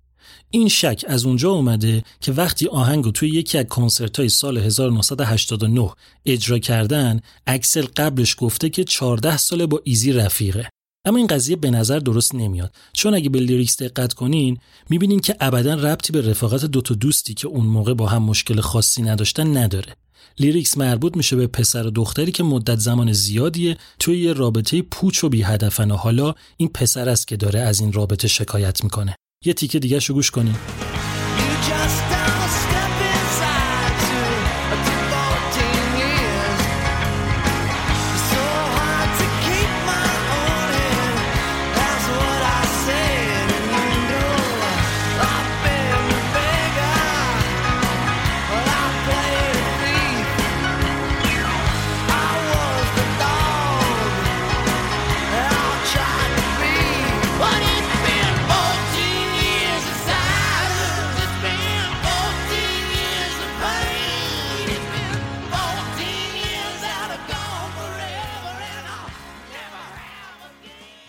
[0.51, 4.59] این شک از اونجا اومده که وقتی آهنگ رو توی یکی از کنسرت های سال
[4.59, 5.91] 1989
[6.27, 10.69] اجرا کردن اکسل قبلش گفته که 14 ساله با ایزی رفیقه.
[11.09, 12.75] اما این قضیه به نظر درست نمیاد.
[12.93, 14.59] چون اگه به lyrics دقت کنین
[14.91, 19.03] می‌بینین که ابدا ربطی به رفاقت دوتا دوستی که اون موقع با هم مشکل خاصی
[19.03, 19.97] نداشتن نداره.
[20.39, 25.25] lyrics مربوط میشه به پسر و دختری که مدت زمان زیادیه توی یه رابطه پوچ
[25.25, 29.17] و بی هدفن و حالا این پسر است که داره از این رابطه شکایت می‌کنه.
[29.45, 30.55] یه تیکه دیگه شو گوش کنین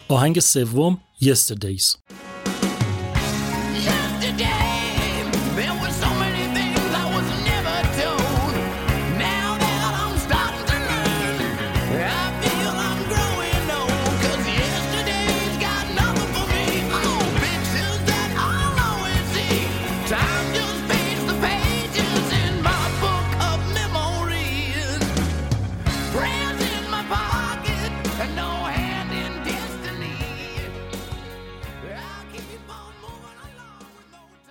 [0.08, 1.96] آهنگ سوم Yesterdays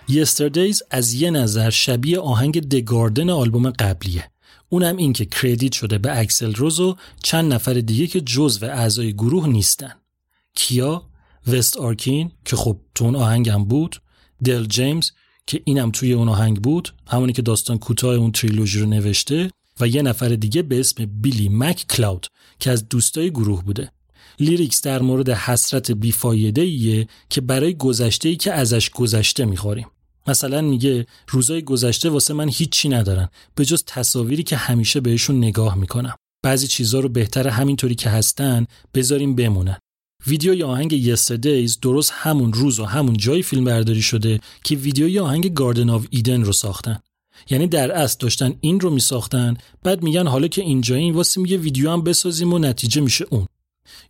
[0.09, 4.31] Yesterdays از یه نظر شبیه آهنگ The Garden آلبوم قبلیه.
[4.69, 9.13] اونم این که credit شده به اکسل رز و چند نفر دیگه که جزو اعضای
[9.13, 9.91] گروه نیستن.
[10.55, 11.09] کیا؟
[11.47, 14.01] وست آرکین که خب تو اون آهنگم بود.
[14.43, 15.11] دل جیمز
[15.47, 16.93] که اینم توی اون آهنگ بود.
[17.07, 19.51] همونی که داستان کوتاه اون تریلوژی رو نوشته.
[19.79, 22.27] و یه نفر دیگه به اسم بیلی مک کلاود
[22.59, 23.91] که از دوستای گروه بوده.
[24.39, 29.87] lyrics در مورد حسرت بیفایده ایه که برای گذشته ای که ازش گذشته می‌خوریم.
[30.29, 35.75] مثلا میگه روزای گذشته واسه من هیچی ندارن به جز تصاویری که همیشه بهشون نگاه
[35.75, 36.15] می‌کنم.
[36.43, 39.77] بعضی چیزا رو بهتر همینطوری که هستن بذاریم بمونن.
[40.27, 45.53] ویدیوی آهنگ Yesterdays درست همون روز و همون جای فیلم برداری شده که ویدیوی آهنگ
[45.53, 46.99] گاردن آف ایدن رو ساختن.
[47.49, 51.91] یعنی در اصل داشتن این رو میساختن بعد میگن حالا که اینجاییم واسه میگه ویدیو
[51.91, 53.47] هم بسازیم و نتیجه میشه اون.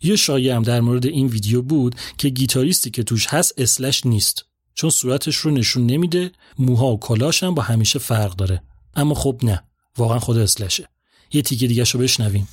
[0.02, 4.49] یه شایعه هم در مورد این ویدیو بود که گیتاریستی که توش هست اسلش نیست.
[4.80, 8.64] چون صورتش رو نشون نمیده موها و کلاش هم با همیشه فرق داره.
[8.96, 9.64] اما خب نه
[9.98, 10.90] واقعا خود اسلشه
[11.34, 12.48] یه تیکه دیگه رو بشنویم.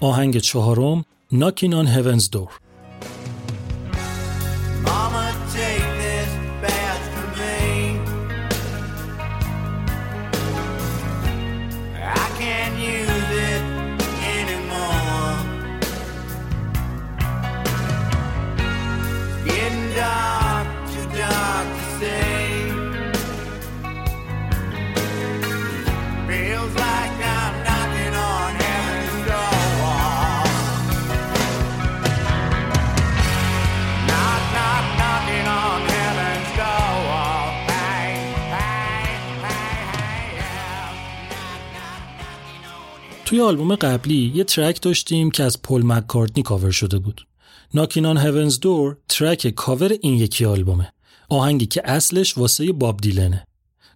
[0.00, 2.48] آهنگ چهارم ناکینان هیونز دور
[43.48, 47.26] آلبوم قبلی یه track داشتیم که از پل مککارتنی کاور شده بود.
[47.74, 50.92] On Heaven's Door track cover این یکی آلبومه.
[51.28, 53.46] آهنگی که اصلش واسه باب دیلنه.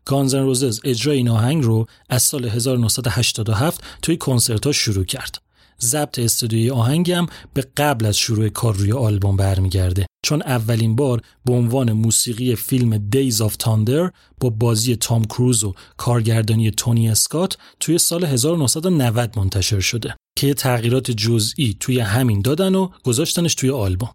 [0.04, 5.41] Guns N' Roses اجرای این آهنگ رو از سال 1987 توی کنسرت‌ها شروع کرد.
[5.84, 10.06] ضبط استودیوی آهنگم به قبل از شروع کار روی آلبوم برمیگرده.
[10.24, 14.10] چون اولین بار به عنوان موسیقی فیلم Days of Thunder
[14.40, 20.54] با بازی تام کروز و کارگردانی تونی اسکات توی سال 1990 منتشر شده که یه
[20.54, 24.10] تغییرات جزئی توی همین دادن و گذاشتنش توی آلبوم.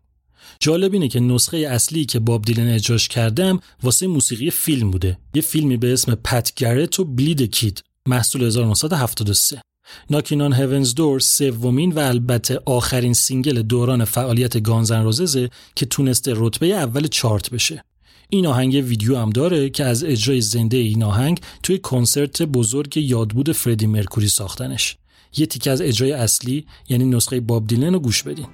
[0.59, 5.17] جالب اینه که نسخه اصلی که باب دیلن اجراش کرده هم واسه موسیقی فیلم بوده.
[5.33, 9.61] یه فیلمی به اسم Pat Garrett و Billy the Kid محصول 1973
[10.09, 15.49] Knockin' on Heaven's Door سومین و البته آخرین single دوران فعالیت Guns N' Roses ه
[15.75, 17.83] که تونسته رتبه اول چارت بشه.
[18.29, 23.51] این آهنگ ویدیو هم داره که از اجرای زنده این آهنگ توی کنسرت بزرگ یادبود
[23.51, 24.97] فردی مرکوری ساختنش.
[25.37, 28.47] یه تیکه از اجرای اصلی یعنی نسخه باب دیلن رو گوش بدین.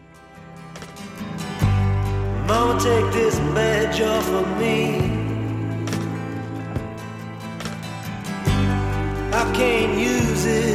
[2.48, 4.78] Mama, take this badge off of me.
[9.42, 10.73] I can't use it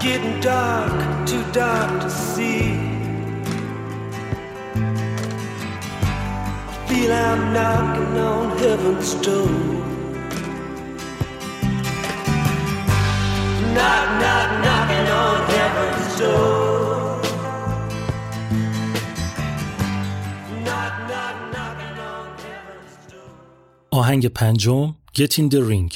[0.00, 0.92] getting dark,
[1.26, 2.62] too dark to see.
[6.70, 9.48] I feel I'm knocking on heaven's door.
[13.76, 17.20] Knock, knock, knocking on heaven's door.
[20.66, 23.30] Knock, knock, knocking on heaven's door.
[23.92, 25.90] آهنگ پنجم Get in the Ring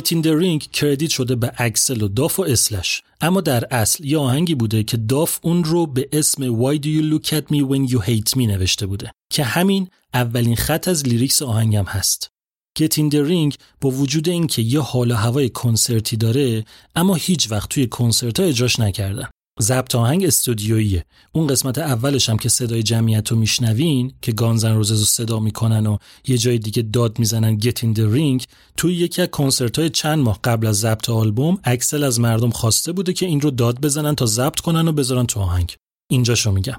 [0.00, 3.02] Ring credit شده به اکسل و داف و اسلش.
[3.20, 7.14] اما در اصل یه آهنگی بوده که داف اون رو به اسم Why do you
[7.14, 9.12] look at me when you hate me نوشته بوده.
[9.30, 12.30] که همین اولین خط از lyrics آهنگم هست.
[12.78, 16.64] Ring با وجود اینکه یه حال و هوای کنسرتی داره
[16.96, 19.28] اما هیچ وقت توی کنسرت ها اجراش نکردن
[19.60, 24.74] ضبط آهنگ استودیوییه اون قسمت اولش هم که صدای جمعیت رو میشنوین که Guns N'
[24.74, 28.44] Roses رو صدا می‌کنن و یه جای دیگه داد می‌زنن Get in the Ring
[28.76, 32.92] توی یکی از کنسرت های چند ماه قبل از ضبط آلبوم اکسل از مردم خواسته
[32.92, 35.76] بوده که این رو داد بزنن تا ضبط کنن و بذارن تو آهنگ.
[36.10, 36.78] اینجاشو میگم.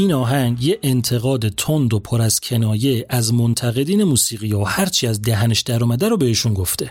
[0.00, 5.22] این آهنگ یه انتقاد تند و پر از کنایه از منتقدین موسیقی و هرچی از
[5.22, 6.90] دهنش در اومده رو بهشون گفته.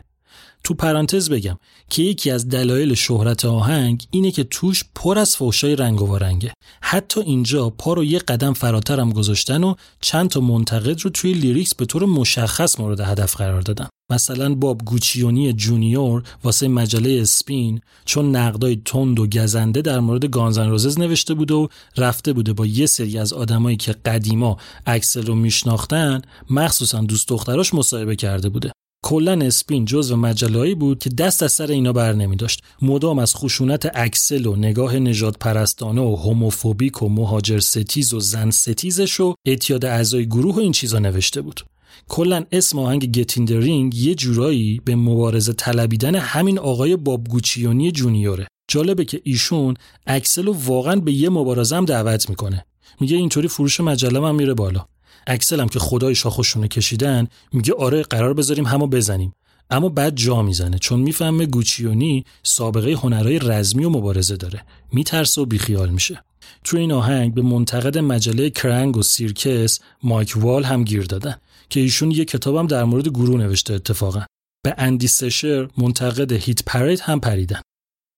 [0.63, 1.57] تو پرانتز بگم
[1.89, 6.53] که یکی از دلایل شهرت آهنگ اینه که توش پر از فوشای رنگ و وارنگه.
[6.81, 11.33] حتی اینجا پا رو یه قدم فراتر هم گذاشتن و چند تا منتقد رو توی
[11.33, 13.87] lyrics به طور مشخص مورد هدف قرار دادن.
[14.11, 20.55] مثلا باب گوچیونی جونیور واسه مجله Spin چون نقدای تند و گزنده در مورد Guns
[20.55, 21.67] N' Roses نوشته بوده و
[21.97, 27.73] رفته بوده با یه سری از آدمایی که قدیما اکسل رو میشناختن مخصوصا دوست دختراش
[27.73, 28.71] مصاحبه کرده بوده
[29.01, 32.63] کلا Spin جزو مجلهایی بود که دست از سر اینا بر نمی داشت.
[32.81, 38.49] مدام از خشونت اکسل و نگاه نژاد پرستانه و homophobic و مهاجر ستیز و زن
[38.49, 41.61] ستیزش و اعتیاد اعضای گروه و این چیزا نوشته بود.
[42.09, 47.15] کلا اسم آهنگ Get in the Ring یه جورایی به مبارزه طلبیدن همین آقای باب
[47.15, 48.47] گوچیونی جونیوره.
[48.71, 49.73] جالبه که ایشون
[50.07, 52.65] اکسل رو واقعا به یه مبارزه هم دعوت می‌کنه.
[52.99, 54.85] میگه اینطوری فروش مجله هم میره بالا.
[55.29, 59.33] اکسل هم که خدای شاخشونه کشیدن میگه آره قرار بذاریم همو بزنیم.
[59.69, 64.65] اما بعد جا می‌زنه چون می‌فهمه گوچیونی سابقه هنرهای رزمی و مبارزه داره.
[64.91, 66.23] میترسه و بیخیال میشه.
[66.63, 71.35] تو این آهنگ به منتقد مجله Kerrang و Circus مایک وال هم گیر دادن
[71.69, 74.21] که ایشون یه کتابم در مورد گروه نوشته اتفاقا.
[74.63, 77.61] به اندی سشر منتقد Hit Parader هم پریدن.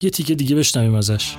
[0.02, 1.36] یه تیکه دیگه بشنویم ازش.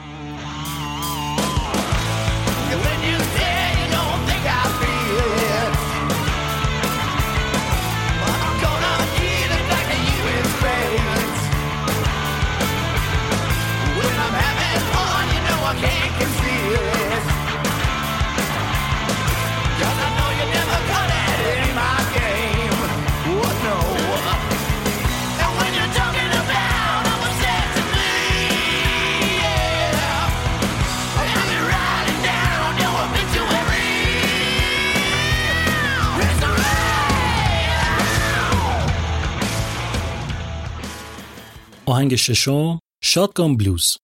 [41.85, 43.97] آهنگ ششم شاتگان بلوز.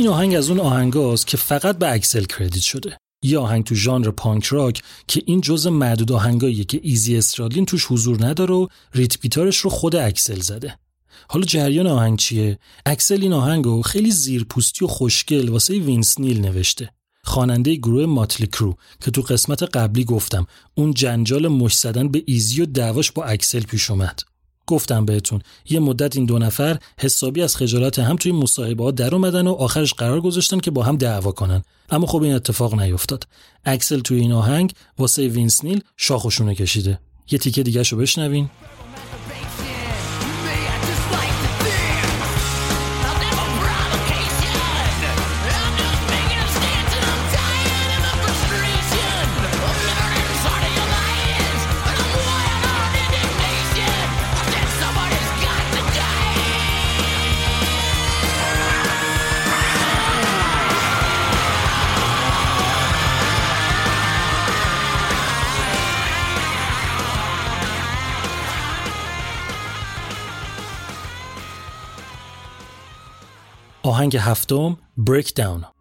[0.00, 2.96] این آهنگ از اون آهنگاست که فقط به اکسل credit شده.
[3.22, 7.86] یه آهنگ تو ژانر پانک راک که این جزء معدود آهنگاییه که ایزی استرادلین توش
[7.86, 10.78] حضور نداره و rhythm گیتارش رو خود اکسل زده.
[11.28, 16.90] حالا جریان آهنگ چیه؟ اکسل این آهنگو خیلی زیرپوستی و خوشگل واسه وینس نیل نوشته.
[17.24, 22.62] خواننده گروه Mötley Crüe که تو قسمت قبلی گفتم اون جنجال مشت زدن به ایزی
[22.62, 24.20] و دعواش با اکسل پیش اومد.
[24.70, 25.40] گفتم بهتون.
[25.70, 29.52] یه مدت این دو نفر حسابی از خجالت هم توی مصاحبه ها در اومدن و
[29.52, 31.62] آخرش قرار گذاشتن که با هم دعوا کنن.
[31.90, 33.26] اما خب این اتفاق نیفتاد.
[33.64, 36.98] اکسل توی این آهنگ واسه وینس نیل شاخشونه کشیده.
[37.30, 38.50] یه تیکه دیگه شو بشنوین.
[73.82, 75.79] آهنگ هفتم Break Down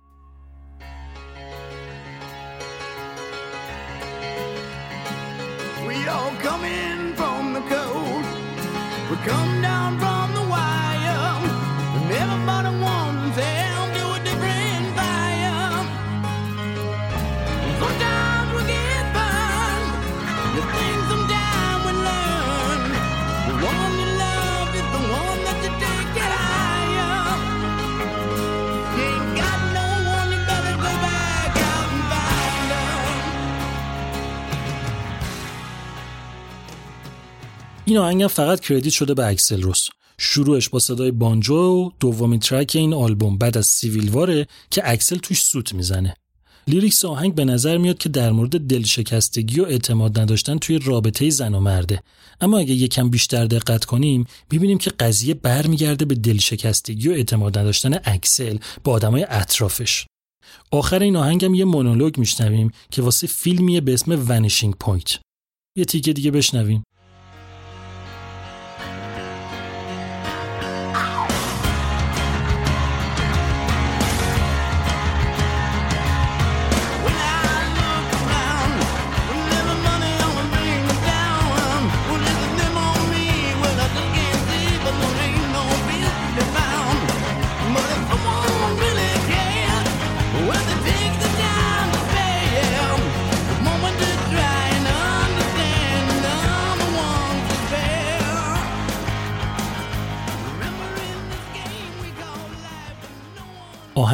[37.90, 39.88] این آهنگ فقط credit شده به اکسل روس
[40.18, 44.82] شروعش با صدای بانجو و دومین track این آلبوم بعد از Civil War ه که
[44.86, 46.14] اکسل توش سوت می‌زنه.
[46.68, 51.54] lyrics آهنگ به نظر میاد که در مورد دلشکستگی و اعتماد نداشتن توی رابطه زن
[51.54, 52.02] و مرده.
[52.42, 58.00] اما اگه یکم بیشتر دقت کنیم می‌بینیم که قضیه برمیگرده به دلشکستگی و اعتماد نداشتن
[58.04, 60.06] اکسل با آدمای اطرافش.
[60.72, 65.20] آخر این آهنگم یه مونولوگ میشنویم که واسه فیلمیه به اسم Vanishing Point
[65.78, 66.84] یه تیکه دیگه بشنویم.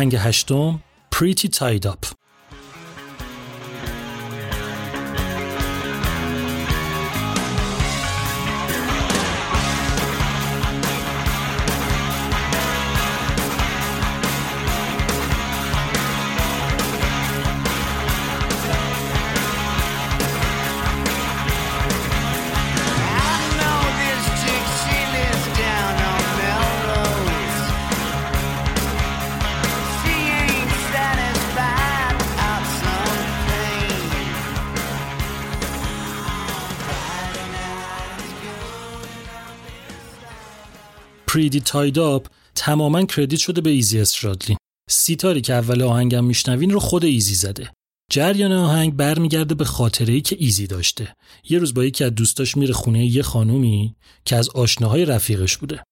[0.05, 0.79] آهنگ هشتم
[1.15, 2.07] Pretty Tied Up
[41.36, 44.58] Pretty Tied Up تماما credit شده به ایزی استرادلین
[44.90, 47.72] سیتاری که اول آهنگم میشنوین رو خود ایزی زده.
[48.12, 51.16] جریان آهنگ برمیگرده به خاطره ای که ایزی داشته.
[51.50, 53.96] یه روز با یکی از دوستاش میره خونه یه خانومی
[54.26, 55.84] که از آشناهای رفیقش بوده.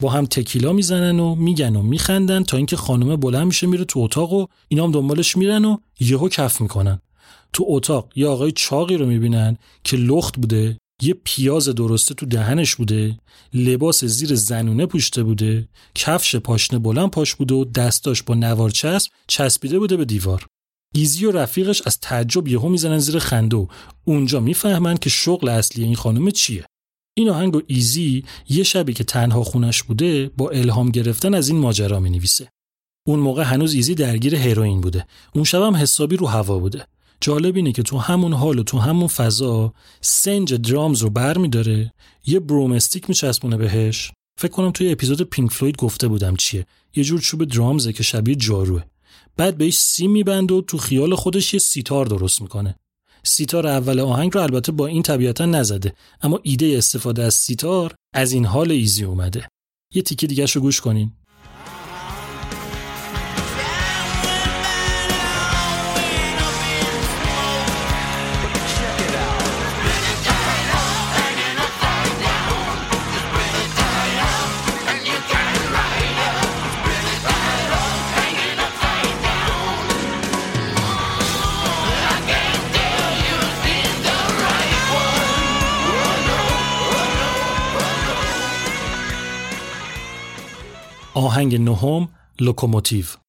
[0.00, 4.00] با هم تکیلا می‌زنن و میگن و میخندن تا اینکه خانومه بلند میشه میره تو
[4.00, 7.00] اتاق و اینا هم دنبالش میرن و یهو کف می‌کنن.
[7.52, 12.76] تو اتاق یه آقای چاقی رو می‌بینن که لخت بوده یه پیاز درسته تو دهنش
[12.76, 13.18] بوده
[13.54, 19.10] لباس زیر زنونه پوشته بوده کفش پاشنه بلند پاش بوده و دستاش با نوار چسب
[19.26, 20.46] چسبیده بوده به دیوار
[20.94, 23.66] ایزی و رفیقش از تعجب یهو می‌زنن زیر خنده و
[24.04, 26.64] اونجا می‌فهمن که شغل اصلی این خانم چیه
[27.14, 31.58] این آهنگ و ایزی یه شبی که تنها خونش بوده با الهام گرفتن از این
[31.58, 32.48] ماجرا می نویسه.
[33.06, 35.06] اون موقع هنوز ایزی درگیر هروئین بوده.
[35.34, 36.86] اون شب حسابی رو هوا بوده.
[37.22, 41.48] جالب اینه که تو همون حال و تو همون فضا سنج drums رو بر می
[41.48, 41.92] داره
[42.26, 44.12] یه broomstick میچسبونه بهش.
[44.40, 46.66] فکر کنم توی اپیزود پینک فلوید گفته بودم چیه.
[46.94, 48.82] یه جور چوب drums ه که شبیه جاروه.
[49.36, 52.74] بعد بهش سیم میبنده و تو خیال خودش یه سیتار درست می‌کنه.
[53.22, 58.32] سیتار اول آهنگ رو البته با این طبیعتا نزده اما ایده استفاده از سیتار از
[58.32, 59.48] این حال ایزی اومده.
[59.94, 61.12] یه تیکه دیگه رو گوش کنین.
[91.32, 92.08] آهنگ نهم
[92.40, 93.21] لوکوموتیو.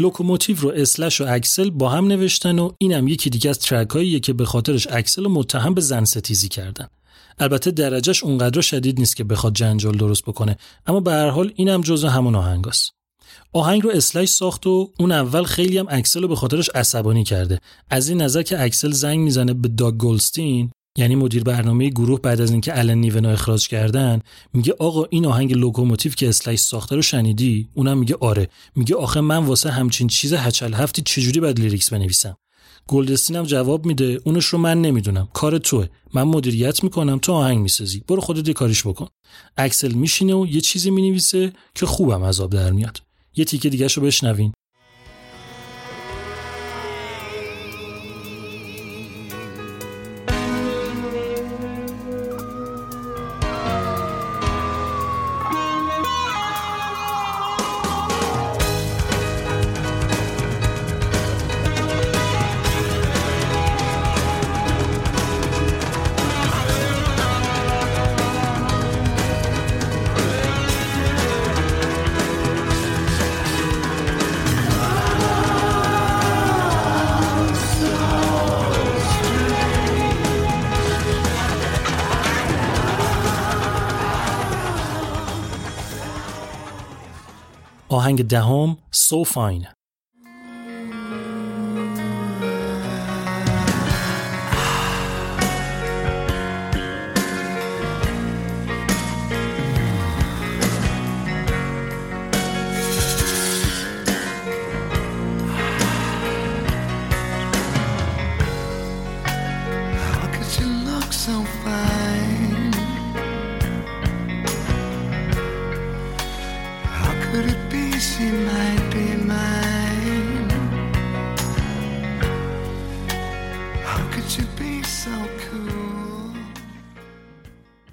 [0.00, 4.32] Locomotive رو اسلش و اکسل با هم نوشتن و اینم یکی دیگه از track که
[4.32, 6.86] به خاطرش اکسل رو متهم به زن ستیزی کردن.
[7.38, 10.56] البته درجهش اونقدر شدید نیست که بخواد جنجال درست بکنه
[10.86, 12.90] اما به هر حال اینم جزو همون آهنگاست.
[13.52, 17.60] آهنگ رو اسلش ساخت و اون اول خیلی هم اکسل رو به خاطرش عصبانی کرده.
[17.90, 20.70] از این نظر که اکسل زنگ می‌زنه به داگ گلدستین
[21.00, 24.20] یعنی مدیر برنامه گروه بعد از اینکه الن نیونو اخراج کردن
[24.52, 28.48] میگه آقا این آهنگ Locomotive که اسلش ساخته رو شنیدی؟ اونم میگه آره.
[28.76, 32.36] میگه آخه من واسه همچین چیز هچل هفتی چجوری باید lyrics بنویسم؟
[32.88, 35.28] گلدستین هم جواب میده اونش رو من نمی‌دونم.
[35.32, 35.86] کار توه.
[36.14, 38.02] من مدیریت می‌کنم تو آهنگ می‌سازی.
[38.08, 39.06] برو خودت یه کاریش بکن.
[39.56, 43.02] اکسل میشینه و یه چیزی می‌نویسه که خوبم آب در میاد.
[43.36, 44.52] یه تیکه دیگه رو بشنوین.
[88.10, 89.79] آهنگ دهم So Fine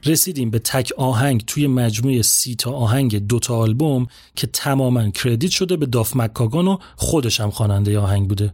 [0.08, 5.78] رسیدیم به تک آهنگ توی مجموعه سی تا آهنگ دوتا آلبوم که تماما کردیت شده
[5.78, 8.54] به داف مکاگان و خودش هم خواننده آهنگ بوده.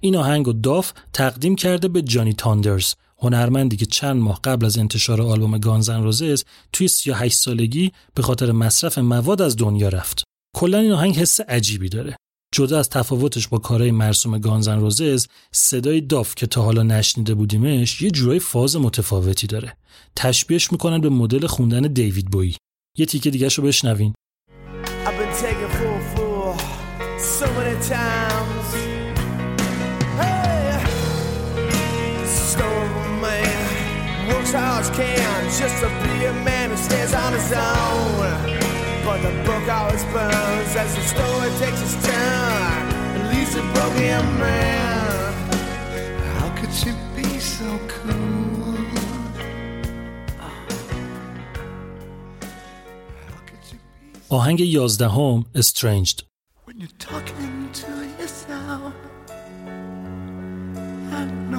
[0.00, 4.78] این آهنگ و داف تقدیم کرده به جانی تاندرز هنرمندی که چند ماه قبل از
[4.78, 10.22] انتشار آلبوم گانزن روزز توی 38 سالگی به خاطر مصرف مواد از دنیا رفت.
[10.56, 12.16] کلا این آهنگ حس عجیبی داره.
[12.54, 18.02] جدا از تفاوتش با کارهای مرسوم گانزن روزز صدای داف که تا حالا نشنیده بودیمش
[18.02, 19.76] یه جورای فاز متفاوتی داره.
[20.16, 22.56] تشبیهش می‌کنن به مدل خوندن دیوید بویی.
[22.98, 24.14] یه تیکه دیگه رو بشنوین.
[30.20, 30.50] Hey,
[39.09, 42.81] But the book always burns as the story takes its turn
[43.15, 45.33] and leaves a broken man.
[46.37, 48.75] How could she be so cool?
[53.21, 56.23] How could she be آهنگ یازدهم Estranged
[56.65, 58.93] When you're talking to yourself
[61.17, 61.58] and nobody's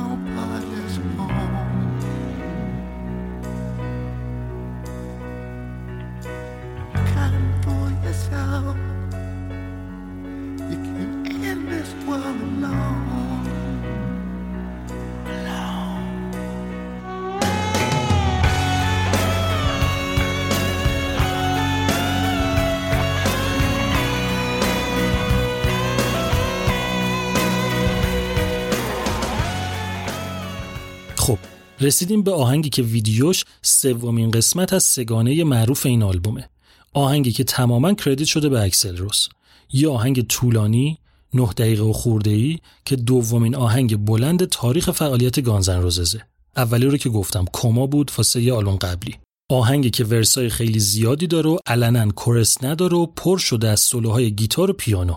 [31.82, 36.50] رسیدیم به آهنگی که ویدیوش سومین قسمت از سه‌گانه معروف این آلبومه.
[36.94, 39.28] آهنگی که تماما credit شده به اکسل روس
[39.74, 40.98] یه آهنگ طولانی
[41.34, 46.22] نه دقیقه و خورده ای که دومین آهنگ بلند تاریخ فعالیت گانزن روززه
[46.58, 49.16] اولی رو که گفتم Coma بود واسه یه آلبوم قبلی.
[49.50, 53.80] آهنگی که verse های خیلی زیادی داره و علنا chorus نداره و پر شده از
[53.80, 55.16] سولوهای گیتار و پیانو.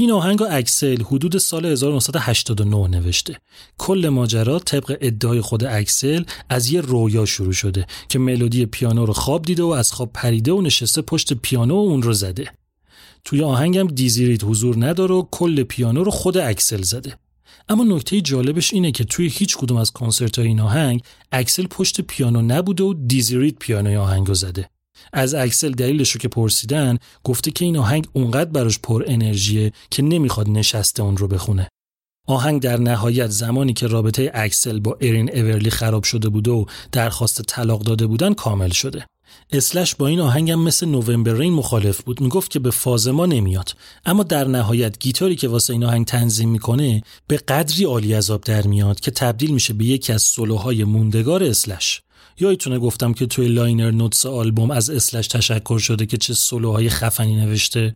[0.00, 3.36] این آهنگ اکسل حدود سال 1989 نوشته.
[3.78, 9.12] کل ماجرا طبق ادعای خود اکسل از یه رویا شروع شده که ملودی پیانو رو
[9.12, 12.50] خواب دیده و از خواب پریده و نشسته پشت پیانو و اون رو زده.
[13.24, 17.16] توی آهنگم دیزی رید حضور نداره و کل پیانو رو خود اکسل زده.
[17.68, 21.02] اما نکته جالبش اینه که توی هیچ کدوم از کنسرت این آهنگ
[21.32, 24.68] اکسل پشت پیانو نبوده و دیزی رید پیانوی آهنگو زده.
[25.12, 30.02] از اکسل دلیلش رو که پرسیدن گفته که این آهنگ اونقدر براش پر انرژیه که
[30.02, 31.68] نمی‌خواد نشسته اون رو بخونه.
[32.26, 37.42] آهنگ در نهایت زمانی که رابطه اکسل با ارین اورلی خراب شده بوده و درخواست
[37.42, 39.06] طلاق داده بودن کامل شده.
[39.52, 43.76] اسلش با این آهنگم مثل November Rain مخالف بود می‌گفت که به فاز ما نمیاد
[44.06, 48.66] اما در نهایت گیتاری که واسه این آهنگ تنظیم می‌کنه به قدری عالی آب در
[48.66, 52.02] میاد که تبدیل میشه به یکی از سولوهای موندگار اسلش
[52.40, 57.36] یادتونه گفتم که توی liner notes آلبوم از اسلش تشکر شده که چه سولوهای خفنی
[57.36, 57.94] نوشته.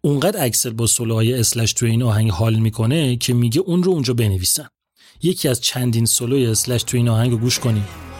[0.00, 4.14] اونقدر اکسل با سولوهای اسلش توی این آهنگ حال می‌کنه که میگه اون رو اونجا
[4.14, 4.66] بنویسن
[5.22, 8.11] یکی از چندین سولوی اسلش توی این آهنگ رو گوش کنیم.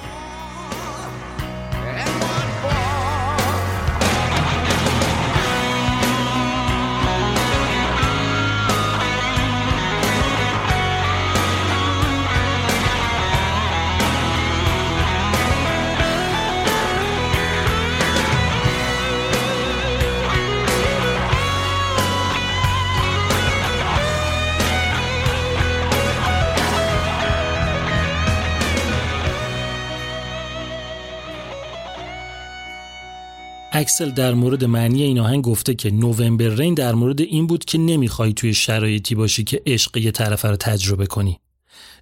[33.83, 37.79] اکسل در مورد معنی این آهنگ گفته که نوامبر رین در مورد این بود که
[37.79, 41.39] نمی‌خوای توی شرایطی باشی که عشق یه طرف رو تجربه کنی.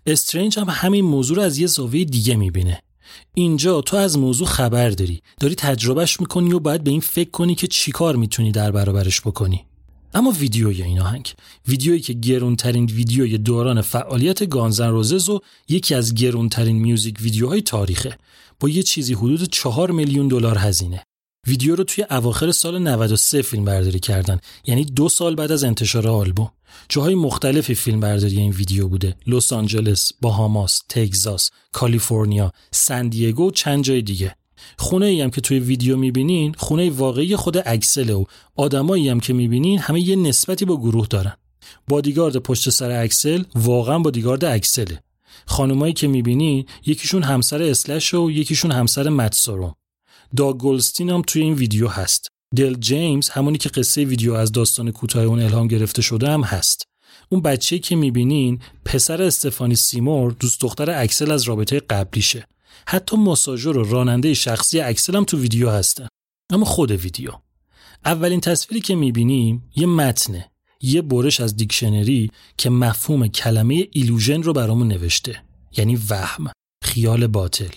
[0.06, 2.82] استرنج هم همین موضوع رو از یه زاویه دیگه می‌بینه.
[3.34, 7.54] اینجا تو از موضوع خبر داری داری تجربهش می‌کنی و باید به این فکر کنی
[7.54, 9.64] که چیکار می‌تونی در برابرش بکنی
[10.14, 11.32] اما ویدیوی این آهنگ
[11.68, 18.18] ویدیویی که گرونترین ویدیوی دوران فعالیت گانزن روزز و یکی از گرونترین میوزیک ویدیوهای تاریخه
[18.60, 21.02] با یه چیزی حدود چهار میلیون دلار هزینه
[21.46, 24.40] ویدیو رو توی اواخر سال 93 فیلم برداری کردن.
[24.66, 26.50] یعنی دو سال بعد از انتشار آلبوم.
[26.88, 29.16] جاهای مختلفی فیلم برداری این ویدیو بوده.
[29.26, 34.36] لس آنجلس، باهاماس، تگزاس، کالیفرنیا، سندیگو و چند جای دیگه.
[34.78, 38.24] خونه ای هم که توی ویدیو می‌بینین خونه واقعی خود اکسله و
[38.56, 41.32] آدمایی هم که می‌بینین همه یه نسبتی با گروه دارن.
[41.88, 45.02] بادیگارد پشت سر اکسل واقعا بادیگارد اکسله.
[45.46, 49.74] خانمایی که می‌بینین یکیشون همسر اسلش و یکیشون همسر متسوروم
[50.36, 52.28] دا گلستین هم توی این ویدیو هست.
[52.56, 56.82] دل جیمز همونی که قصه ویدیو از داستان کوتاه اون الهام گرفته شده هم هست.
[57.28, 62.46] اون بچه که می‌بینین پسر استفانی سیمور دوست دختر اکسل از رابطه قبلیشه.
[62.88, 66.08] حتی ماساژور و راننده شخصی اکسل هم تو ویدیو هستن.
[66.52, 67.30] اما خود ویدیو.
[68.04, 70.50] اولین تصویری که می‌بینیم یه متنه
[70.80, 75.42] یه برش از دیکشنری که مفهوم کلمه illusion رو برامون نوشته.
[75.76, 76.52] یعنی وهم
[76.84, 77.70] خیال باطل.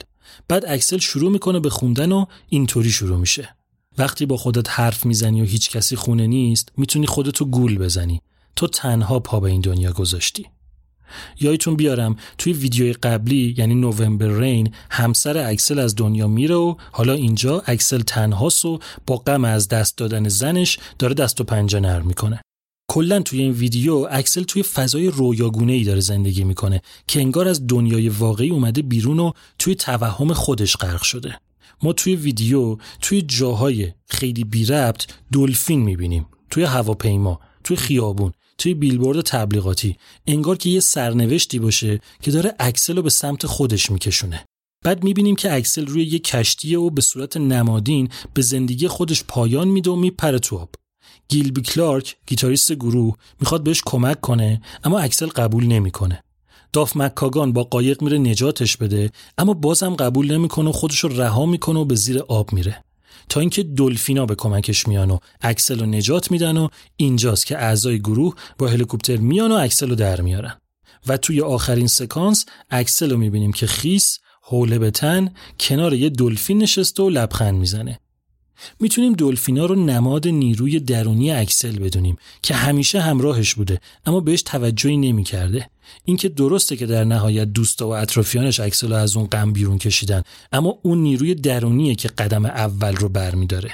[0.48, 3.56] بعد اکسل شروع می‌کنه به خوندن و اینطوری شروع میشه.
[3.98, 8.22] وقتی با خودت حرف می‌زنی و هیچ کسی خونه نیست می‌تونی خودتو گول بزنی.
[8.56, 10.46] تو تنها پا به این دنیا گذاشتی.
[11.40, 17.14] یادتون بیارم توی ویدیوی قبلی یعنی November Rain همسر اکسل از دنیا میره و حالا
[17.14, 22.06] اینجا اکسل تنهاست و با غم از دست دادن زنش داره دست و پنجه نرم
[22.06, 22.42] می‌کنه.
[22.94, 27.68] کلا توی این ویدیو اکسل توی فضای رویاگونه ای داره زندگی می‌کنه که انگار از
[27.68, 31.40] دنیای واقعی اومده بیرون و توی توهم خودش غرق شده.
[31.84, 36.26] ما توی ویدیو توی جاهای خیلی بی ربط دلفین می‌بینیم.
[36.50, 39.98] توی هواپیما توی خیابون توی بیلبورد تبلیغاتی.
[40.28, 44.46] انگار که یه سرنوشتی باشه که داره اکسل رو به سمت خودش میکشونه.
[44.84, 49.68] بعد می‌بینیم که اکسل روی یه کشتیه و به صورت نمادین به زندگی خودش پایان
[49.68, 50.83] میده و میپره تو آب.
[51.34, 56.24] گیلبی کلارک گیتاریست گروه می‌خواد بهش کمک کنه اما اکسل قبول نمی‌کنه.
[56.74, 61.80] داف مکاگان با قایق میره نجاتش بده اما بازم قبول نمی‌کنه و خودش رها می‌کنه
[61.80, 62.84] و به زیر آب میره.
[63.30, 68.00] تا اینکه دلفینا به کمکش میان و اکسل رو نجات میدن و اینجاست که اعضای
[68.00, 70.58] گروه با هلیکوپتر میان و اکسل رو در میارن.
[71.08, 76.58] و توی آخرین سکانس اکسل رو می‌بینیم که خیس حوله به تن کنار یه دلفین
[76.58, 78.00] نشسته و لبخند می‌زنه.
[78.80, 84.98] می‌تونیم دلفینا رو نماد نیروی درونی اکسل بدونیم که همیشه همراهش بوده اما بهش توجهی
[84.98, 85.70] نمی‌کرده.
[86.06, 90.22] اینکه درسته که در نهایت دوستا و اطرافیانش اکسل رو از اون غم بیرون کشیدن
[90.52, 93.74] اما اون نیروی درونیه که قدم اول رو برمیداره.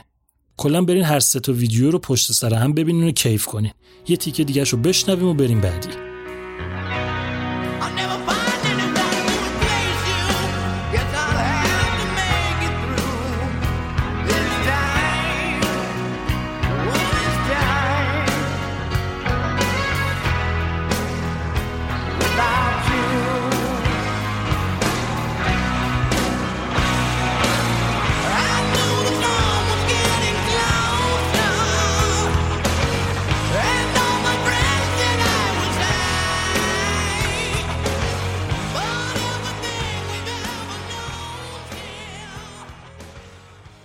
[0.58, 3.72] کلا برین هر سه تا ویدیو رو پشت سر هم ببینین و کیف کنین.
[4.08, 6.09] یه تیکه دیگه رو بشنویم و بریم بعدی.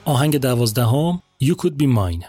[0.05, 2.25] آهنگ دوازدهم You Could Be Mine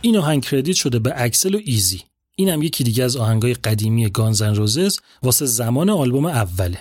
[0.00, 2.02] این آهنگ credit شده به اکسل و ایزی.
[2.36, 6.78] این هم یکی دیگه از آهنگای قدیمی گانزن روزز واسه زمان آلبوم اوله.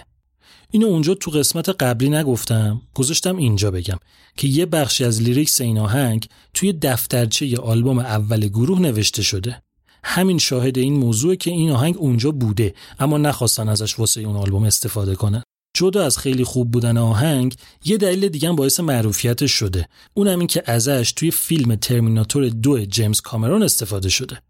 [0.72, 3.98] اینو اونجا تو قسمت قبلی نگفتم گذاشتم اینجا بگم
[4.38, 9.62] که یه بخشی از lyrics این آهنگ توی دفترچه ی آلبوم اول گروه نوشته شده.
[10.04, 14.64] همین شاهد این موضوع که این آهنگ اونجا بوده اما نخواستن ازش واسه اون آلبوم
[14.64, 15.44] استفاده کنن.
[15.78, 17.56] جدا از خیلی خوب بودن آهنگ
[17.86, 19.88] یه دلیل دیگه باعث معروفیتش شده.
[20.14, 24.42] اونم این که ازش توی فیلم Terminator دو جیمز کامرون استفاده شده.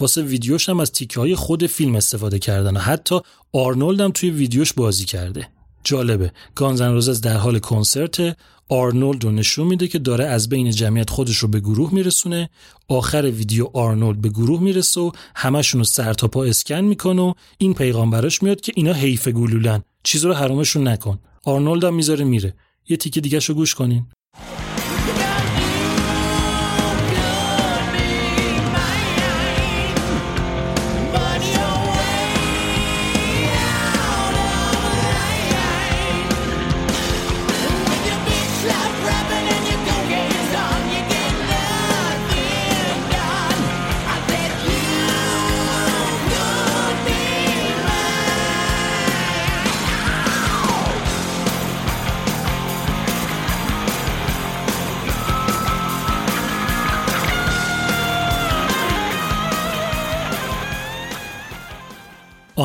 [0.00, 3.20] واسه ویدیوش هم از تیکه های خود فیلم استفاده کردن و حتی
[3.52, 5.48] آرنولد هم توی ویدیوش بازی کرده.
[5.84, 6.32] جالبه.
[6.54, 8.36] Guns N' Roses در حال کنسرت.
[8.68, 12.50] آرنولد رو نشون میده که داره از بین جمعیت خودش رو به گروه میرسونه.
[12.88, 17.32] آخر ویدیو آرنولد به گروه می‌رسه و همشون رو سر تا پا اسکن می‌کنه و
[17.58, 19.82] این پیغام براش میاد که اینا حیف گلوله‌ن.
[20.04, 21.18] چیز رو حرامشون نکن.
[21.44, 22.54] آرنولد هم می‌ذاره میره.
[22.88, 24.06] یه تیکه دیگه رو گوش کنین.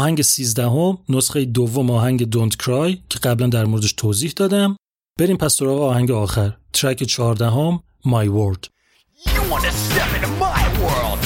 [0.10, 4.76] آهنگ 13 هم نسخه دوم آهنگ Don't Cry که قبلا در موردش توضیح دادم.
[5.20, 6.58] بریم پس سراغ آهنگ آخر.
[6.74, 8.68] ترک 14 هم My Word
[9.26, 11.20] You want to step into my world?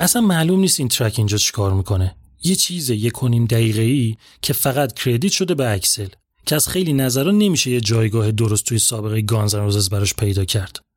[0.00, 2.16] اصلا معلوم نیست این ترک اینجا چیکار می‌کنه.
[2.44, 6.08] یه چیز یک و نیم دقیقه ای که فقط کردیت شده به اکسل
[6.46, 10.87] که از خیلی نظران نمیشه یه جایگاه درست توی سابقه گانزن روزز براش پیدا کرد.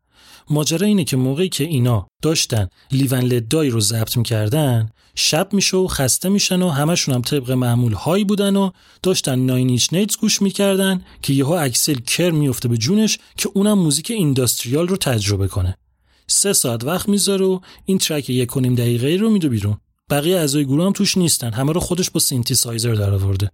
[0.49, 5.53] ماجرا اینه که موقعی که اینا داشتن Live and Let Die رو ضبط می‌کردن شب
[5.53, 8.72] میشه و خسته میشن و همشون هم طبق معمول high بودن و
[9.03, 13.80] داشتن Nine Inch Nails گوش می‌کردن که یهو اکسل کرم میفته به جونش که اونم
[13.80, 15.77] موزیک industrial رو تجربه کنه.
[16.27, 19.77] سه ساعت وقت می‌ذاره و این ترک یک و نیم دقیقه رو میده بیرون.
[20.09, 23.51] بقیه اعضای گروه هم توش نیستن همه رو خودش با سینتی سایزر در آورده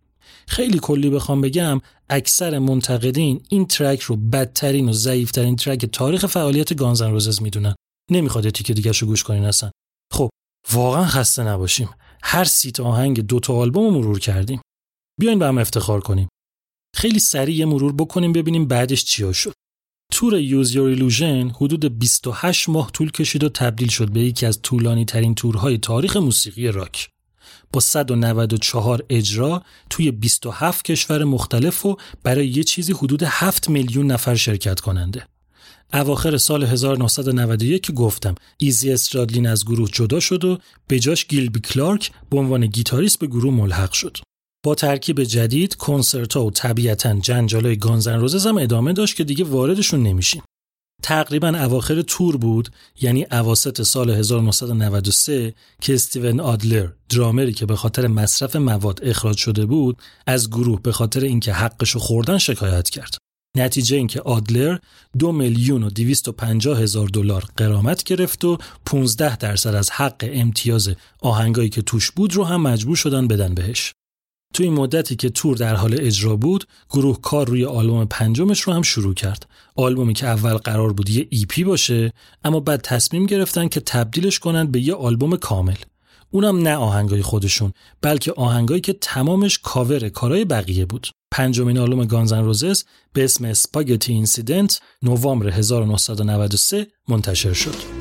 [0.47, 6.73] خیلی کلی بخوام بگم اکثر منتقدین این ترک رو بدترین و ضعیفترین ترک تاریخ فعالیت
[6.73, 7.75] Guns N' Roses می‌دونن.
[8.11, 9.71] نمی‌خواد تیکه دیگه رو گوش کنین اصلا.
[10.13, 10.29] خب
[10.71, 11.89] واقعا خسته نباشیم.
[12.23, 14.61] هر سی تا آهنگ دو تا آلبوم رو مرور کردیم.
[15.19, 16.27] بیاین به هم افتخار کنیم.
[16.95, 19.53] خیلی سریع یه مرور بکنیم ببینیم بعدش چیا شد.
[20.11, 24.61] تور Use Your Illusion حدود 28 ماه طول کشید و تبدیل شد به یکی از
[24.61, 27.09] طولانی ترین تورهای تاریخ موسیقی راک.
[27.73, 34.35] با 194 اجرا توی 27 کشور مختلف و برای یه چیزی حدود 7 میلیون نفر
[34.35, 35.23] شرکت کننده.
[35.93, 40.57] اواخر سال 1991 که گفتم ایزی استرادلین از گروه جدا شد و
[40.87, 44.17] به جاش گیلبی کلارک به عنوان گیتاریست به گروه ملحق شد.
[44.63, 50.03] با ترکیب جدید کنسرت‌ها و طبیعتاً جنجالای گانزن روزز هم ادامه داشت که دیگه واردشون
[50.03, 50.41] نمیشیم.
[51.03, 52.69] تقریبا اواخر تور بود
[53.01, 59.65] یعنی اواسط سال 1993 که استیون آدلر درامری که به خاطر مصرف مواد اخراج شده
[59.65, 59.97] بود
[60.27, 63.17] از گروه به خاطر اینکه حقشو خوردن شکایت کرد.
[63.57, 64.77] نتیجه اینکه آدلر
[65.19, 70.89] دو میلیون و 250 هزار دلار قرامت گرفت و 15 درصد از حق امتیاز
[71.21, 73.93] آهنگایی که توش بود رو هم مجبور شدن بدن بهش.
[74.53, 78.73] تو این مدتی که تور در حال اجرا بود گروه کار روی آلبوم پنجمش رو
[78.73, 79.45] هم شروع کرد.
[79.75, 82.13] آلبومی که اول قرار بود یه EP باشه
[82.43, 85.75] اما بعد تصمیم گرفتن که تبدیلش کنن به یه آلبوم کامل.
[86.31, 91.07] اونم نه آهنگای خودشون بلکه آهنگایی که تمامش کاور کارهای بقیه بود.
[91.31, 92.83] پنجمین آلبوم Guns N' Roses
[93.13, 97.96] به اسم Spaghetti Incident نوامبر 1993 منتشر شد.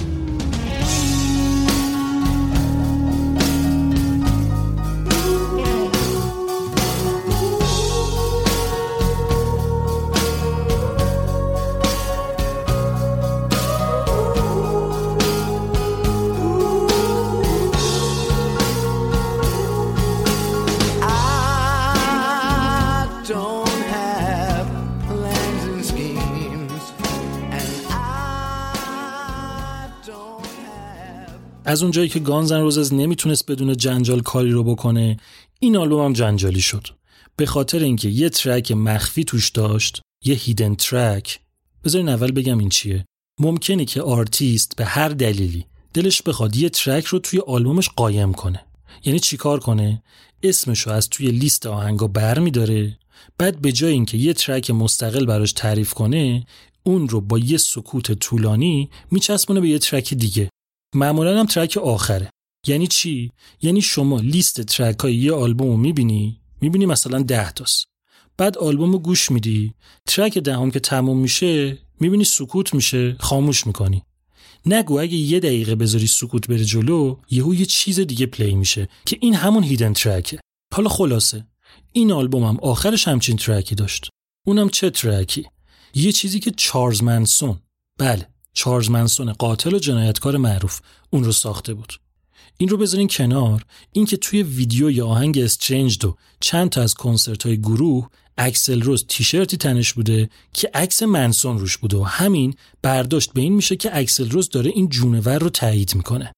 [31.68, 35.16] از اونجایی که Guns N' Roses نمی‌تونست بدون جنجال کاری رو بکنه
[35.58, 36.86] این آلبوم هم جنجالی شد.
[37.36, 41.40] به خاطر اینکه یه ترک مخفی توش داشت یه hidden track
[41.84, 43.04] بذارین اول بگم این چیه.
[43.40, 48.64] ممکنه که آرتیست به هر دلیلی دلش بخواد یه ترک رو توی آلبومش قایم کنه.
[49.04, 50.02] یعنی چیکار کنه؟
[50.42, 52.98] اسمش رو از توی لیست آهنگا بر میداره
[53.38, 56.46] بعد به جای اینکه یه ترک مستقل براش تعریف کنه
[56.82, 60.48] اون رو با یه سکوت طولانی میچسبونه به یه ترک دیگه.
[60.96, 62.30] معمولا هم ترک آخره.
[62.66, 63.32] یعنی چی؟
[63.62, 67.86] یعنی شما لیست ترک های یه آلبوم رو می‌بینی؟ می‌بینی مثلا ده تاست.
[68.36, 69.74] بعد آلبوم رو گوش میدی.
[70.06, 74.02] ترک دهم که تموم میشه می‌بینی سکوت میشه خاموش می‌کنی.
[74.66, 79.18] نگو اگه یه دقیقه بذاری سکوت بره جلو یهو یه چیز دیگه play میشه که
[79.20, 80.38] این همون hidden track ه
[80.74, 81.46] حالا خلاصه.
[81.92, 84.08] این آلبوم هم آخرش همچین ترکی داشت.
[84.46, 85.46] اونم چه ترکی؟
[85.94, 87.58] یه چیزی که چارلز منسون.
[87.98, 88.28] بله.
[88.56, 90.80] چارلز منسون قاتل و جنایتکار معروف
[91.10, 91.92] اون رو ساخته بود.
[92.58, 97.60] این رو بذارین کنار اینکه توی ویدیوی آهنگ Estranged و چند تا از کنسرت های
[97.60, 98.08] گروه
[98.38, 103.52] اکسل روز تیشرتی تنش بوده که عکس منسون روش بوده و همین برداشت به این
[103.52, 106.32] میشه که اکسل روز داره این جونور رو تایید می‌کنه.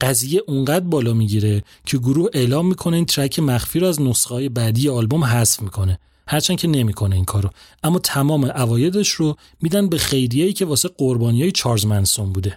[0.00, 4.88] قضیه اونقدر بالا می‌گیره که گروه اعلام می‌کنه این ترک مخفی رو از نسخه بعدی
[4.88, 5.98] آلبوم حذف می‌کنه.
[6.28, 7.50] هرچند که نمی‌کنه این کارو.
[7.82, 12.56] اما تمام اوایدش رو میدن به خیریه‌ای که واسه قربانی های چارلز منسون بوده.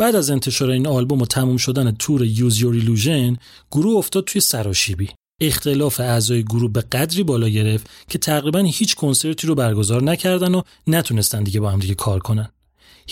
[0.00, 3.36] بعد از انتشار این آلبوم و تموم شدن تور یوز یور ایلوژن
[3.70, 5.08] گروه افتاد توی سراشیبی.
[5.40, 10.62] اختلاف اعضای گروه به قدری بالا گرفت که تقریبا هیچ کنسرتی رو برگزار نکردن و
[10.86, 12.48] نتونستن دیگه با هم دیگه کار کنن.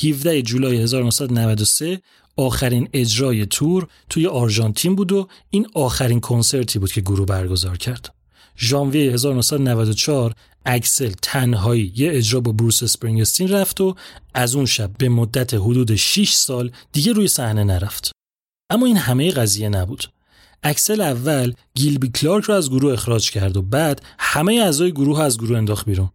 [0.03, 2.01] 17 جولای 1993
[2.37, 8.18] آخرین اجرای تور توی آرژانتین بود و این آخرین کنسرتی بود که گروه برگزار کرد.
[8.59, 10.35] ژانویه 1994
[10.67, 13.95] اکسل تنهایی یه اجرا با بروس اسپرینگستین رفت و
[14.35, 18.11] از اون شب به مدت حدود 6 سال دیگه روی صحنه نرفت.
[18.71, 20.05] اما این همه قضیه نبود.
[20.63, 25.39] اکسل اول گیلبی کلارک رو از گروه اخراج کرد و بعد همه اعضای گروه از
[25.39, 26.11] گروه انداخت بیرون.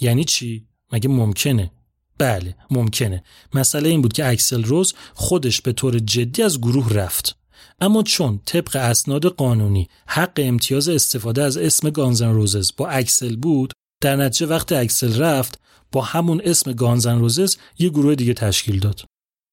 [0.00, 1.70] یعنی چی؟ مگه ممکنه؟
[2.18, 3.22] بله ممکنه
[3.54, 7.36] مسئله این بود که اکسل روز خودش به طور جدی از گروه رفت
[7.80, 13.36] اما چون طبق اسناد قانونی حق امتیاز استفاده از اسم Guns N' Roses با اکسل
[13.36, 13.72] بود
[14.02, 15.60] در نتیجه وقتی اکسل رفت
[15.92, 19.04] با همون اسم Guns N' Roses یه گروه دیگه تشکیل داد.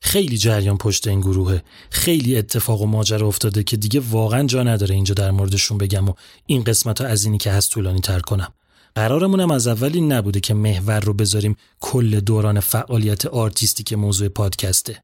[0.02, 1.64] خیلی جریان پشت این گروهه.
[1.90, 6.14] خیلی اتفاق و ماجرا افتاده که دیگه واقعا جا نداره اینجا در موردشون بگم و
[6.46, 8.54] این قسمت ها از اینی که هست طولانی تر کنم.
[8.96, 14.28] قرارمونم از اول این نبوده که محور رو بذاریم کل دوران فعالیت آرتیستی که موضوع
[14.28, 15.04] پادکسته.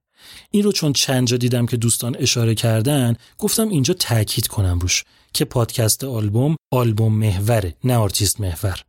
[0.52, 5.04] این رو چون چند جا دیدم که دوستان اشاره کردن گفتم اینجا تاکید کنم روش
[5.34, 8.82] که پادکست آلبوم آلبوم محوره نه آرتیست محور.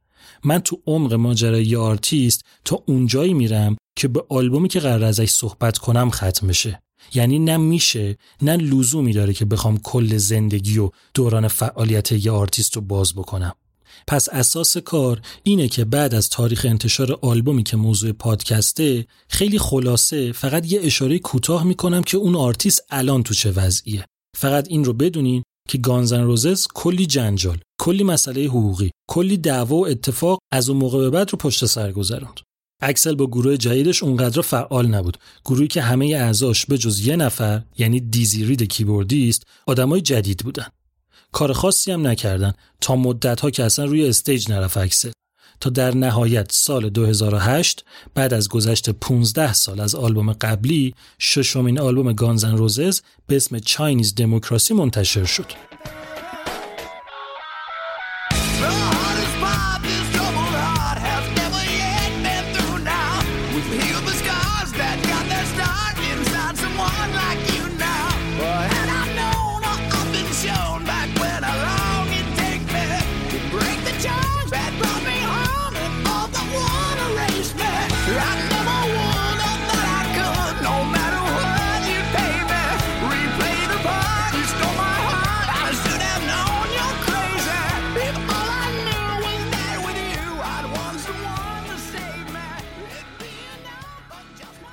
[0.45, 5.31] من تو عمق ماجرای یه آرتیست تا اونجایی میرم که به آلبومی که قراره ازش
[5.31, 6.83] صحبت کنم ختم بشه.
[7.15, 12.77] یعنی نه میشه نه لزومی داره که بخوام کل زندگی و دوران فعالیت یه آرتیست
[12.77, 13.55] رو باز بکنم.
[14.07, 20.33] پس اساس کار اینه که بعد از تاریخ انتشار آلبومی که موضوع پادکسته خیلی خلاصه
[20.33, 24.05] فقط یه اشاره کوتاه می‌کنم که اون آرتیست الان تو چه وضعیه.
[24.37, 29.77] فقط این رو بدونین که Guns N' Roses کلی جنجال کلی مسئله حقوقی کلی دعوا
[29.77, 32.41] و اتفاق از اون موقع به بعد رو پشت سر گذروند
[32.83, 35.17] اکسل با گروه جدیدش اونقدر فعال نبود.
[35.45, 40.67] گروهی که همه اعضاش به جز یه نفر یعنی دیزی رید کیبوردیست آدمای جدید بودن.
[41.33, 45.11] کار خاصی هم نکردن تا مدت ها که اصلا روی stage نرفت اکسل
[45.61, 47.85] تا در نهایت سال 2008
[48.15, 53.59] بعد از گذشت 15 سال از آلبوم قبلی ششمین آلبوم Guns N' Roses به اسم
[53.59, 55.70] چاینیز دموکراسی منتشر شد.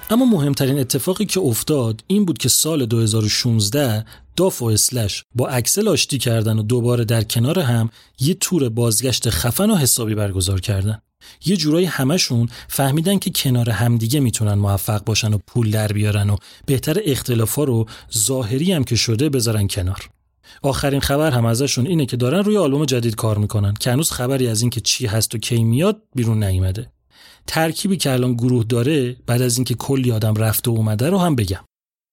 [0.09, 4.05] اما مهمترین اتفاقی که افتاد این بود که سال 2016
[4.35, 7.89] داف و اسلش با اکسل آشتی کردن و دوباره در کنار هم
[8.19, 11.01] یه تور بازگشت خفن و حسابی برگزار کردن.
[11.45, 16.35] یه جورایی همشون فهمیدن که کنار همدیگه می‌تونن موفق باشن و پول در بیارن و
[16.65, 17.85] بهتر اختلافا رو
[18.17, 20.09] ظاهری هم که شده بذارن کنار.
[20.61, 24.47] آخرین خبر هم ازشون اینه که دارن روی آلبوم جدید کار می‌کنن که هنوز خبری
[24.47, 26.91] از اینکه چی هست و کی میاد بیرون نیومده.
[27.47, 31.35] ترکیبی که الان گروه داره بعد از اینکه کلی آدم رفته و اومده رو هم
[31.35, 31.63] بگم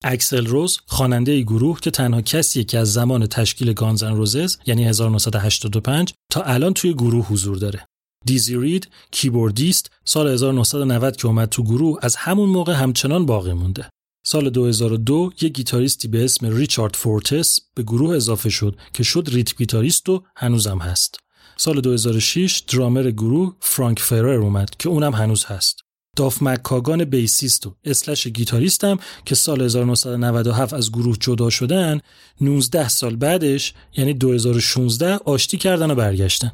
[0.05, 4.85] اکسل روز خواننده گروه که تنها کسیه که از زمان تشکیل Guns N' Roses یعنی
[4.85, 7.86] 1985 تا الان توی گروه حضور داره.
[8.27, 13.89] دیزی رید کیبوردیست سال 1990 که اومد تو گروه از همون موقع همچنان باقی مونده.
[14.27, 19.55] سال 2002 یک گیتاریستی به اسم ریچارد فورتس به گروه اضافه شد که شد ریتم
[19.59, 21.23] گیتاریست و هنوزم هست.
[21.56, 25.81] سال 2006 درامر گروه فرانک فرر اومد که اونم هنوز هست.
[26.16, 32.01] داف مکاگان bassist و اسلش گیتاریستم که سال 1997 از گروه جدا شدن
[32.40, 36.52] 19 سال بعدش یعنی 2016 آشتی کردن و برگشتن.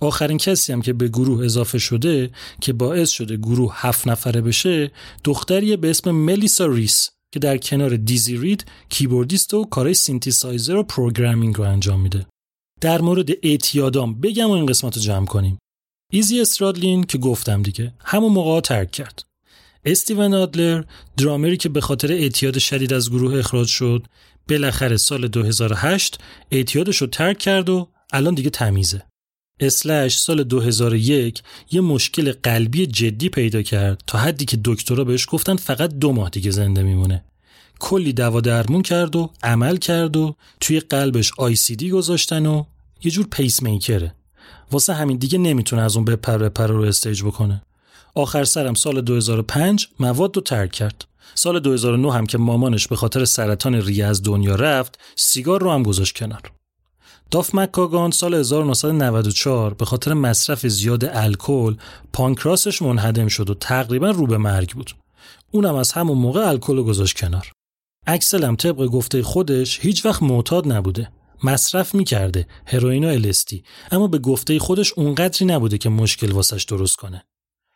[0.00, 4.90] آخرین کسی هم که به گروه اضافه شده که باعث شده گروه هفت نفره بشه
[5.24, 10.82] دختریه به اسم ملیسا ریس که در کنار دیزی رید keyboardist و کارهای سینتیسایزر و
[10.82, 12.26] programming رو انجام میده.
[12.80, 15.58] در مورد اعتیادام بگم و این قسمت رو جمع کنیم.
[16.12, 19.24] ایزی استرادلین که گفتم دیگه همون موقع ترک کرد.
[19.84, 20.84] استیون آدلر
[21.16, 24.06] درامری که به خاطر اعتیاد شدید از گروه اخراج شد
[24.48, 26.18] بالاخره سال 2008
[26.50, 29.02] اعتیادش رو ترک کرد و الان دیگه تمیزه.
[29.60, 31.42] اسلش سال 2001
[31.72, 36.30] یه مشکل قلبی جدی پیدا کرد تا حدی که دکترها بهش گفتن فقط دو ماه
[36.30, 37.24] دیگه زنده میمونه.
[37.80, 42.64] کلی دوا درمون کرد و عمل کرد و توی قلبش ICD گذاشتن و
[43.04, 44.14] یه جور پیس میکره.
[44.72, 47.62] واسه همین دیگه نمی‌تونه از اون بپر بپر رو stage بکنه.
[48.14, 51.04] آخر سرم سال 2005 مواد رو ترک کرد.
[51.34, 55.82] سال 2009 هم که مامانش به خاطر سرطان ریه از دنیا رفت سیگار رو هم
[55.82, 56.52] گذاشت کنار.
[57.30, 61.74] داف مکاگان سال 1994 به خاطر مصرف زیاد الکل
[62.12, 64.90] پانکراسش منهدم شد و تقریبا رو به مرگ بود.
[65.50, 67.52] اونم از همون موقع الکل رو گذاشت کنار.
[68.06, 71.10] اکسل هم طبق گفته خودش هیچ وقت معتاد نبوده.
[71.44, 76.96] مصرف می‌کرده هروئین و الستی اما به گفته خودش اونقدری نبوده که مشکل واسش درست
[76.96, 77.24] کنه.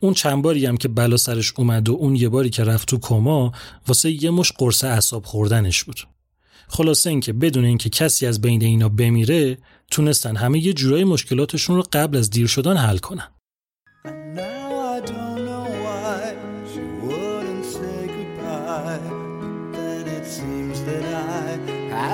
[0.01, 2.99] اون چند باری هم که بلا سرش اومد و اون یه باری که رفت تو
[2.99, 3.53] کما
[3.89, 6.01] واسه یه مش قرص اعصاب خوردنش بود.
[6.69, 9.59] خلاصه اینکه بدون اینکه کسی از بین اینا بمیره
[9.91, 13.34] تونستن همه یه جورایی مشکلاتشون رو قبل از دیر شدن حل کنن.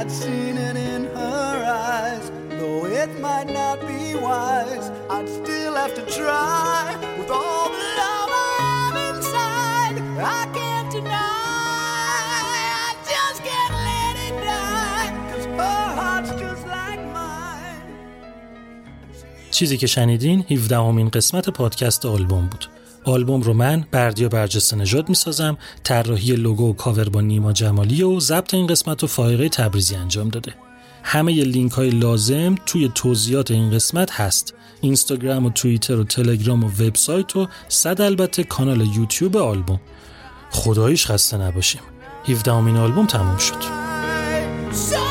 [0.01, 1.57] Had seen it in her
[1.93, 2.27] eyes.
[2.59, 6.85] Though it might not be wise, I'd still have to try
[7.19, 9.97] with all the love I have inside.
[10.39, 12.31] I can't deny,
[12.87, 15.09] I just can't let it die.
[15.29, 17.91] 'Cause her heart's just like mine.
[19.51, 22.67] چیزی که شنیدین 17 همین قسمت پادکست آلبوم بود.
[23.05, 28.21] آلبوم رو من بردیا برجسته نژاد می‌سازم طراحی لوگو و کاور با نیما جمالی و
[28.21, 30.55] ضبط این قسمت رو فایقه تبریزی انجام داده.
[31.03, 34.55] همه ی لینک های لازم توی توضیحات این قسمت هست.
[34.81, 39.81] اینستاگرام و توییتر و تلگرام و وبسایت و صد البته کانال یوتیوب آلبوم.
[40.51, 41.81] خداییش خسته نباشیم.
[42.29, 45.10] 17 همین آلبوم تموم شد.